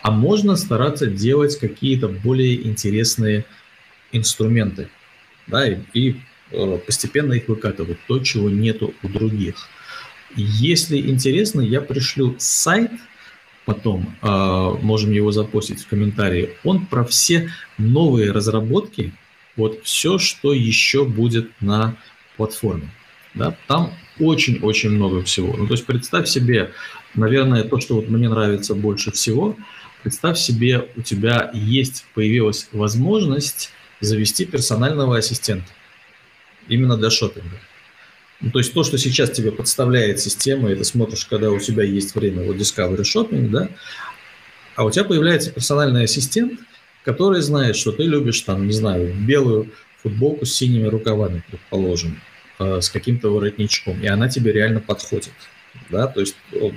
а 0.00 0.10
можно 0.10 0.56
стараться 0.56 1.06
делать 1.06 1.58
какие-то 1.58 2.08
более 2.08 2.66
интересные 2.66 3.44
инструменты, 4.10 4.88
да, 5.46 5.68
и, 5.68 5.76
и 5.92 6.16
постепенно 6.50 7.34
их 7.34 7.48
выкатывать, 7.48 7.98
то, 8.06 8.18
чего 8.20 8.48
нету 8.48 8.94
у 9.02 9.08
других. 9.08 9.68
Если 10.36 10.98
интересно, 10.98 11.60
я 11.60 11.80
пришлю 11.80 12.34
сайт, 12.38 12.90
потом 13.64 14.14
э, 14.22 14.74
можем 14.82 15.12
его 15.12 15.32
запостить 15.32 15.82
в 15.82 15.88
комментарии. 15.88 16.50
Он 16.64 16.86
про 16.86 17.04
все 17.04 17.50
новые 17.76 18.32
разработки, 18.32 19.12
вот 19.56 19.80
все, 19.82 20.18
что 20.18 20.52
еще 20.52 21.04
будет 21.04 21.50
на 21.60 21.96
платформе. 22.36 22.90
Да? 23.34 23.56
Там 23.66 23.92
очень-очень 24.18 24.90
много 24.90 25.22
всего. 25.22 25.54
Ну, 25.56 25.66
то 25.66 25.74
есть 25.74 25.86
представь 25.86 26.28
себе, 26.28 26.72
наверное, 27.14 27.64
то, 27.64 27.78
что 27.80 27.96
вот 27.96 28.08
мне 28.08 28.28
нравится 28.28 28.74
больше 28.74 29.12
всего, 29.12 29.56
представь 30.02 30.38
себе, 30.38 30.88
у 30.96 31.02
тебя 31.02 31.50
есть, 31.52 32.04
появилась 32.14 32.68
возможность 32.72 33.70
завести 34.00 34.44
персонального 34.44 35.18
ассистента 35.18 35.68
именно 36.68 36.96
для 36.96 37.10
шопинга. 37.10 37.58
Ну, 38.40 38.50
то 38.52 38.58
есть 38.58 38.72
то, 38.72 38.84
что 38.84 38.98
сейчас 38.98 39.30
тебе 39.30 39.50
подставляет 39.50 40.20
система, 40.20 40.70
и 40.70 40.76
ты 40.76 40.84
смотришь, 40.84 41.26
когда 41.26 41.50
у 41.50 41.58
тебя 41.58 41.82
есть 41.82 42.14
время, 42.14 42.44
вот 42.44 42.56
Discovery 42.56 43.02
Shopping, 43.02 43.48
да, 43.48 43.68
а 44.76 44.84
у 44.84 44.90
тебя 44.90 45.04
появляется 45.04 45.50
персональный 45.50 46.04
ассистент, 46.04 46.60
который 47.04 47.40
знает, 47.40 47.74
что 47.74 47.90
ты 47.90 48.04
любишь, 48.04 48.40
там, 48.42 48.66
не 48.66 48.72
знаю, 48.72 49.12
белую 49.12 49.72
футболку 50.02 50.46
с 50.46 50.54
синими 50.54 50.86
рукавами, 50.86 51.42
предположим, 51.50 52.20
э, 52.60 52.80
с 52.80 52.88
каким-то 52.88 53.30
воротничком, 53.30 54.00
и 54.00 54.06
она 54.06 54.28
тебе 54.28 54.52
реально 54.52 54.80
подходит, 54.80 55.32
да, 55.90 56.06
то 56.06 56.20
есть 56.20 56.36
ну, 56.52 56.72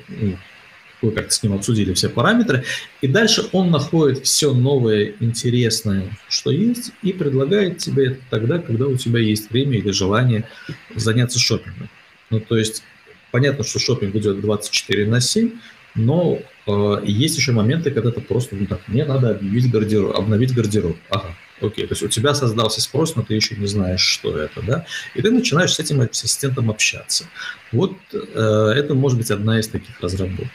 вы 1.01 1.11
как-то 1.11 1.33
с 1.33 1.43
ним 1.43 1.53
обсудили 1.53 1.93
все 1.93 2.09
параметры, 2.09 2.63
и 3.01 3.07
дальше 3.07 3.47
он 3.51 3.71
находит 3.71 4.25
все 4.25 4.53
новое, 4.53 5.13
интересное, 5.19 6.17
что 6.29 6.51
есть, 6.51 6.91
и 7.01 7.13
предлагает 7.13 7.77
тебе 7.77 8.07
это 8.07 8.21
тогда, 8.29 8.59
когда 8.59 8.87
у 8.87 8.95
тебя 8.97 9.19
есть 9.19 9.49
время 9.51 9.77
или 9.77 9.91
желание 9.91 10.47
заняться 10.95 11.39
шопингом. 11.39 11.89
Ну, 12.29 12.39
то 12.39 12.57
есть, 12.57 12.83
понятно, 13.31 13.63
что 13.63 13.79
шопинг 13.79 14.15
идет 14.15 14.41
24 14.41 15.05
на 15.07 15.19
7, 15.19 15.51
но 15.95 16.39
э, 16.67 17.01
есть 17.03 17.37
еще 17.37 17.51
моменты, 17.51 17.91
когда 17.91 18.11
ты 18.11 18.21
просто, 18.21 18.55
ну 18.55 18.65
так, 18.65 18.87
мне 18.87 19.05
надо 19.05 19.31
обновить 19.31 19.69
гардероб, 19.69 20.15
обновить 20.15 20.53
гардероб. 20.53 20.95
Ага, 21.09 21.35
окей, 21.59 21.85
то 21.85 21.93
есть 21.93 22.03
у 22.03 22.07
тебя 22.07 22.33
создался 22.33 22.81
спрос, 22.81 23.15
но 23.15 23.23
ты 23.23 23.33
еще 23.33 23.55
не 23.55 23.67
знаешь, 23.67 24.01
что 24.01 24.37
это, 24.37 24.61
да, 24.61 24.85
и 25.15 25.21
ты 25.21 25.31
начинаешь 25.31 25.73
с 25.73 25.79
этим 25.79 26.01
ассистентом 26.01 26.69
общаться. 26.69 27.25
Вот 27.71 27.97
э, 28.13 28.73
это 28.75 28.93
может 28.93 29.17
быть 29.17 29.31
одна 29.31 29.59
из 29.59 29.67
таких 29.67 29.99
разработок. 29.99 30.47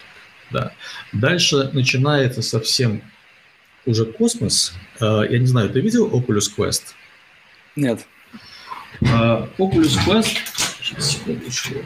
Да. 0.51 0.73
Дальше 1.13 1.71
начинается 1.73 2.43
совсем 2.43 3.03
уже 3.87 4.05
космос. 4.05 4.75
А, 5.01 5.23
я 5.23 5.39
не 5.39 5.47
знаю, 5.47 5.71
ты 5.71 5.81
видел 5.81 6.09
Oculus 6.09 6.51
Quest? 6.57 6.95
Нет. 7.77 8.07
А, 9.03 9.49
Oculus 9.59 9.97
Quest, 10.07 10.37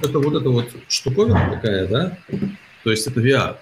это 0.03 0.19
вот 0.19 0.35
эта 0.35 0.51
вот 0.51 0.69
штуковина 0.89 1.51
такая, 1.55 1.87
да? 1.87 2.19
То 2.85 2.91
есть 2.91 3.07
это 3.07 3.21
VR. 3.21 3.57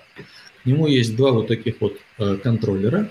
К 0.63 0.67
нему 0.67 0.87
есть 0.87 1.17
два 1.17 1.33
вот 1.33 1.49
таких 1.49 1.77
вот 1.81 1.99
а, 2.19 2.37
контроллера, 2.37 3.11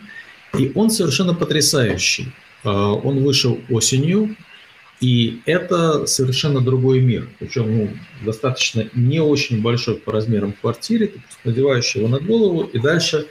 и 0.57 0.71
он 0.75 0.89
совершенно 0.89 1.33
потрясающий. 1.33 2.31
Он 2.63 3.23
вышел 3.23 3.61
осенью, 3.69 4.35
и 4.99 5.41
это 5.45 6.07
совершенно 6.07 6.59
другой 6.59 7.01
мир, 7.01 7.29
причем 7.39 7.77
ну, 7.77 7.89
достаточно 8.25 8.89
не 8.93 9.19
очень 9.19 9.61
большой 9.61 9.95
по 9.95 10.11
размерам 10.11 10.53
квартиры, 10.53 11.07
ты 11.07 11.21
надеваешь 11.43 11.95
его 11.95 12.07
на 12.07 12.19
голову, 12.19 12.63
и 12.63 12.79
дальше 12.79 13.27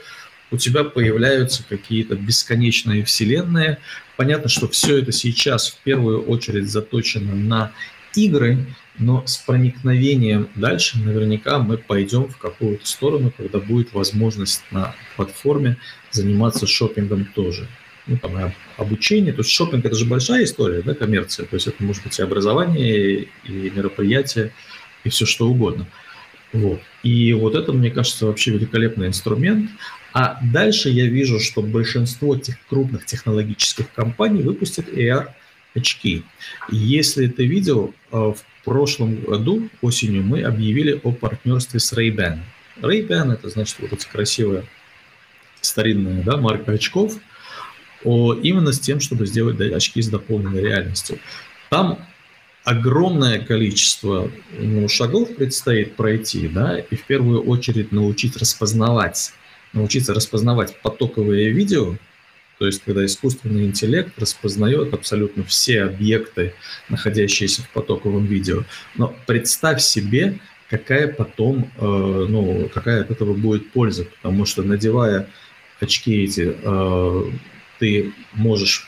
у 0.49 0.57
тебя 0.57 0.85
появляются 0.85 1.65
какие-то 1.67 2.15
бесконечные 2.15 3.03
вселенные. 3.03 3.79
Понятно, 4.15 4.47
что 4.47 4.69
все 4.69 4.97
это 4.97 5.11
сейчас 5.11 5.69
в 5.69 5.83
первую 5.83 6.23
очередь 6.23 6.69
заточено 6.69 7.35
на 7.35 7.73
игры, 8.15 8.65
но 8.97 9.27
с 9.27 9.35
проникновением 9.37 10.47
дальше 10.55 10.99
наверняка 10.99 11.59
мы 11.59 11.77
пойдем 11.77 12.29
в 12.29 12.37
какую-то 12.37 12.87
сторону, 12.87 13.31
когда 13.35 13.59
будет 13.59 13.93
возможность 13.93 14.63
на 14.71 14.95
платформе 15.17 15.77
заниматься 16.11 16.65
шопингом 16.65 17.25
тоже 17.25 17.67
ну, 18.07 18.17
там, 18.17 18.53
обучение. 18.77 19.33
То 19.33 19.39
есть 19.39 19.51
шопинг– 19.51 19.85
это 19.85 19.95
же 19.95 20.05
большая 20.05 20.45
история, 20.45 20.81
да, 20.81 20.93
коммерция. 20.93 21.45
То 21.45 21.55
есть 21.55 21.67
это 21.67 21.83
может 21.83 22.03
быть 22.03 22.17
и 22.17 22.23
образование, 22.23 23.27
и 23.43 23.69
мероприятие, 23.69 24.53
и 25.03 25.09
все 25.09 25.25
что 25.25 25.47
угодно. 25.47 25.87
Вот. 26.53 26.81
И 27.03 27.33
вот 27.33 27.55
это, 27.55 27.73
мне 27.73 27.91
кажется, 27.91 28.25
вообще 28.25 28.51
великолепный 28.51 29.07
инструмент. 29.07 29.69
А 30.13 30.39
дальше 30.41 30.89
я 30.89 31.05
вижу, 31.07 31.39
что 31.39 31.61
большинство 31.61 32.37
тех 32.37 32.55
крупных 32.69 33.05
технологических 33.05 33.91
компаний 33.93 34.41
выпустят 34.41 34.87
AR 34.87 35.29
очки. 35.75 36.23
Если 36.71 37.27
ты 37.27 37.45
видел, 37.45 37.93
э, 38.11 38.17
в 38.17 38.37
прошлом 38.63 39.21
году 39.21 39.69
осенью 39.81 40.23
мы 40.23 40.41
объявили 40.43 40.99
о 41.03 41.11
партнерстве 41.11 41.79
с 41.79 41.93
Ray-Ban. 41.93 42.39
Ray-Ban– 42.81 43.33
это 43.33 43.49
значит 43.49 43.77
вот 43.79 43.93
эти 43.93 44.07
красивые 44.07 44.63
старинная 45.61 46.23
да, 46.23 46.37
марка 46.37 46.71
очков– 46.71 47.17
именно 48.07 48.71
с 48.71 48.79
тем, 48.79 48.99
чтобы 48.99 49.25
сделать 49.25 49.59
очки 49.59 50.01
с 50.01 50.09
дополненной 50.09 50.61
реальностью. 50.61 51.19
Там 51.69 51.99
огромное 52.63 53.39
количество 53.39 54.29
ну, 54.57 54.87
шагов 54.87 55.35
предстоит 55.35 55.95
пройти, 55.95 56.47
да, 56.47 56.79
и 56.79 56.95
в 56.95 57.03
первую 57.05 57.41
очередь 57.43 57.91
научить 57.91 58.35
распознавать, 58.37 59.31
научиться 59.73 60.13
распознавать 60.13 60.81
потоковые 60.81 61.51
видео, 61.51 61.95
то 62.59 62.65
есть 62.65 62.83
когда 62.83 63.05
искусственный 63.05 63.65
интеллект 63.65 64.17
распознает 64.17 64.93
абсолютно 64.93 65.43
все 65.43 65.83
объекты, 65.83 66.53
находящиеся 66.89 67.61
в 67.61 67.69
потоковом 67.69 68.25
видео. 68.25 68.63
Но 68.95 69.15
представь 69.27 69.81
себе, 69.81 70.39
какая 70.69 71.07
потом, 71.07 71.71
э, 71.77 71.85
ну, 71.85 72.69
какая 72.73 73.01
от 73.01 73.11
этого 73.11 73.33
будет 73.33 73.71
польза, 73.71 74.05
потому 74.05 74.45
что 74.45 74.63
надевая 74.63 75.29
очки 75.79 76.23
эти 76.23 76.53
э, 76.61 77.31
ты 77.79 78.13
можешь 78.33 78.87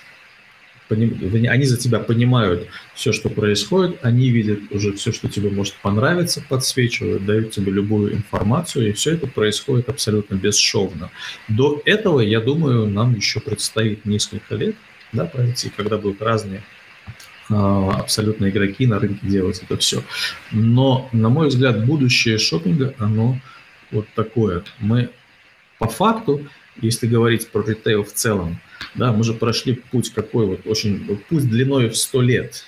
они 0.91 1.65
за 1.65 1.77
тебя 1.77 1.99
понимают 1.99 2.67
все, 2.95 3.13
что 3.13 3.29
происходит, 3.29 3.99
они 4.01 4.31
видят 4.31 4.59
уже 4.71 4.93
все, 4.93 5.11
что 5.11 5.29
тебе 5.29 5.51
может 5.51 5.75
понравиться, 5.75 6.43
подсвечивают, 6.49 7.25
дают 7.25 7.51
тебе 7.51 7.71
любую 7.71 8.13
информацию, 8.13 8.89
и 8.89 8.93
все 8.93 9.13
это 9.13 9.27
происходит 9.27 9.87
абсолютно 9.87 10.33
бесшовно. 10.33 11.11
До 11.47 11.79
этого, 11.85 12.21
я 12.21 12.39
думаю, 12.39 12.87
нам 12.87 13.13
еще 13.15 13.39
предстоит 13.39 14.05
несколько 14.05 14.55
лет 14.55 14.75
да, 15.11 15.25
пройти, 15.25 15.71
когда 15.75 15.97
будут 15.97 16.21
разные 16.21 16.63
а, 17.49 17.91
абсолютно 17.99 18.49
игроки 18.49 18.87
на 18.87 18.99
рынке 18.99 19.27
делать 19.27 19.61
это 19.63 19.77
все. 19.77 20.03
Но, 20.51 21.09
на 21.11 21.29
мой 21.29 21.47
взгляд, 21.47 21.85
будущее 21.85 22.37
шопинга, 22.37 22.93
оно 22.97 23.39
вот 23.91 24.07
такое. 24.15 24.63
Мы 24.79 25.09
по 25.77 25.87
факту, 25.87 26.47
если 26.81 27.07
говорить 27.07 27.49
про 27.49 27.63
ритейл 27.63 28.03
в 28.03 28.13
целом, 28.13 28.59
да, 28.95 29.11
мы 29.11 29.23
же 29.23 29.33
прошли 29.33 29.73
путь 29.73 30.11
какой 30.13 30.45
вот, 30.45 30.61
очень, 30.65 31.17
путь 31.29 31.49
длиной 31.49 31.89
в 31.89 31.97
100 31.97 32.21
лет. 32.21 32.63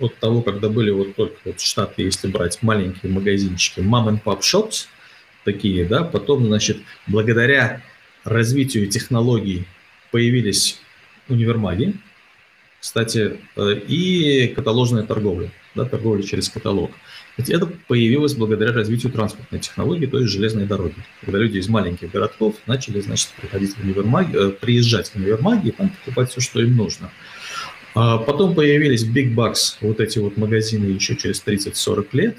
От 0.00 0.16
того, 0.16 0.42
когда 0.42 0.68
были 0.68 0.90
вот 0.90 1.14
только 1.14 1.36
вот 1.44 1.60
штаты, 1.60 2.02
если 2.02 2.28
брать 2.28 2.62
маленькие 2.62 3.12
магазинчики, 3.12 3.80
mom 3.80 4.08
and 4.08 4.22
pop 4.22 4.40
shops, 4.40 4.86
такие, 5.44 5.84
да, 5.84 6.02
потом, 6.02 6.46
значит, 6.46 6.78
благодаря 7.06 7.82
развитию 8.24 8.88
технологий 8.88 9.66
появились 10.10 10.80
универмаги, 11.28 11.94
кстати, 12.80 13.38
э, 13.56 13.74
и 13.86 14.48
каталожная 14.48 15.04
торговля, 15.04 15.50
да, 15.74 15.84
торговля 15.84 16.22
через 16.22 16.48
каталог. 16.48 16.90
Это 17.38 17.66
появилось 17.88 18.34
благодаря 18.34 18.72
развитию 18.72 19.10
транспортной 19.10 19.60
технологии, 19.60 20.06
то 20.06 20.18
есть 20.18 20.30
железной 20.30 20.66
дороги. 20.66 20.96
Когда 21.22 21.38
люди 21.38 21.58
из 21.58 21.68
маленьких 21.68 22.10
городков 22.10 22.56
начали, 22.66 23.00
значит, 23.00 23.30
приходить 23.40 23.74
в 23.74 23.82
универмаги, 23.82 24.36
э, 24.36 24.50
приезжать 24.50 25.10
в 25.10 25.16
универмаги 25.16 25.68
и 25.68 25.72
там 25.72 25.90
покупать 25.90 26.30
все, 26.30 26.40
что 26.40 26.60
им 26.60 26.76
нужно. 26.76 27.10
А 27.94 28.18
потом 28.18 28.54
появились 28.54 29.04
Big 29.04 29.34
Bucks, 29.34 29.76
вот 29.80 30.00
эти 30.00 30.18
вот 30.18 30.36
магазины 30.36 30.86
еще 30.86 31.16
через 31.16 31.42
30-40 31.44 32.06
лет. 32.12 32.36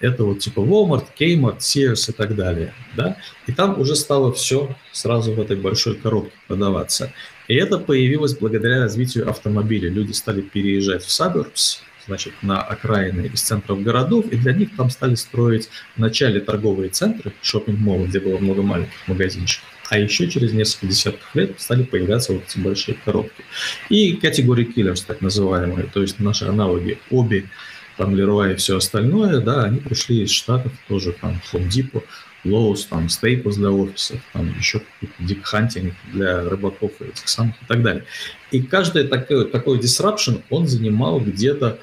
Это 0.00 0.24
вот 0.24 0.40
типа 0.40 0.60
Walmart, 0.60 1.06
Kmart, 1.18 1.58
Sears 1.58 2.10
и 2.10 2.12
так 2.12 2.34
далее. 2.34 2.74
Да? 2.96 3.16
И 3.46 3.52
там 3.52 3.80
уже 3.80 3.94
стало 3.94 4.32
все 4.32 4.74
сразу 4.92 5.32
в 5.32 5.40
этой 5.40 5.56
большой 5.56 5.94
коробке 5.94 6.32
продаваться. 6.48 7.12
И 7.48 7.54
это 7.54 7.78
появилось 7.78 8.34
благодаря 8.36 8.80
развитию 8.80 9.28
автомобиля. 9.28 9.90
Люди 9.90 10.12
стали 10.12 10.40
переезжать 10.40 11.04
в 11.04 11.08
suburbs, 11.08 11.80
значит, 12.06 12.32
на 12.42 12.60
окраины 12.60 13.30
из 13.32 13.40
центров 13.42 13.82
городов, 13.82 14.26
и 14.30 14.36
для 14.36 14.52
них 14.52 14.76
там 14.76 14.90
стали 14.90 15.14
строить 15.14 15.68
вначале 15.96 16.40
торговые 16.40 16.90
центры, 16.90 17.32
шопинг-моллы, 17.42 18.06
где 18.06 18.20
было 18.20 18.38
много 18.38 18.62
маленьких 18.62 19.06
магазинчиков, 19.06 19.68
а 19.90 19.98
еще 19.98 20.28
через 20.28 20.52
несколько 20.52 20.86
десятков 20.86 21.34
лет 21.34 21.60
стали 21.60 21.82
появляться 21.82 22.32
вот 22.32 22.44
эти 22.48 22.58
большие 22.58 22.96
коробки. 23.04 23.44
И 23.88 24.14
category 24.14 24.64
killers, 24.64 25.02
так 25.02 25.20
называемые, 25.20 25.86
то 25.86 26.00
есть 26.02 26.18
наши 26.18 26.46
аналоги, 26.46 26.98
OBI, 27.10 27.48
там 27.96 28.14
Leroy 28.14 28.54
и 28.54 28.56
все 28.56 28.78
остальное, 28.78 29.40
да, 29.40 29.64
они 29.64 29.78
пришли 29.78 30.22
из 30.22 30.30
Штатов, 30.30 30.72
тоже 30.88 31.12
там 31.12 31.40
Home 31.52 31.68
Depot, 31.68 32.04
Lowe's, 32.44 32.88
там 32.88 33.06
Staples 33.06 33.54
для 33.54 33.70
офисов, 33.70 34.20
там 34.32 34.56
еще 34.58 34.80
какой-то 34.80 35.22
Deep 35.22 35.42
Hunting 35.52 35.92
для 36.12 36.48
рыбаков 36.48 36.92
и 37.00 37.04
этих 37.04 37.28
самых 37.28 37.54
и 37.62 37.66
так 37.66 37.82
далее. 37.82 38.04
И 38.50 38.62
каждый 38.62 39.06
такой, 39.06 39.46
такой 39.48 39.78
disruption, 39.78 40.42
он 40.50 40.66
занимал 40.66 41.20
где-то 41.20 41.78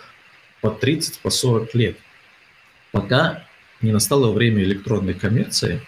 по 0.62 0.70
30, 0.70 1.20
по 1.20 1.30
40 1.30 1.76
лет, 1.76 1.98
пока 2.92 3.46
не 3.82 3.92
настало 3.92 4.32
время 4.32 4.64
электронной 4.64 5.14
коммерции. 5.14 5.82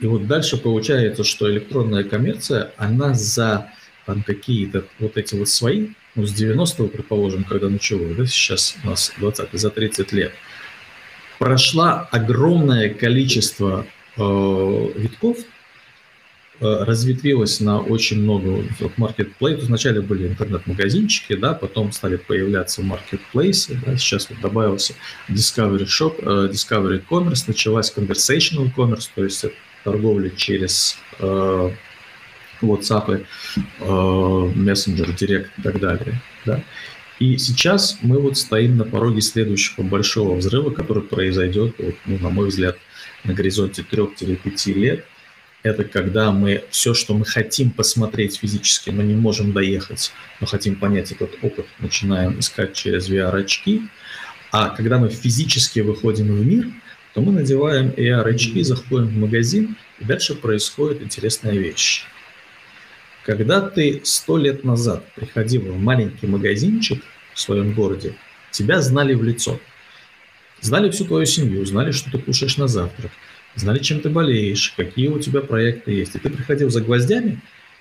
И 0.00 0.06
вот 0.06 0.26
дальше 0.26 0.56
получается, 0.56 1.24
что 1.24 1.50
электронная 1.50 2.04
коммерция, 2.04 2.72
она 2.76 3.14
за 3.14 3.70
там 4.04 4.22
какие-то 4.22 4.84
вот 4.98 5.16
эти 5.16 5.34
вот 5.34 5.48
свои, 5.48 5.88
ну, 6.14 6.26
с 6.26 6.34
90-го, 6.34 6.88
предположим, 6.88 7.44
когда 7.44 7.68
начало, 7.68 8.14
да, 8.14 8.26
сейчас 8.26 8.76
у 8.82 8.88
нас 8.88 9.12
20 9.18 9.48
за 9.52 9.70
30 9.70 10.12
лет, 10.12 10.32
прошла 11.38 12.08
огромное 12.10 12.92
количество 12.92 13.86
э, 14.16 14.88
витков, 14.96 15.38
разветвилось 16.62 17.60
на 17.60 17.80
очень 17.80 18.22
много 18.22 18.64
вот, 18.80 18.98
маркетплейсов. 18.98 19.64
Вначале 19.64 20.00
были 20.00 20.28
интернет-магазинчики, 20.28 21.34
да, 21.34 21.54
потом 21.54 21.92
стали 21.92 22.16
появляться 22.16 22.82
маркетплейсы, 22.82 23.78
да, 23.84 23.96
сейчас 23.96 24.30
вот 24.30 24.40
добавился 24.40 24.94
Discovery 25.28 25.86
Shop, 25.86 26.14
э, 26.18 26.52
Discovery 26.52 27.02
Commerce, 27.08 27.44
началась 27.46 27.92
Conversational 27.94 28.72
Commerce, 28.74 29.08
то 29.14 29.24
есть 29.24 29.44
торговля 29.84 30.30
через 30.30 30.96
э, 31.18 31.70
WhatsApp, 32.62 33.24
э, 33.56 33.84
Messenger, 33.84 35.16
Direct 35.16 35.48
и 35.58 35.62
так 35.62 35.80
далее. 35.80 36.22
Да. 36.46 36.62
И 37.18 37.36
сейчас 37.38 37.98
мы 38.02 38.18
вот 38.18 38.36
стоим 38.36 38.76
на 38.76 38.84
пороге 38.84 39.20
следующего 39.20 39.82
большого 39.84 40.36
взрыва, 40.36 40.70
который 40.70 41.02
произойдет, 41.02 41.74
вот, 41.78 41.94
ну, 42.06 42.18
на 42.18 42.30
мой 42.30 42.48
взгляд, 42.48 42.76
на 43.24 43.32
горизонте 43.32 43.84
3-5 43.88 44.74
лет. 44.74 45.06
Это 45.62 45.84
когда 45.84 46.32
мы 46.32 46.64
все, 46.70 46.92
что 46.92 47.14
мы 47.14 47.24
хотим 47.24 47.70
посмотреть 47.70 48.38
физически, 48.38 48.90
но 48.90 49.02
не 49.02 49.14
можем 49.14 49.52
доехать, 49.52 50.12
но 50.40 50.46
хотим 50.46 50.74
понять 50.74 51.12
этот 51.12 51.36
опыт, 51.40 51.66
начинаем 51.78 52.40
искать 52.40 52.74
через 52.74 53.08
VR-очки. 53.08 53.82
А 54.50 54.70
когда 54.70 54.98
мы 54.98 55.08
физически 55.08 55.80
выходим 55.80 56.34
в 56.34 56.44
мир, 56.44 56.66
то 57.14 57.20
мы 57.20 57.32
надеваем 57.32 57.90
AR-очки, 57.90 58.62
заходим 58.62 59.06
в 59.06 59.16
магазин, 59.16 59.76
и 60.00 60.04
дальше 60.04 60.34
происходит 60.34 61.00
интересная 61.00 61.54
вещь. 61.54 62.06
Когда 63.24 63.60
ты 63.60 64.00
сто 64.04 64.36
лет 64.36 64.64
назад 64.64 65.04
приходил 65.14 65.62
в 65.62 65.78
маленький 65.78 66.26
магазинчик 66.26 67.04
в 67.34 67.40
своем 67.40 67.72
городе, 67.72 68.16
тебя 68.50 68.80
знали 68.80 69.14
в 69.14 69.22
лицо. 69.22 69.60
Знали 70.60 70.90
всю 70.90 71.04
твою 71.04 71.26
семью, 71.26 71.64
знали, 71.64 71.92
что 71.92 72.10
ты 72.10 72.18
кушаешь 72.18 72.56
на 72.56 72.66
завтрак, 72.66 73.12
знали, 73.56 73.78
чем 73.78 74.00
ты 74.00 74.08
болеешь, 74.08 74.74
какие 74.76 75.08
у 75.08 75.18
тебя 75.18 75.40
проекты 75.40 75.92
есть. 75.92 76.14
И 76.14 76.18
ты 76.18 76.30
приходил 76.30 76.70
за 76.70 76.80
гвоздями, 76.80 77.40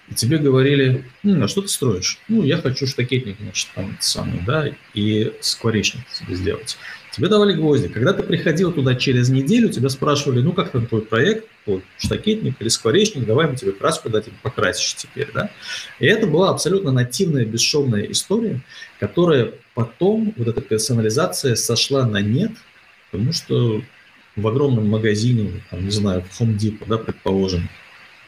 и 0.10 0.14
тебе 0.14 0.38
говорили, 0.38 1.06
ну, 1.24 1.44
а 1.44 1.48
что 1.48 1.62
ты 1.62 1.70
строишь? 1.70 2.20
Ну, 2.28 2.44
я 2.44 2.58
хочу 2.58 2.86
штакетник, 2.86 3.38
значит, 3.40 3.70
там 3.74 3.98
самый, 4.02 4.42
да, 4.46 4.70
и 4.94 5.34
скворечник 5.40 6.04
себе 6.12 6.36
сделать. 6.36 6.78
Тебе 7.12 7.28
давали 7.28 7.54
гвозди. 7.54 7.90
Когда 7.90 8.14
ты 8.14 8.24
приходил 8.24 8.72
туда 8.72 8.96
через 8.96 9.30
неделю, 9.30 9.70
тебя 9.70 9.90
спрашивали, 9.90 10.42
ну, 10.42 10.54
как 10.54 10.72
там 10.72 10.88
твой 10.88 11.02
проект, 11.02 11.46
вот, 11.66 11.84
штакетник 11.98 12.56
или 12.60 12.70
скворечник, 12.70 13.26
давай 13.26 13.48
мы 13.48 13.56
тебе 13.56 13.74
краску 13.74 14.10
дадим, 14.10 14.34
покрасишь 14.42 14.96
теперь, 14.96 15.30
да. 15.34 15.50
И 16.00 16.06
это 16.06 16.28
была 16.28 16.50
абсолютно 16.50 16.92
нативная, 16.92 17.46
бесшовная 17.46 18.04
история, 18.04 18.62
которая 19.00 19.54
потом, 19.74 20.34
вот 20.38 20.48
эта 20.48 20.62
персонализация 20.62 21.56
сошла 21.56 22.06
на 22.06 22.22
нет, 22.22 22.52
потому 23.12 23.34
что 23.34 23.82
в 24.36 24.48
огромном 24.48 24.88
магазине, 24.88 25.62
там, 25.70 25.86
не 25.86 25.92
знаю, 25.92 26.24
в 26.30 26.42
Home 26.42 26.58
Depot, 26.58 26.86
да, 26.88 26.98
предположим, 26.98 27.70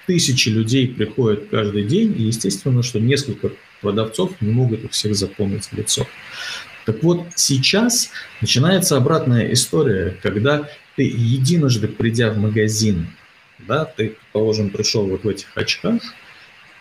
тысячи 0.06 0.50
людей 0.50 0.88
приходят 0.88 1.48
каждый 1.50 1.84
день, 1.84 2.14
и 2.18 2.24
естественно, 2.24 2.84
что 2.84 3.00
несколько 3.00 3.52
продавцов 3.82 4.40
не 4.42 4.52
могут 4.52 4.84
их 4.84 4.92
всех 4.92 5.16
запомнить 5.16 5.66
в 5.66 5.74
лицо. 5.74 6.06
Так 6.86 7.02
вот, 7.04 7.28
сейчас 7.36 8.10
начинается 8.42 8.98
обратная 8.98 9.52
история, 9.54 10.18
когда 10.22 10.70
ты 10.96 11.04
единожды 11.04 11.88
придя 11.88 12.32
в 12.32 12.38
магазин, 12.38 13.08
да, 13.60 13.86
ты, 13.86 14.18
положим, 14.34 14.70
пришел 14.70 15.08
вот 15.08 15.24
в 15.24 15.30
этих 15.30 15.48
очках, 15.56 16.02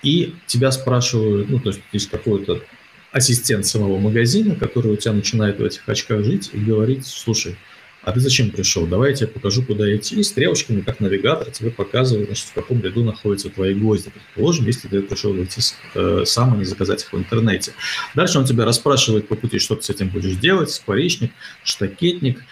и 0.03 0.35
тебя 0.47 0.73
спрашивают, 0.73 1.49
ну, 1.49 1.61
то 1.61 1.68
есть 1.68 1.81
есть 1.93 2.11
какой-то 2.11 2.61
ассистент 3.12 3.66
самого 3.66 3.99
магазина, 3.99 4.57
который 4.57 4.93
у 4.93 4.97
тебя 4.97 5.12
начинает 5.12 5.61
в 5.61 5.64
этих 5.64 5.89
очках 5.89 6.25
жить 6.25 6.51
и 6.53 6.59
говорить, 6.59 7.07
слушай, 7.07 7.57
а 8.03 8.12
ты 8.12 8.20
зачем 8.20 8.50
пришел? 8.50 8.86
Давай 8.86 9.11
я 9.11 9.16
тебе 9.16 9.28
покажу, 9.28 9.62
куда 9.62 9.94
идти. 9.94 10.16
И 10.16 10.22
стрелочками, 10.22 10.80
как 10.80 11.00
навигатор, 11.00 11.50
тебе 11.50 11.70
показывают, 11.70 12.26
значит, 12.26 12.46
в 12.46 12.53
каком 12.53 12.82
ряду 12.82 13.05
находятся 13.05 13.48
твои 13.48 13.74
гвозди. 13.74 14.11
Предположим, 14.11 14.66
если 14.66 14.88
ты 14.88 15.03
пришел 15.03 15.34
идти 15.42 15.61
э, 15.94 16.22
сам, 16.24 16.55
а 16.55 16.57
не 16.57 16.64
заказать 16.64 17.03
их 17.03 17.12
в 17.12 17.16
интернете. 17.16 17.72
Дальше 18.14 18.38
он 18.38 18.44
тебя 18.44 18.64
расспрашивает 18.64 19.28
по 19.28 19.36
пути, 19.36 19.59
что 19.59 19.76
ты 19.76 19.82
с 19.82 19.90
этим 19.90 20.09
будешь 20.09 20.36
делать, 20.36 20.70
скворечник, 20.70 21.32
штакетник. 21.62 22.42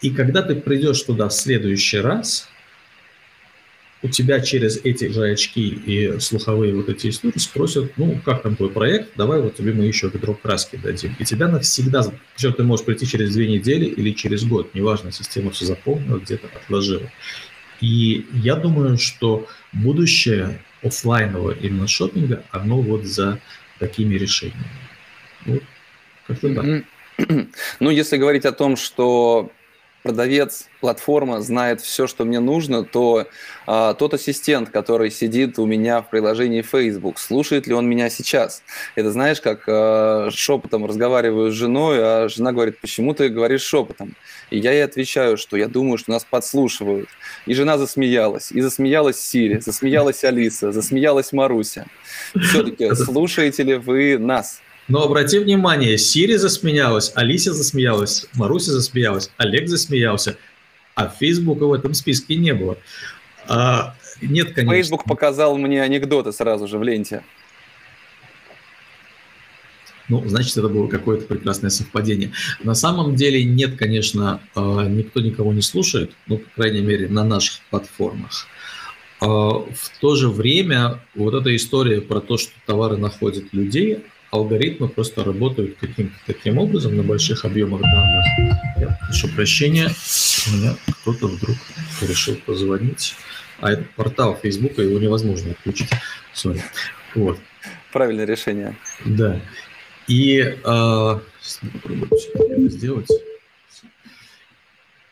И 0.00 0.10
когда 0.10 0.42
ты 0.42 0.56
придешь 0.56 1.02
туда 1.02 1.28
в 1.28 1.32
следующий 1.32 1.98
раз, 1.98 2.48
у 4.06 4.08
тебя 4.08 4.40
через 4.40 4.80
эти 4.84 5.08
же 5.08 5.32
очки 5.32 5.68
и 5.68 6.20
слуховые 6.20 6.72
вот 6.72 6.88
эти 6.88 7.08
истории 7.08 7.38
спросят, 7.38 7.92
ну, 7.96 8.20
как 8.24 8.42
там 8.42 8.54
твой 8.54 8.70
проект, 8.70 9.16
давай 9.16 9.40
вот 9.40 9.56
тебе 9.56 9.72
мы 9.72 9.84
еще 9.84 10.08
ведро 10.08 10.34
краски 10.34 10.76
дадим. 10.76 11.16
И 11.18 11.24
тебя 11.24 11.48
навсегда, 11.48 12.04
причем 12.36 12.52
ты 12.52 12.62
можешь 12.62 12.86
прийти 12.86 13.06
через 13.06 13.34
две 13.34 13.48
недели 13.48 13.86
или 13.86 14.12
через 14.12 14.44
год, 14.44 14.74
неважно, 14.74 15.10
система 15.10 15.50
все 15.50 15.64
запомнила, 15.64 16.18
где-то 16.18 16.46
отложила. 16.54 17.10
И 17.80 18.24
я 18.32 18.54
думаю, 18.54 18.96
что 18.96 19.48
будущее 19.72 20.62
офлайнового 20.82 21.50
именно 21.50 21.88
шопинга, 21.88 22.44
оно 22.52 22.80
вот 22.80 23.04
за 23.04 23.40
такими 23.80 24.14
решениями. 24.14 24.64
Вот, 25.46 25.62
как-то 26.28 26.54
так. 26.54 26.84
Ну, 27.80 27.88
если 27.90 28.18
говорить 28.18 28.44
о 28.44 28.52
том, 28.52 28.76
что 28.76 29.50
продавец, 30.06 30.68
платформа 30.80 31.40
знает 31.40 31.80
все, 31.80 32.06
что 32.06 32.24
мне 32.24 32.38
нужно, 32.38 32.84
то 32.84 33.26
а, 33.66 33.92
тот 33.94 34.14
ассистент, 34.14 34.70
который 34.70 35.10
сидит 35.10 35.58
у 35.58 35.66
меня 35.66 36.00
в 36.00 36.10
приложении 36.10 36.62
Facebook, 36.62 37.18
слушает 37.18 37.66
ли 37.66 37.74
он 37.74 37.88
меня 37.88 38.08
сейчас? 38.08 38.62
Это 38.94 39.10
знаешь, 39.10 39.40
как 39.40 39.64
а, 39.66 40.28
шепотом 40.30 40.86
разговариваю 40.86 41.50
с 41.50 41.54
женой, 41.54 41.98
а 42.00 42.28
жена 42.28 42.52
говорит, 42.52 42.78
почему 42.80 43.14
ты 43.14 43.28
говоришь 43.28 43.62
шепотом? 43.62 44.14
И 44.50 44.58
я 44.58 44.70
ей 44.70 44.84
отвечаю, 44.84 45.36
что 45.36 45.56
я 45.56 45.66
думаю, 45.66 45.98
что 45.98 46.12
нас 46.12 46.24
подслушивают. 46.24 47.08
И 47.46 47.54
жена 47.54 47.76
засмеялась. 47.76 48.52
И 48.52 48.60
засмеялась 48.60 49.18
Сири, 49.18 49.58
засмеялась 49.58 50.22
Алиса, 50.22 50.70
засмеялась 50.70 51.32
Маруся. 51.32 51.86
Все-таки 52.40 52.94
слушаете 52.94 53.64
ли 53.64 53.74
вы 53.74 54.18
нас? 54.18 54.60
Но 54.88 55.02
обрати 55.02 55.38
внимание, 55.38 55.98
Сири 55.98 56.36
засмеялась, 56.36 57.10
Алися 57.14 57.52
засмеялась, 57.52 58.26
Маруся 58.34 58.72
засмеялась, 58.72 59.30
Олег 59.36 59.68
засмеялся, 59.68 60.36
а 60.94 61.08
Фейсбука 61.08 61.66
в 61.66 61.72
этом 61.72 61.92
списке 61.92 62.36
не 62.36 62.54
было. 62.54 62.78
А, 63.48 63.96
нет, 64.22 64.52
конечно. 64.52 64.74
Фейсбук 64.74 65.04
показал 65.04 65.58
мне 65.58 65.82
анекдоты 65.82 66.32
сразу 66.32 66.68
же 66.68 66.78
в 66.78 66.84
ленте. 66.84 67.22
Ну, 70.08 70.22
значит, 70.24 70.56
это 70.56 70.68
было 70.68 70.86
какое-то 70.86 71.26
прекрасное 71.26 71.70
совпадение. 71.70 72.30
На 72.62 72.74
самом 72.74 73.16
деле 73.16 73.42
нет, 73.42 73.76
конечно, 73.76 74.40
а, 74.54 74.84
никто 74.84 75.20
никого 75.20 75.52
не 75.52 75.62
слушает, 75.62 76.12
ну, 76.28 76.38
по 76.38 76.48
крайней 76.62 76.80
мере, 76.80 77.08
на 77.08 77.24
наших 77.24 77.60
платформах. 77.70 78.46
А, 79.20 79.26
в 79.26 80.00
то 80.00 80.14
же 80.14 80.28
время 80.28 81.00
вот 81.16 81.34
эта 81.34 81.54
история 81.56 82.00
про 82.00 82.20
то, 82.20 82.38
что 82.38 82.52
товары 82.66 82.96
находят 82.96 83.52
людей, 83.52 84.04
алгоритмы 84.30 84.88
просто 84.88 85.24
работают 85.24 85.76
каким-то 85.78 86.14
таким 86.26 86.58
образом 86.58 86.96
на 86.96 87.02
больших 87.02 87.44
объемах 87.44 87.80
данных. 87.82 88.24
Я 88.78 88.98
прошу 89.06 89.28
прощения, 89.28 89.90
у 90.48 90.56
меня 90.56 90.76
кто-то 91.02 91.28
вдруг 91.28 91.56
решил 92.02 92.36
позвонить. 92.46 93.14
А 93.60 93.72
это 93.72 93.84
портал 93.96 94.38
Фейсбука, 94.42 94.82
его 94.82 94.98
невозможно 94.98 95.52
отключить. 95.52 95.90
Sorry. 96.34 96.60
Вот. 97.14 97.38
Правильное 97.92 98.26
решение. 98.26 98.76
Да. 99.04 99.40
И 100.06 100.38
э, 100.38 100.54
попробую 100.62 102.10
это 102.34 102.68
сделать. 102.68 103.08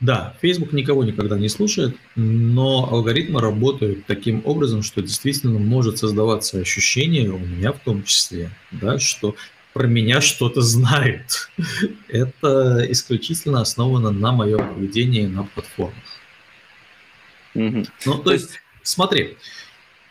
Да, 0.05 0.37
Facebook 0.43 0.75
никого 0.75 1.03
никогда 1.03 1.39
не 1.39 1.49
слушает, 1.49 1.97
но 2.15 2.91
алгоритмы 2.93 3.41
работают 3.41 4.05
таким 4.05 4.43
образом, 4.45 4.83
что 4.83 5.01
действительно 5.01 5.59
может 5.59 5.97
создаваться 5.97 6.59
ощущение, 6.59 7.31
у 7.31 7.39
меня 7.39 7.73
в 7.73 7.79
том 7.79 8.05
числе, 8.05 8.51
да, 8.71 8.99
что 8.99 9.35
про 9.73 9.87
меня 9.87 10.21
что-то 10.21 10.61
знают. 10.61 11.49
Это 12.09 12.85
исключительно 12.91 13.63
основано 13.63 14.11
на 14.11 14.33
моем 14.33 14.75
поведении 14.75 15.25
на 15.25 15.45
платформах. 15.45 15.95
Mm-hmm. 17.55 17.89
Ну, 18.05 18.19
то 18.19 18.33
есть, 18.35 18.61
смотри, 18.83 19.39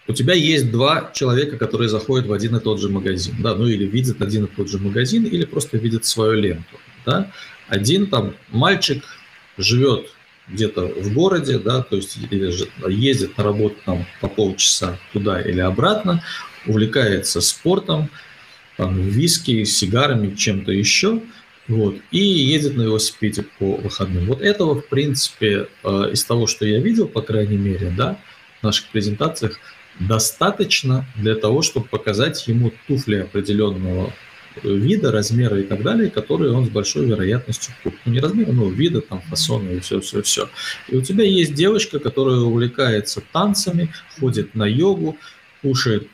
у 0.07 0.13
тебя 0.13 0.33
есть 0.33 0.71
два 0.71 1.11
человека, 1.13 1.57
которые 1.57 1.87
заходят 1.87 2.25
в 2.25 2.33
один 2.33 2.55
и 2.55 2.59
тот 2.59 2.81
же 2.81 2.89
магазин, 2.89 3.35
да, 3.43 3.53
ну 3.53 3.67
или 3.67 3.85
видят 3.85 4.23
один 4.23 4.45
и 4.45 4.47
тот 4.47 4.69
же 4.69 4.79
магазин, 4.79 5.23
или 5.25 5.45
просто 5.45 5.77
видят 5.77 6.03
свою 6.03 6.33
ленту, 6.33 6.79
да. 7.05 7.31
Один 7.67 8.07
там 8.07 8.33
мальчик 8.49 9.03
живет 9.57 10.09
где-то 10.47 10.87
в 10.87 11.13
городе, 11.13 11.57
да, 11.57 11.81
то 11.81 11.95
есть 11.95 12.17
ездит 12.87 13.37
на 13.37 13.43
работу 13.43 13.75
там 13.85 14.05
по 14.19 14.27
полчаса 14.27 14.99
туда 15.13 15.41
или 15.41 15.61
обратно, 15.61 16.23
увлекается 16.67 17.41
спортом, 17.41 18.09
там, 18.77 19.01
виски, 19.01 19.63
сигарами, 19.63 20.35
чем-то 20.35 20.71
еще, 20.71 21.21
вот, 21.67 21.95
и 22.11 22.19
ездит 22.19 22.75
на 22.75 22.81
велосипеде 22.83 23.45
по 23.57 23.77
выходным. 23.77 24.25
Вот 24.25 24.41
этого, 24.41 24.81
в 24.81 24.87
принципе, 24.87 25.69
э, 25.83 26.09
из 26.11 26.25
того, 26.25 26.47
что 26.47 26.65
я 26.65 26.79
видел, 26.79 27.07
по 27.07 27.21
крайней 27.21 27.57
мере, 27.57 27.93
да, 27.95 28.17
в 28.59 28.63
наших 28.63 28.87
презентациях, 28.89 29.59
достаточно 29.99 31.05
для 31.15 31.35
того, 31.35 31.61
чтобы 31.61 31.87
показать 31.87 32.47
ему 32.47 32.73
туфли 32.87 33.17
определенного 33.17 34.11
вида, 34.61 35.11
размера 35.11 35.59
и 35.59 35.63
так 35.63 35.81
далее, 35.83 36.09
которые 36.09 36.53
он 36.53 36.65
с 36.65 36.69
большой 36.69 37.05
вероятностью 37.05 37.73
купит. 37.83 37.99
Ну, 38.05 38.13
не 38.13 38.19
размера, 38.19 38.51
но 38.51 38.69
вида, 38.69 39.01
там, 39.01 39.21
фасона 39.21 39.69
и 39.69 39.79
все-все-все. 39.79 40.49
И 40.87 40.95
у 40.95 41.01
тебя 41.01 41.23
есть 41.23 41.53
девочка, 41.53 41.99
которая 41.99 42.37
увлекается 42.37 43.21
танцами, 43.31 43.89
ходит 44.19 44.55
на 44.55 44.65
йогу, 44.65 45.17
кушает 45.61 46.07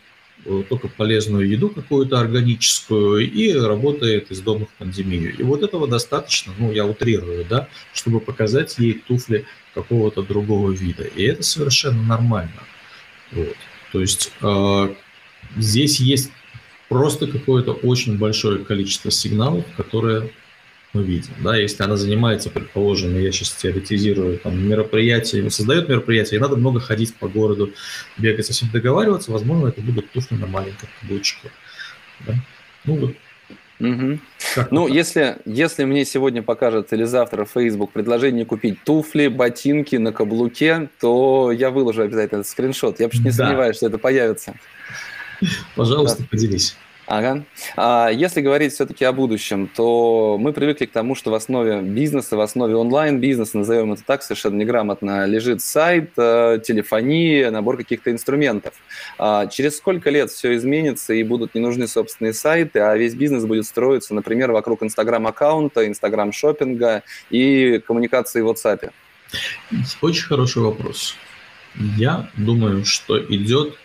э, 0.45 0.63
только 0.69 0.87
полезную 0.87 1.49
еду 1.49 1.69
какую-то 1.69 2.19
органическую 2.19 3.29
и 3.29 3.53
работает 3.53 4.31
из 4.31 4.39
дома 4.41 4.65
в 4.65 4.73
пандемию. 4.77 5.35
И 5.35 5.43
вот 5.43 5.63
этого 5.63 5.87
достаточно, 5.87 6.53
ну, 6.57 6.71
я 6.71 6.85
утрирую, 6.85 7.45
да, 7.49 7.67
чтобы 7.93 8.19
показать 8.19 8.77
ей 8.79 8.93
туфли 8.93 9.45
какого-то 9.73 10.21
другого 10.21 10.71
вида. 10.71 11.03
И 11.03 11.23
это 11.23 11.43
совершенно 11.43 12.01
нормально. 12.03 12.63
Вот. 13.31 13.55
То 13.91 14.01
есть 14.01 14.31
э, 14.41 14.95
здесь 15.57 15.99
есть 15.99 16.31
просто 16.89 17.27
какое-то 17.27 17.71
очень 17.71 18.17
большое 18.17 18.65
количество 18.65 19.11
сигналов, 19.11 19.63
которые 19.77 20.31
мы 20.93 21.03
видим. 21.03 21.31
Да, 21.43 21.55
если 21.55 21.83
она 21.83 21.95
занимается, 21.95 22.49
предположим, 22.49 23.17
я 23.17 23.31
сейчас 23.31 23.51
теоретизирую, 23.51 24.39
там, 24.39 24.67
мероприятиями, 24.67 25.49
создает 25.49 25.87
мероприятие, 25.87 26.39
и 26.39 26.41
надо 26.41 26.57
много 26.57 26.79
ходить 26.79 27.15
по 27.15 27.27
городу, 27.27 27.71
бегать, 28.17 28.47
со 28.47 28.53
всем 28.53 28.69
договариваться, 28.71 29.31
возможно, 29.31 29.67
это 29.67 29.81
будут 29.81 30.11
туфли 30.11 30.35
на 30.35 30.47
маленьком 30.47 30.89
каблучке. 30.99 31.51
Да? 32.27 32.33
Ну, 32.85 32.95
вот 32.95 33.15
Угу. 33.79 34.19
Ну, 34.71 34.87
если, 34.87 35.37
если 35.45 35.85
мне 35.85 36.03
сегодня 36.03 36.43
покажет 36.43 36.91
или 36.91 37.05
завтра 37.05 37.45
Facebook 37.45 37.91
предложение 37.91 38.45
купить 38.45 38.83
туфли, 38.83 39.27
ботинки 39.27 39.95
на 39.95 40.11
каблуке, 40.11 40.89
то 40.99 41.51
я 41.51 41.69
выложу 41.69 42.01
обязательно 42.01 42.41
этот 42.41 42.51
скриншот. 42.51 42.99
Я 42.99 43.05
вообще 43.05 43.19
не 43.19 43.29
да. 43.29 43.35
сомневаюсь, 43.35 43.77
что 43.77 43.87
это 43.87 43.97
появится. 43.97 44.55
Пожалуйста, 45.75 46.23
поделись. 46.29 46.75
Ага. 47.09 47.43
А 47.75 48.09
если 48.09 48.39
говорить 48.39 48.71
все-таки 48.71 49.03
о 49.03 49.11
будущем, 49.11 49.67
то 49.67 50.37
мы 50.39 50.53
привыкли 50.53 50.85
к 50.85 50.91
тому, 50.91 51.15
что 51.15 51.31
в 51.31 51.33
основе 51.33 51.81
бизнеса, 51.81 52.37
в 52.37 52.39
основе 52.39 52.75
онлайн-бизнеса, 52.75 53.57
назовем 53.57 53.93
это 53.93 54.03
так, 54.05 54.21
совершенно 54.21 54.57
неграмотно, 54.57 55.25
лежит 55.25 55.63
сайт, 55.63 56.11
э, 56.17 56.59
телефония, 56.63 57.49
набор 57.49 57.77
каких-то 57.77 58.11
инструментов. 58.11 58.75
А 59.17 59.47
через 59.47 59.77
сколько 59.77 60.11
лет 60.11 60.29
все 60.29 60.55
изменится 60.55 61.15
и 61.15 61.23
будут 61.23 61.55
не 61.55 61.61
нужны 61.61 61.87
собственные 61.87 62.33
сайты, 62.33 62.79
а 62.79 62.95
весь 62.95 63.15
бизнес 63.15 63.43
будет 63.43 63.65
строиться, 63.65 64.13
например, 64.13 64.51
вокруг 64.51 64.83
Инстаграм-аккаунта, 64.83 65.87
Инстаграм-шоппинга 65.87 67.01
и 67.31 67.81
коммуникации 67.87 68.41
в 68.41 68.49
WhatsApp? 68.49 68.91
Очень 70.01 70.25
хороший 70.25 70.61
вопрос. 70.61 71.15
Я 71.97 72.29
думаю, 72.37 72.85
что 72.85 73.19
идет 73.19 73.79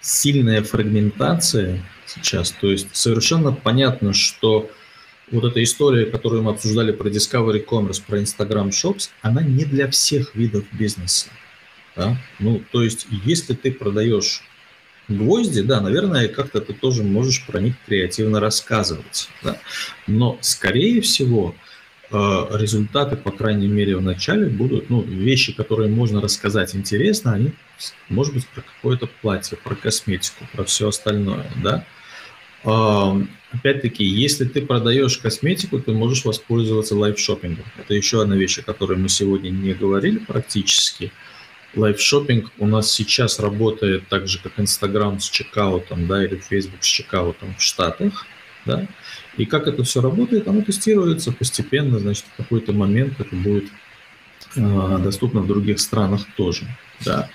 сильная 0.00 0.62
фрагментация 0.62 1.82
сейчас. 2.06 2.52
То 2.52 2.70
есть 2.70 2.88
совершенно 2.94 3.52
понятно, 3.52 4.12
что 4.12 4.70
вот 5.30 5.44
эта 5.44 5.62
история, 5.62 6.06
которую 6.06 6.42
мы 6.42 6.52
обсуждали 6.52 6.92
про 6.92 7.08
Discovery 7.08 7.64
Commerce, 7.64 8.02
про 8.06 8.20
Instagram 8.20 8.68
Shops, 8.68 9.10
она 9.22 9.42
не 9.42 9.64
для 9.64 9.90
всех 9.90 10.34
видов 10.34 10.64
бизнеса. 10.72 11.28
Да? 11.96 12.16
Ну, 12.38 12.62
то 12.72 12.82
есть, 12.82 13.06
если 13.24 13.54
ты 13.54 13.72
продаешь 13.72 14.42
гвозди, 15.08 15.62
да, 15.62 15.80
наверное, 15.80 16.28
как-то 16.28 16.60
ты 16.60 16.72
тоже 16.72 17.02
можешь 17.02 17.44
про 17.46 17.60
них 17.60 17.74
креативно 17.86 18.40
рассказывать. 18.40 19.28
Да? 19.42 19.58
Но, 20.06 20.38
скорее 20.40 21.00
всего, 21.00 21.54
результаты, 22.10 23.16
по 23.16 23.30
крайней 23.30 23.68
мере, 23.68 23.96
в 23.96 24.02
начале 24.02 24.46
будут, 24.46 24.88
ну, 24.88 25.02
вещи, 25.02 25.52
которые 25.52 25.90
можно 25.90 26.20
рассказать 26.20 26.74
интересно, 26.74 27.34
они, 27.34 27.52
может 28.08 28.34
быть, 28.34 28.46
про 28.48 28.62
какое-то 28.62 29.08
платье, 29.20 29.58
про 29.58 29.74
косметику, 29.74 30.46
про 30.52 30.64
все 30.64 30.88
остальное, 30.88 31.50
да. 31.62 31.84
Опять-таки, 33.50 34.04
если 34.04 34.44
ты 34.44 34.60
продаешь 34.62 35.18
косметику, 35.18 35.78
ты 35.80 35.92
можешь 35.92 36.24
воспользоваться 36.24 36.94
live 36.94 37.13
shopping 37.13 37.50
ом. 37.50 37.64
Это 37.78 37.94
еще 37.94 38.22
одна 38.22 38.36
вещь, 38.36 38.58
о 38.58 38.62
которой 38.62 38.98
мы 38.98 39.08
сегодня 39.08 39.50
не 39.50 39.72
говорили 39.72 40.18
практически. 40.18 41.12
Live 41.74 41.99
shopping 41.99 42.50
у 42.58 42.66
нас 42.66 42.90
сейчас 42.90 43.38
работает 43.38 44.08
так 44.08 44.28
же, 44.28 44.38
как 44.38 44.58
Инстаграм 44.58 45.20
с 45.20 45.28
checkout 45.28 45.85
ом, 45.85 46.06
да, 46.06 46.24
или 46.24 46.36
Facebook 46.36 46.82
с 46.82 46.86
checkout 46.86 47.40
ом 47.40 47.54
в 47.56 47.62
Штатах, 47.62 48.26
да. 48.66 48.86
И 49.38 49.46
как 49.46 49.68
это 49.68 49.84
все 49.84 50.00
работает, 50.00 50.48
оно 50.48 50.62
тестируется 50.62 51.32
постепенно, 51.32 51.98
значит, 51.98 52.24
в 52.34 52.36
какой-то 52.36 52.72
момент 52.72 53.14
это 53.18 53.34
будет 53.34 53.66
э, 54.56 54.98
доступно 55.02 55.40
в 55.40 55.46
других 55.46 55.78
странах 55.80 56.26
тоже, 56.36 56.66
да. 57.04 57.30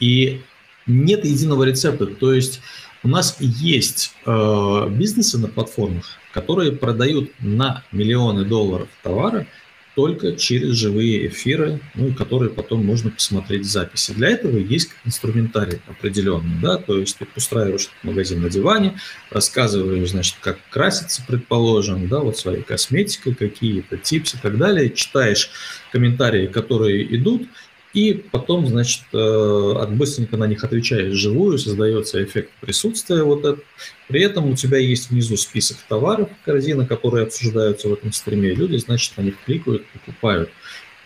И 0.00 0.42
нет 0.86 1.24
единого 1.24 1.64
рецепта, 1.64 2.06
то 2.06 2.32
есть 2.32 2.60
у 3.02 3.08
нас 3.08 3.36
есть 3.40 4.14
э, 4.26 4.88
бизнесы 4.90 5.38
на 5.38 5.48
платформах, 5.48 6.18
которые 6.32 6.72
продают 6.72 7.30
на 7.40 7.84
миллионы 7.90 8.44
долларов 8.44 8.88
товара 9.02 9.46
только 9.94 10.32
через 10.36 10.74
живые 10.76 11.26
эфиры, 11.26 11.80
ну, 11.94 12.14
которые 12.14 12.50
потом 12.50 12.84
можно 12.84 13.10
посмотреть 13.10 13.62
в 13.62 13.70
записи. 13.70 14.12
Для 14.12 14.28
этого 14.28 14.56
есть 14.56 14.90
инструментарий 15.04 15.80
определенный, 15.88 16.60
да, 16.62 16.76
то 16.76 16.98
есть 16.98 17.18
ты 17.18 17.26
устраиваешь 17.36 17.90
магазин 18.02 18.42
на 18.42 18.50
диване, 18.50 18.98
рассказываешь, 19.30 20.10
значит, 20.10 20.36
как 20.40 20.58
краситься, 20.70 21.22
предположим, 21.26 22.08
да, 22.08 22.20
вот 22.20 22.38
своей 22.38 22.62
косметикой, 22.62 23.34
какие-то 23.34 23.96
типсы 23.96 24.36
и 24.36 24.40
так 24.40 24.56
далее, 24.58 24.90
читаешь 24.90 25.50
комментарии, 25.92 26.46
которые 26.46 27.16
идут, 27.16 27.48
и 27.92 28.12
потом, 28.14 28.66
значит, 28.66 29.02
э, 29.12 29.86
быстренько 29.90 30.36
на 30.36 30.46
них 30.46 30.62
отвечаешь 30.62 31.14
живую, 31.14 31.58
создается 31.58 32.22
эффект 32.22 32.50
присутствия 32.60 33.24
вот 33.24 33.44
это. 33.44 33.60
При 34.06 34.22
этом 34.22 34.50
у 34.50 34.56
тебя 34.56 34.78
есть 34.78 35.10
внизу 35.10 35.36
список 35.36 35.78
товаров, 35.88 36.28
корзина, 36.44 36.86
которые 36.86 37.24
обсуждаются 37.24 37.88
в 37.88 37.92
этом 37.92 38.12
стриме. 38.12 38.54
Люди, 38.54 38.76
значит, 38.76 39.16
на 39.16 39.22
них 39.22 39.34
кликают, 39.44 39.84
покупают. 39.86 40.50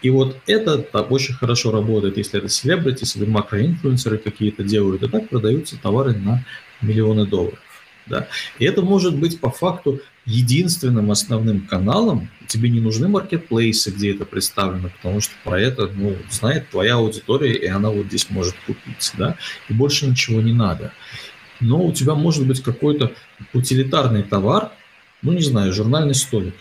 И 0.02 0.10
вот 0.10 0.36
это 0.46 0.78
так, 0.78 1.10
очень 1.10 1.32
хорошо 1.32 1.70
работает, 1.70 2.18
если 2.18 2.38
это 2.38 2.50
селебрити, 2.50 3.04
если 3.04 3.24
макроинфлюенсеры 3.24 4.18
какие-то 4.18 4.62
делают, 4.62 5.02
и 5.02 5.08
так 5.08 5.30
продаются 5.30 5.80
товары 5.80 6.12
на 6.12 6.44
миллионы 6.82 7.26
долларов. 7.26 7.58
Да? 8.06 8.28
И 8.58 8.64
это 8.64 8.82
может 8.82 9.16
быть 9.16 9.40
по 9.40 9.50
факту 9.50 10.00
единственным 10.26 11.10
основным 11.10 11.66
каналом, 11.66 12.30
тебе 12.46 12.70
не 12.70 12.80
нужны 12.80 13.08
маркетплейсы, 13.08 13.90
где 13.90 14.12
это 14.12 14.24
представлено, 14.24 14.90
потому 14.90 15.20
что 15.20 15.32
про 15.44 15.60
это 15.60 15.90
ну, 15.94 16.16
знает 16.30 16.70
твоя 16.70 16.94
аудитория, 16.94 17.54
и 17.54 17.66
она 17.66 17.90
вот 17.90 18.06
здесь 18.06 18.30
может 18.30 18.54
купить, 18.66 19.12
да, 19.18 19.36
и 19.68 19.72
больше 19.74 20.06
ничего 20.06 20.40
не 20.40 20.52
надо. 20.52 20.92
Но 21.60 21.84
у 21.84 21.92
тебя 21.92 22.14
может 22.14 22.46
быть 22.46 22.62
какой-то 22.62 23.12
утилитарный 23.52 24.22
товар, 24.22 24.72
ну, 25.22 25.32
не 25.32 25.42
знаю, 25.42 25.72
журнальный 25.72 26.14
столик. 26.14 26.54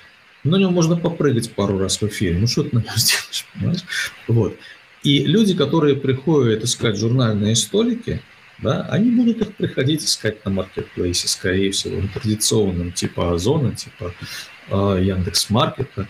На 0.43 0.57
нем 0.57 0.73
можно 0.73 0.97
попрыгать 0.97 1.51
пару 1.53 1.77
раз 1.77 2.01
в 2.01 2.07
эфире. 2.07 2.37
Ну, 2.37 2.47
что 2.47 2.63
ты 2.63 2.75
на 2.75 2.79
нем 2.79 2.95
сделаешь, 2.95 3.45
понимаешь? 3.53 3.83
Вот. 4.27 4.57
И 5.03 5.25
люди, 5.25 5.53
которые 5.53 5.95
приходят 5.95 6.63
искать 6.63 6.97
журнальные 6.97 7.55
столики, 7.55 8.21
да, 8.63 8.87
они 8.89 9.11
будут 9.11 9.41
их 9.41 9.55
приходить 9.55 10.03
искать 10.03 10.43
на 10.45 10.51
маркетплейсе, 10.51 11.27
скорее 11.27 11.71
всего, 11.71 12.01
на 12.01 12.07
традиционном, 12.07 12.91
типа 12.91 13.33
Озона, 13.33 13.75
типа 13.75 14.13
э, 14.69 14.99
Яндекс.Маркета, 15.03 16.07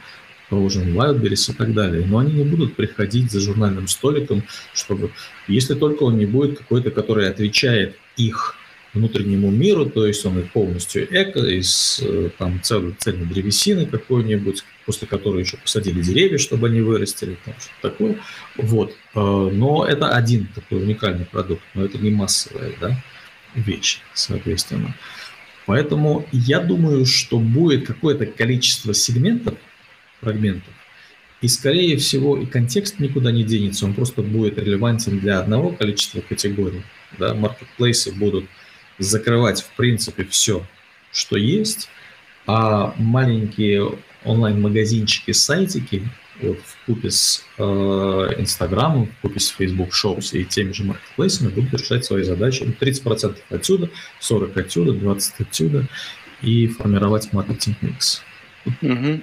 положим, 0.49 0.97
Wildberries 0.97 1.51
и 1.51 1.53
так 1.53 1.73
далее. 1.73 2.05
Но 2.05 2.19
они 2.19 2.33
не 2.33 2.43
будут 2.43 2.75
приходить 2.75 3.31
за 3.31 3.41
журнальным 3.41 3.87
столиком, 3.87 4.43
чтобы, 4.73 5.11
если 5.47 5.73
только 5.73 6.03
он 6.03 6.17
не 6.17 6.25
будет 6.25 6.59
какой-то, 6.59 6.91
который 6.91 7.27
отвечает 7.27 7.97
их 8.15 8.55
внутреннему 8.93 9.49
миру, 9.49 9.85
то 9.87 10.05
есть 10.05 10.25
он 10.25 10.47
полностью 10.53 11.07
эко, 11.09 11.39
из 11.39 11.99
э, 12.03 12.29
там 12.37 12.61
целой, 12.61 12.93
цельной 12.97 13.25
древесины 13.25 13.85
какой-нибудь, 13.85 14.63
после 14.85 15.07
которой 15.07 15.43
еще 15.43 15.57
посадили 15.57 16.01
деревья, 16.01 16.37
чтобы 16.37 16.67
они 16.67 16.81
вырастили, 16.81 17.37
там 17.43 17.55
что-то 17.59 17.89
такое. 17.89 18.19
Вот. 18.57 18.91
Э, 19.15 19.49
но 19.51 19.85
это 19.85 20.09
один 20.09 20.47
такой 20.53 20.83
уникальный 20.83 21.25
продукт, 21.25 21.63
но 21.73 21.85
это 21.85 21.97
не 21.97 22.11
массовая 22.11 22.73
да, 22.79 23.03
вещь, 23.55 24.01
соответственно. 24.13 24.95
Поэтому 25.65 26.27
я 26.31 26.59
думаю, 26.59 27.05
что 27.05 27.39
будет 27.39 27.87
какое-то 27.87 28.25
количество 28.25 28.93
сегментов, 28.93 29.55
фрагментов, 30.21 30.73
и, 31.41 31.47
скорее 31.49 31.97
всего, 31.97 32.37
и 32.37 32.45
контекст 32.45 32.99
никуда 32.99 33.31
не 33.31 33.43
денется, 33.43 33.85
он 33.85 33.93
просто 33.93 34.21
будет 34.21 34.57
релевантен 34.57 35.19
для 35.19 35.39
одного 35.39 35.71
количества 35.71 36.21
категорий. 36.21 36.83
Да? 37.17 37.33
Маркетплейсы 37.33 38.13
будут 38.13 38.45
закрывать, 38.99 39.61
в 39.61 39.75
принципе, 39.75 40.25
все, 40.25 40.65
что 41.11 41.37
есть, 41.37 41.89
а 42.45 42.93
маленькие 42.97 43.97
онлайн-магазинчики, 44.25 45.31
сайтики 45.31 46.03
вот, 46.41 46.57
в 46.59 46.85
купе 46.85 47.11
с 47.11 47.43
э, 47.57 47.63
Инстаграмом, 48.37 49.07
в 49.07 49.21
купе 49.21 49.39
с 49.39 49.49
Facebook 49.49 49.91
Shows 49.93 50.37
и 50.37 50.43
теми 50.45 50.71
же 50.71 50.83
маркетплейсами 50.83 51.49
будут 51.49 51.73
решать 51.73 52.05
свои 52.05 52.23
задачи. 52.23 52.63
30% 52.63 53.37
отсюда, 53.49 53.89
40% 54.21 54.59
отсюда, 54.59 54.91
20% 54.91 55.33
отсюда 55.39 55.87
и 56.41 56.67
формировать 56.67 57.31
маркетинг-микс. 57.33 58.21
Угу. 58.81 59.21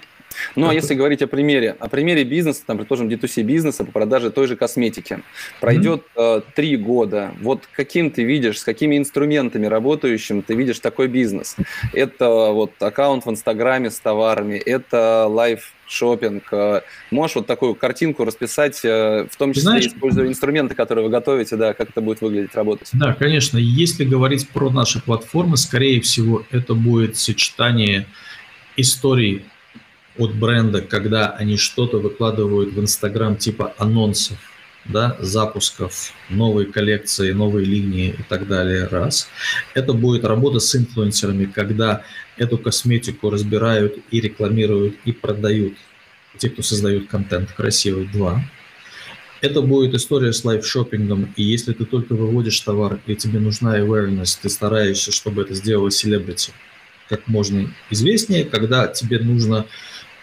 Ну, 0.56 0.68
а 0.68 0.74
если 0.74 0.94
говорить 0.94 1.22
о 1.22 1.26
примере, 1.26 1.76
о 1.78 1.88
примере 1.88 2.24
бизнеса, 2.24 2.62
там, 2.66 2.78
предположим, 2.78 3.08
D2C 3.08 3.42
бизнеса 3.42 3.84
по 3.84 3.92
продаже 3.92 4.30
той 4.30 4.46
же 4.46 4.56
косметики, 4.56 5.20
пройдет 5.60 6.04
э, 6.16 6.42
три 6.54 6.74
mm-hmm. 6.74 6.82
года, 6.82 7.34
вот 7.40 7.68
каким 7.72 8.10
ты 8.10 8.24
видишь, 8.24 8.60
с 8.60 8.64
какими 8.64 8.96
инструментами 8.96 9.66
работающим 9.66 10.42
ты 10.42 10.54
видишь 10.54 10.80
такой 10.80 11.08
бизнес? 11.08 11.56
Это 11.92 12.50
вот 12.52 12.72
аккаунт 12.80 13.26
в 13.26 13.30
Инстаграме 13.30 13.90
с 13.90 13.98
товарами, 14.00 14.56
это 14.56 15.26
live 15.28 15.72
shopping. 15.90 16.44
Э, 16.52 16.82
можешь 17.10 17.36
вот 17.36 17.46
такую 17.46 17.74
картинку 17.74 18.24
расписать, 18.24 18.80
э, 18.84 19.26
в 19.30 19.36
том 19.36 19.52
числе 19.52 19.62
Знаешь, 19.62 19.86
используя 19.86 20.26
инструменты, 20.28 20.74
которые 20.74 21.04
вы 21.04 21.10
готовите, 21.10 21.56
да, 21.56 21.74
как 21.74 21.90
это 21.90 22.00
будет 22.00 22.20
выглядеть, 22.20 22.54
работать? 22.54 22.88
Да, 22.92 23.12
конечно. 23.12 23.58
Если 23.58 24.04
говорить 24.04 24.48
про 24.48 24.70
наши 24.70 25.02
платформы, 25.02 25.56
скорее 25.56 26.00
всего, 26.00 26.44
это 26.50 26.74
будет 26.74 27.16
сочетание 27.16 28.06
историй 28.76 29.44
от 30.18 30.34
бренда, 30.34 30.82
когда 30.82 31.30
они 31.30 31.56
что-то 31.56 31.98
выкладывают 31.98 32.72
в 32.72 32.80
Инстаграм 32.80 33.36
типа 33.36 33.74
анонсов, 33.78 34.38
да, 34.84 35.16
запусков, 35.20 36.12
новой 36.30 36.66
коллекции, 36.66 37.32
новой 37.32 37.64
линии 37.64 38.14
и 38.18 38.22
так 38.28 38.48
далее, 38.48 38.86
раз. 38.86 39.28
Это 39.74 39.92
будет 39.92 40.24
работа 40.24 40.58
с 40.58 40.74
инфлюенсерами, 40.74 41.44
когда 41.46 42.02
эту 42.36 42.58
косметику 42.58 43.30
разбирают 43.30 43.98
и 44.10 44.20
рекламируют, 44.20 44.96
и 45.04 45.12
продают 45.12 45.74
те, 46.38 46.48
кто 46.48 46.62
создают 46.62 47.08
контент 47.08 47.52
красивый, 47.52 48.06
два. 48.06 48.42
Это 49.42 49.62
будет 49.62 49.94
история 49.94 50.32
с 50.32 50.44
live 50.44 50.68
shopping 50.68 51.15
ом, 51.15 51.32
и 51.36 51.42
если 51.42 51.72
ты 51.72 51.84
только 51.84 52.14
выводишь 52.14 52.60
товар, 52.60 53.00
и 53.06 53.14
тебе 53.16 53.38
нужна 53.38 53.78
awareness, 53.78 54.38
ты 54.40 54.48
стараешься, 54.50 55.12
чтобы 55.12 55.42
это 55.42 55.54
сделала 55.54 55.90
селебрити 55.90 56.52
как 57.10 57.26
можно 57.26 57.68
известнее, 57.90 58.44
когда 58.44 58.86
тебе 58.86 59.18
нужно 59.18 59.66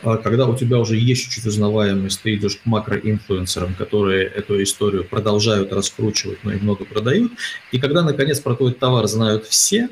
когда 0.02 0.48
у 0.48 0.56
тебя 0.56 0.78
уже 0.78 0.96
есть 0.96 1.24
чуть-чуть 1.24 1.46
узнаваемость, 1.46 2.22
ты 2.22 2.36
идешь 2.36 2.58
к 2.58 2.66
макроинфлюенсерам, 2.66 3.74
которые 3.74 4.26
эту 4.26 4.62
историю 4.62 5.04
продолжают 5.04 5.74
раскручивать, 5.74 6.44
но 6.44 6.54
и 6.54 6.60
много 6.60 6.86
продают. 6.86 7.32
И 7.72 7.80
когда, 7.80 8.04
наконец, 8.04 8.40
про 8.40 8.56
твой 8.56 8.74
товар 8.74 9.08
знают 9.08 9.46
все, 9.46 9.90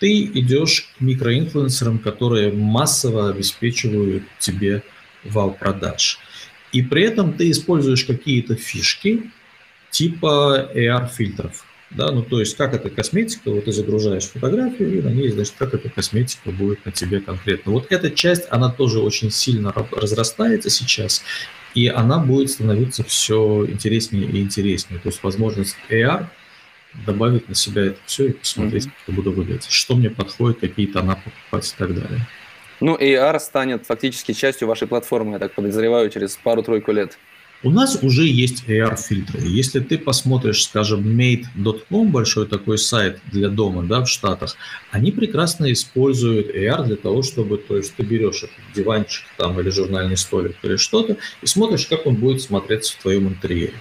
ты 0.00 0.22
идешь 0.22 0.92
к 0.96 1.00
микроинфлюенсерам, 1.00 1.98
которые 1.98 2.52
массово 2.52 3.30
обеспечивают 3.30 4.24
тебе 4.38 4.82
вал 5.24 5.52
продаж. 5.52 6.18
И 6.72 6.82
при 6.82 7.02
этом 7.02 7.34
ты 7.34 7.50
используешь 7.50 8.04
какие-то 8.04 8.54
фишки 8.54 9.30
типа 9.90 10.70
AR-фильтров. 10.74 11.64
Да, 11.90 12.12
ну 12.12 12.22
то 12.22 12.38
есть 12.38 12.56
как 12.56 12.72
эта 12.72 12.88
косметика, 12.88 13.50
вот 13.50 13.64
ты 13.64 13.72
загружаешь 13.72 14.24
фотографию, 14.24 14.98
и 14.98 15.02
на 15.02 15.08
ней, 15.08 15.28
значит, 15.30 15.54
как 15.58 15.74
эта 15.74 15.90
косметика 15.90 16.50
будет 16.50 16.84
на 16.86 16.92
тебе 16.92 17.20
конкретно. 17.20 17.72
Вот 17.72 17.86
эта 17.90 18.10
часть, 18.10 18.46
она 18.50 18.70
тоже 18.70 19.00
очень 19.00 19.30
сильно 19.30 19.74
разрастается 19.90 20.70
сейчас, 20.70 21.22
и 21.74 21.88
она 21.88 22.18
будет 22.18 22.50
становиться 22.50 23.02
все 23.02 23.66
интереснее 23.66 24.24
и 24.24 24.40
интереснее. 24.40 25.00
То 25.00 25.08
есть 25.08 25.22
возможность 25.24 25.76
AR 25.88 26.26
добавить 27.06 27.48
на 27.48 27.54
себя 27.54 27.86
это 27.86 27.98
все 28.06 28.28
и 28.28 28.32
посмотреть, 28.32 28.86
mm-hmm. 28.86 28.90
как 28.90 29.02
это 29.08 29.12
буду 29.12 29.32
выглядеть. 29.32 29.66
Что 29.68 29.96
мне 29.96 30.10
подходит, 30.10 30.60
какие 30.60 30.86
тона 30.86 31.16
покупать 31.16 31.72
и 31.72 31.76
так 31.76 31.94
далее. 31.94 32.26
Ну, 32.80 32.96
AR 32.96 33.38
станет 33.40 33.86
фактически 33.86 34.32
частью 34.32 34.66
вашей 34.66 34.88
платформы, 34.88 35.34
я 35.34 35.38
так 35.38 35.52
подозреваю, 35.52 36.08
через 36.10 36.36
пару-тройку 36.36 36.92
лет. 36.92 37.18
У 37.62 37.70
нас 37.70 37.98
уже 38.00 38.26
есть 38.26 38.64
AR-фильтры. 38.68 39.42
Если 39.42 39.80
ты 39.80 39.98
посмотришь, 39.98 40.64
скажем, 40.64 41.02
made.com, 41.02 42.10
большой 42.10 42.46
такой 42.46 42.78
сайт 42.78 43.20
для 43.30 43.50
дома 43.50 43.82
да, 43.82 44.02
в 44.02 44.08
Штатах, 44.08 44.56
они 44.90 45.12
прекрасно 45.12 45.70
используют 45.70 46.54
AR 46.54 46.86
для 46.86 46.96
того, 46.96 47.22
чтобы, 47.22 47.58
то 47.58 47.76
есть 47.76 47.94
ты 47.96 48.02
берешь 48.02 48.44
этот 48.44 48.56
диванчик 48.74 49.26
там 49.36 49.60
или 49.60 49.68
журнальный 49.68 50.16
столик 50.16 50.56
или 50.62 50.76
что-то 50.76 51.18
и 51.42 51.46
смотришь, 51.46 51.86
как 51.86 52.06
он 52.06 52.14
будет 52.14 52.40
смотреться 52.40 52.94
в 52.94 53.02
твоем 53.02 53.28
интерьере. 53.28 53.74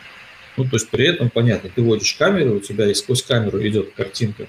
Ну, 0.57 0.65
то 0.65 0.71
есть 0.73 0.89
при 0.89 1.07
этом, 1.07 1.29
понятно, 1.29 1.69
ты 1.73 1.81
вводишь 1.81 2.15
камеру, 2.15 2.55
у 2.55 2.59
тебя 2.59 2.91
и 2.91 2.93
сквозь 2.93 3.23
камеру 3.23 3.65
идет 3.65 3.93
картинка 3.93 4.47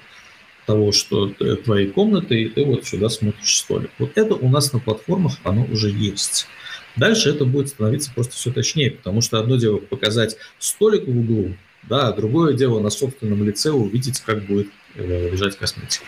того, 0.66 0.91
что 0.91 1.28
твоей 1.28 1.87
комнаты, 1.87 2.43
и 2.43 2.49
ты 2.49 2.64
вот 2.64 2.85
сюда 2.85 3.09
смотришь 3.09 3.59
столик. 3.59 3.91
Вот 4.01 4.11
это 4.16 4.35
у 4.35 4.49
нас 4.49 4.72
на 4.72 4.81
платформах, 4.81 5.35
оно 5.45 5.64
уже 5.70 5.89
есть. 5.89 6.49
Дальше 6.97 7.30
это 7.30 7.45
будет 7.45 7.68
становиться 7.68 8.11
просто 8.14 8.34
все 8.34 8.53
точнее, 8.53 8.91
потому 8.91 9.20
что 9.20 9.38
одно 9.38 9.57
дело 9.57 9.78
показать 9.78 10.36
столик 10.59 11.07
в 11.07 11.18
углу, 11.18 11.55
да, 11.84 12.09
а 12.09 12.12
другое 12.12 12.55
дело 12.55 12.80
на 12.80 12.91
собственном 12.91 13.45
лице 13.45 13.70
увидеть, 13.70 14.20
как 14.20 14.43
будет 14.45 14.68
э, 14.95 15.30
лежать 15.30 15.57
косметика. 15.57 16.05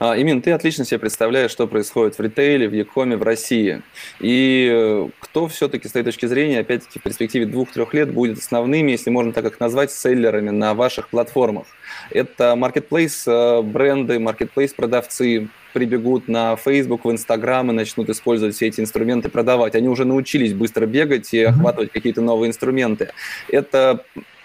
А, 0.00 0.18
Имин, 0.18 0.40
ты 0.40 0.52
отлично 0.52 0.86
себе 0.86 0.98
представляешь, 0.98 1.50
что 1.50 1.66
происходит 1.66 2.16
в 2.16 2.22
ритейле, 2.22 2.66
в 2.66 2.72
Якоме, 2.72 3.18
в 3.18 3.22
России. 3.22 3.82
И 4.18 4.70
э, 4.72 5.08
кто 5.20 5.48
все-таки 5.48 5.86
с 5.86 5.90
твоей 5.90 6.04
точки 6.04 6.24
зрения, 6.24 6.60
опять-таки, 6.60 6.98
в 6.98 7.02
перспективе 7.02 7.44
двух-трех 7.44 7.92
лет 7.92 8.10
будет 8.10 8.38
основными, 8.38 8.92
если 8.92 9.10
можно 9.10 9.34
так 9.34 9.44
их 9.44 9.60
назвать, 9.60 9.90
селлерами 9.92 10.48
на 10.48 10.72
ваших 10.72 11.08
платформах? 11.08 11.66
Это 12.08 12.56
маркетплейс 12.56 13.24
э, 13.26 13.60
бренды, 13.60 14.18
маркетплейс 14.18 14.72
продавцы, 14.72 15.50
прибегут 15.74 16.28
на 16.28 16.56
Facebook, 16.56 17.04
в 17.04 17.10
Instagram 17.10 17.70
и 17.70 17.74
начнут 17.74 18.08
использовать 18.08 18.54
все 18.54 18.68
эти 18.68 18.80
инструменты, 18.80 19.28
продавать. 19.28 19.74
Они 19.74 19.88
уже 19.88 20.06
научились 20.06 20.54
быстро 20.54 20.86
бегать 20.86 21.34
и 21.34 21.42
охватывать 21.42 21.90
какие-то 21.92 22.22
новые 22.22 22.48
инструменты. 22.48 23.10
Это 23.48 24.04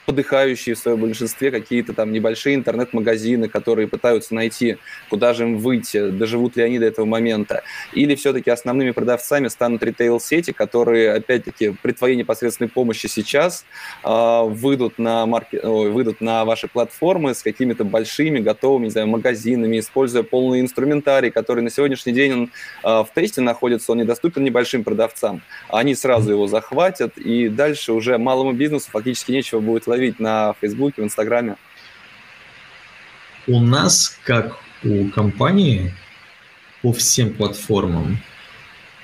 подыхающие 0.10 0.74
в 0.74 0.80
своем 0.80 1.00
большинстве 1.00 1.52
какие-то 1.52 1.94
там 1.94 2.12
небольшие 2.12 2.56
интернет-магазины, 2.56 3.48
которые 3.48 3.88
пытаются 3.88 4.34
найти, 4.34 4.78
куда 5.08 5.36
же 5.36 5.44
им 5.44 5.60
выйти, 5.60 6.10
доживут 6.10 6.56
ли 6.56 6.64
они 6.64 6.80
до 6.80 6.88
этого 6.88 7.06
момента. 7.06 7.62
Или 7.94 8.16
все-таки 8.16 8.50
основными 8.50 8.90
продавцами 8.90 9.50
станут 9.50 9.84
ритейл-сети, 9.84 10.52
которые, 10.52 11.14
опять-таки, 11.14 11.76
при 11.84 11.92
твоей 11.92 12.16
непосредственной 12.16 12.70
помощи 12.70 13.06
сейчас 13.06 13.66
э, 14.04 14.42
выйдут, 14.48 14.98
на 14.98 15.28
маркет, 15.28 15.64
выйдут 15.64 16.22
на 16.22 16.44
ваши 16.44 16.68
платформы 16.68 17.36
с 17.36 17.44
какими-то 17.44 17.84
большими, 17.84 18.40
готовыми, 18.40 18.86
не 18.86 18.90
знаю, 18.90 19.06
магазинами, 19.06 19.78
используя 19.78 20.24
полный 20.24 20.62
инструментарий, 20.62 21.30
который 21.30 21.62
на 21.62 21.70
сегодняшний 21.70 22.14
день 22.14 22.34
он, 22.34 22.52
э, 22.84 23.04
в 23.04 23.10
тесте 23.14 23.42
находится, 23.42 23.92
он 23.92 24.00
недоступен 24.00 24.44
небольшим 24.44 24.84
продавцам. 24.84 25.44
Они 25.68 25.94
сразу 25.94 26.32
его 26.32 26.48
захватят, 26.48 27.16
и 27.20 27.48
дальше 27.48 27.94
уже 27.94 28.18
малому 28.18 28.54
бизнесу 28.54 28.90
фактически 28.90 29.32
нечего 29.34 29.60
будет 29.60 29.86
ловить 29.86 29.99
ловить 30.00 30.20
на 30.20 30.54
Фейсбуке, 30.62 31.02
в 31.02 31.06
Инстаграме? 31.06 31.56
У 33.48 33.60
нас, 33.60 34.18
как 34.24 34.58
у 34.84 35.10
компании, 35.10 35.94
по 36.82 36.94
всем 36.94 37.34
платформам 37.34 38.18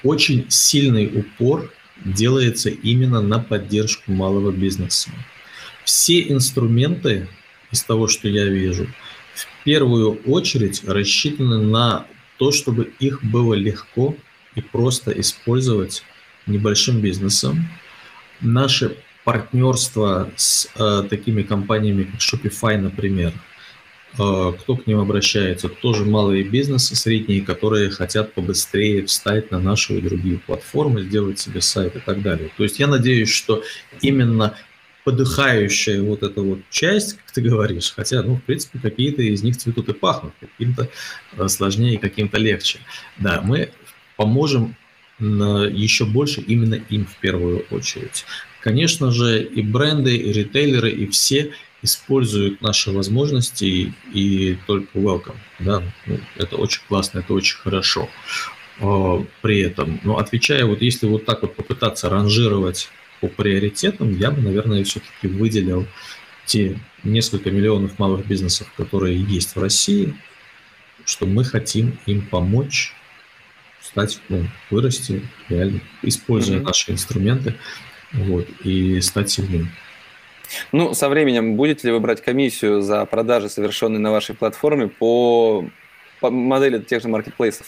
очень 0.04 0.46
сильный 0.50 1.08
упор 1.08 1.72
делается 2.06 2.70
именно 2.70 3.22
на 3.22 3.40
поддержку 3.40 4.12
малого 4.12 4.52
бизнеса. 4.52 5.10
Все 5.84 6.22
инструменты 6.32 7.28
из 7.72 7.84
того, 7.84 8.08
что 8.08 8.30
я 8.30 8.46
вижу, 8.46 8.88
в 9.34 9.66
первую 9.66 10.22
очередь 10.26 10.84
рассчитаны 10.88 11.58
на 11.62 12.06
то, 12.38 12.52
чтобы 12.52 12.94
их 13.00 13.24
было 13.24 13.54
легко 13.54 14.16
и 14.56 14.62
просто 14.62 15.12
использовать 15.12 16.04
небольшим 16.46 17.02
бизнесом. 17.02 17.68
Наши 18.40 18.96
партнерство 19.26 20.32
с 20.38 20.70
э, 20.76 21.04
такими 21.10 21.42
компаниями, 21.42 22.04
как 22.04 22.22
Shopify, 22.22 22.78
например. 22.78 23.34
Э, 24.20 24.54
кто 24.58 24.78
к 24.78 24.86
ним 24.86 25.00
обращается? 25.00 25.68
Тоже 25.68 26.06
малые 26.06 26.44
бизнесы, 26.44 26.96
средние, 26.96 27.42
которые 27.42 27.90
хотят 27.90 28.34
побыстрее 28.34 29.06
встать 29.08 29.50
на 29.50 29.60
нашу 29.60 29.96
и 29.96 30.02
другие 30.02 30.38
платформы, 30.38 31.02
сделать 31.02 31.40
себе 31.40 31.60
сайт 31.60 31.96
и 31.96 32.00
так 32.00 32.22
далее. 32.22 32.52
То 32.56 32.64
есть 32.64 32.80
я 32.80 32.86
надеюсь, 32.86 33.32
что 33.32 33.64
именно 34.00 34.56
подыхающая 35.04 36.02
вот 36.04 36.22
эта 36.22 36.42
вот 36.42 36.60
часть, 36.70 37.18
как 37.18 37.32
ты 37.32 37.42
говоришь, 37.42 37.94
хотя, 37.96 38.22
ну, 38.22 38.36
в 38.36 38.44
принципе, 38.44 38.78
какие-то 38.80 39.24
из 39.24 39.42
них 39.42 39.58
цветут 39.58 39.90
и 39.90 39.94
пахнут, 39.94 40.34
каким-то 40.40 40.88
э, 41.34 41.48
сложнее, 41.48 41.98
каким-то 41.98 42.38
легче. 42.38 42.78
Да, 43.18 43.42
мы 43.42 43.72
поможем 44.16 44.76
еще 45.18 46.04
больше 46.04 46.42
именно 46.42 46.76
им 46.76 47.06
в 47.06 47.16
первую 47.22 47.66
очередь. 47.72 48.26
Конечно 48.66 49.12
же, 49.12 49.44
и 49.44 49.62
бренды, 49.62 50.18
и 50.18 50.34
ритейлеры, 50.34 50.90
и 50.90 51.06
все 51.06 51.54
используют 51.84 52.64
наши 52.64 52.90
возможности 52.90 53.94
и 54.12 54.58
только 54.66 54.98
welcome. 54.98 55.36
Да? 55.60 55.84
Ну, 56.08 56.20
это 56.36 56.56
очень 56.56 56.82
классно, 56.88 57.20
это 57.20 57.32
очень 57.36 57.58
хорошо. 57.58 58.10
А, 58.82 59.24
при 59.44 59.60
этом, 59.60 60.02
но 60.04 60.18
отвечая, 60.18 60.66
вот 60.66 60.82
если 60.82 61.06
вот 61.06 61.26
так 61.26 61.44
вот 61.44 61.56
попытаться 61.56 62.10
ранжировать 62.10 62.90
по 63.22 63.28
приоритетам, 63.28 64.18
я 64.18 64.32
бы, 64.32 64.42
наверное, 64.42 64.84
все-таки 64.84 65.28
выделил 65.28 65.86
те 66.48 66.80
несколько 67.04 67.52
миллионов 67.52 68.00
малых 68.00 68.26
бизнесов, 68.26 68.68
которые 68.76 69.22
есть 69.22 69.56
в 69.56 69.62
России, 69.62 70.16
что 71.06 71.28
мы 71.28 71.44
хотим 71.44 72.00
им 72.08 72.26
помочь 72.26 72.96
стать, 73.84 74.20
ну, 74.28 74.48
вырасти, 74.72 75.22
реально, 75.50 75.82
используя 76.02 76.58
mm-hmm. 76.58 76.64
наши 76.64 76.92
инструменты, 76.92 77.54
вот, 78.14 78.48
и 78.64 79.02
стать 79.02 79.30
сильнее. 79.30 79.68
Ну, 80.72 80.94
со 80.94 81.10
временем 81.10 81.56
будете 81.56 81.88
ли 81.88 81.94
вы 81.94 82.00
брать 82.00 82.22
комиссию 82.22 82.82
за 82.82 83.06
продажи, 83.06 83.50
совершенные 83.50 84.00
на 84.00 84.12
вашей 84.12 84.36
платформе 84.36 84.88
по, 84.88 85.68
по 86.20 86.30
модели 86.30 86.80
тех 86.80 87.02
же 87.02 87.08
маркетплейсов? 87.08 87.68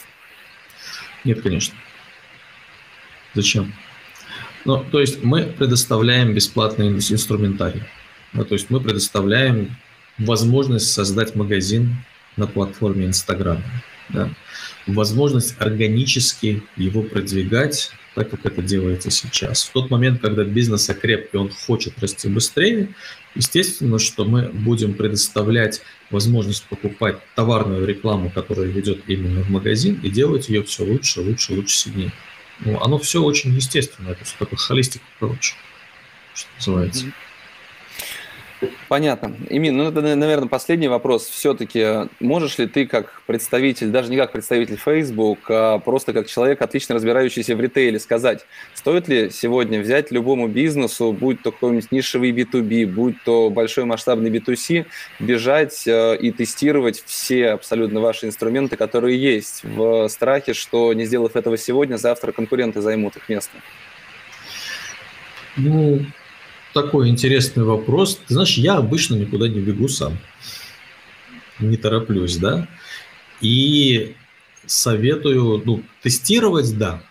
Нет, 1.24 1.42
конечно. 1.42 1.74
Зачем? 3.34 3.74
Ну, 4.64 4.84
то 4.84 5.00
есть 5.00 5.22
мы 5.22 5.44
предоставляем 5.44 6.34
бесплатный 6.34 6.88
инструментарий. 6.88 7.82
Ну, 8.32 8.44
то 8.44 8.54
есть 8.54 8.70
мы 8.70 8.80
предоставляем 8.80 9.76
возможность 10.18 10.92
создать 10.92 11.34
магазин 11.34 11.96
на 12.36 12.46
платформе 12.46 13.06
Instagram. 13.06 13.62
Да? 14.10 14.30
Возможность 14.86 15.60
органически 15.60 16.62
его 16.76 17.02
продвигать 17.02 17.90
так, 18.18 18.30
как 18.30 18.46
это 18.46 18.62
делается 18.62 19.10
сейчас. 19.10 19.64
В 19.64 19.72
тот 19.72 19.90
момент, 19.90 20.20
когда 20.20 20.42
бизнес 20.42 20.90
окреп 20.90 21.32
и 21.32 21.36
он 21.36 21.50
хочет 21.50 21.96
расти 22.00 22.28
быстрее, 22.28 22.88
естественно, 23.36 24.00
что 24.00 24.24
мы 24.24 24.48
будем 24.48 24.94
предоставлять 24.94 25.82
возможность 26.10 26.64
покупать 26.64 27.18
товарную 27.36 27.86
рекламу, 27.86 28.28
которая 28.30 28.66
ведет 28.66 29.04
именно 29.06 29.42
в 29.42 29.50
магазин, 29.50 30.00
и 30.02 30.10
делать 30.10 30.48
ее 30.48 30.64
все 30.64 30.84
лучше, 30.84 31.20
лучше, 31.20 31.52
лучше, 31.52 31.76
сильнее. 31.76 32.12
Ну, 32.64 32.80
оно 32.80 32.98
все 32.98 33.22
очень 33.22 33.54
естественно, 33.54 34.10
это 34.10 34.24
все 34.24 34.34
такой 34.36 34.58
холистик 34.58 35.02
approach, 35.20 35.52
что 36.34 36.48
называется. 36.56 37.06
Mm-hmm. 37.06 37.27
Понятно. 38.88 39.36
Имин, 39.50 39.76
ну 39.76 39.88
это, 39.88 40.00
наверное, 40.00 40.48
последний 40.48 40.88
вопрос. 40.88 41.26
Все-таки 41.26 42.08
можешь 42.18 42.58
ли 42.58 42.66
ты 42.66 42.86
как 42.86 43.22
представитель, 43.26 43.88
даже 43.88 44.10
не 44.10 44.16
как 44.16 44.32
представитель 44.32 44.76
Facebook, 44.76 45.38
а 45.48 45.78
просто 45.78 46.12
как 46.12 46.26
человек, 46.26 46.60
отлично 46.60 46.96
разбирающийся 46.96 47.54
в 47.54 47.60
ритейле, 47.60 48.00
сказать, 48.00 48.44
стоит 48.74 49.06
ли 49.06 49.30
сегодня 49.30 49.80
взять 49.80 50.10
любому 50.10 50.48
бизнесу, 50.48 51.12
будь 51.12 51.40
то 51.42 51.52
какой-нибудь 51.52 51.92
нишевый 51.92 52.32
B2B, 52.32 52.86
будь 52.86 53.22
то 53.22 53.48
большой 53.48 53.84
масштабный 53.84 54.30
B2C, 54.30 54.86
бежать 55.20 55.86
э, 55.86 56.16
и 56.16 56.32
тестировать 56.32 57.02
все 57.06 57.50
абсолютно 57.50 58.00
ваши 58.00 58.26
инструменты, 58.26 58.76
которые 58.76 59.20
есть, 59.20 59.62
в 59.62 60.08
страхе, 60.08 60.52
что 60.52 60.92
не 60.94 61.04
сделав 61.04 61.36
этого 61.36 61.56
сегодня, 61.56 61.96
завтра 61.96 62.32
конкуренты 62.32 62.80
займут 62.80 63.16
их 63.16 63.28
место? 63.28 63.52
Ну, 65.56 66.00
такой 66.82 67.08
интересный 67.08 67.64
вопрос. 67.64 68.20
Ты 68.26 68.34
знаешь, 68.34 68.56
я 68.56 68.76
обычно 68.76 69.14
никуда 69.14 69.48
не 69.48 69.60
бегу 69.60 69.88
сам. 69.88 70.18
Не 71.58 71.76
тороплюсь, 71.76 72.36
да? 72.36 72.68
И 73.40 74.14
советую, 74.66 75.62
ну, 75.64 75.82
тестировать, 76.02 76.76
да. 76.76 77.02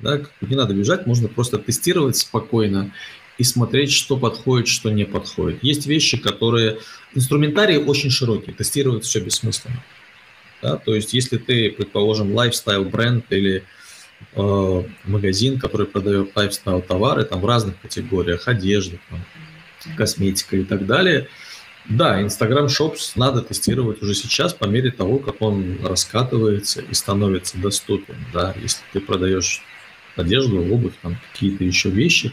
да. 0.00 0.22
Не 0.40 0.56
надо 0.56 0.74
бежать, 0.74 1.06
можно 1.06 1.28
просто 1.28 1.58
тестировать 1.58 2.16
спокойно 2.16 2.92
и 3.38 3.44
смотреть, 3.44 3.92
что 3.92 4.16
подходит, 4.16 4.68
что 4.68 4.90
не 4.90 5.04
подходит. 5.04 5.62
Есть 5.62 5.86
вещи, 5.86 6.16
которые... 6.16 6.78
Инструментарий 7.14 7.78
очень 7.78 8.10
широкий, 8.10 8.52
тестировать 8.52 9.04
все 9.04 9.20
бессмысленно. 9.20 9.82
Да? 10.62 10.76
То 10.76 10.94
есть, 10.94 11.12
если 11.14 11.38
ты, 11.38 11.70
предположим, 11.70 12.34
лайфстайл 12.34 12.84
бренд 12.84 13.24
или 13.30 13.64
Э, 14.34 14.82
магазин, 15.04 15.58
который 15.58 15.86
продает 15.86 16.34
лайфстайл 16.34 16.82
товары 16.82 17.24
там 17.24 17.40
в 17.40 17.46
разных 17.46 17.80
категориях, 17.80 18.48
одежда, 18.48 18.98
там, 19.08 19.24
косметика 19.96 20.56
и 20.56 20.64
так 20.64 20.86
далее. 20.86 21.28
Да, 21.88 22.20
Instagram 22.20 22.66
Shops 22.66 23.12
надо 23.14 23.42
тестировать 23.42 24.02
уже 24.02 24.14
сейчас 24.14 24.52
по 24.52 24.64
мере 24.64 24.90
того, 24.90 25.18
как 25.18 25.40
он 25.40 25.78
раскатывается 25.84 26.80
и 26.82 26.94
становится 26.94 27.58
доступен. 27.58 28.16
Да, 28.32 28.54
если 28.60 28.82
ты 28.92 29.00
продаешь 29.00 29.62
одежду, 30.16 30.60
обувь, 30.62 30.94
там 31.00 31.16
какие-то 31.32 31.64
еще 31.64 31.90
вещи, 31.90 32.32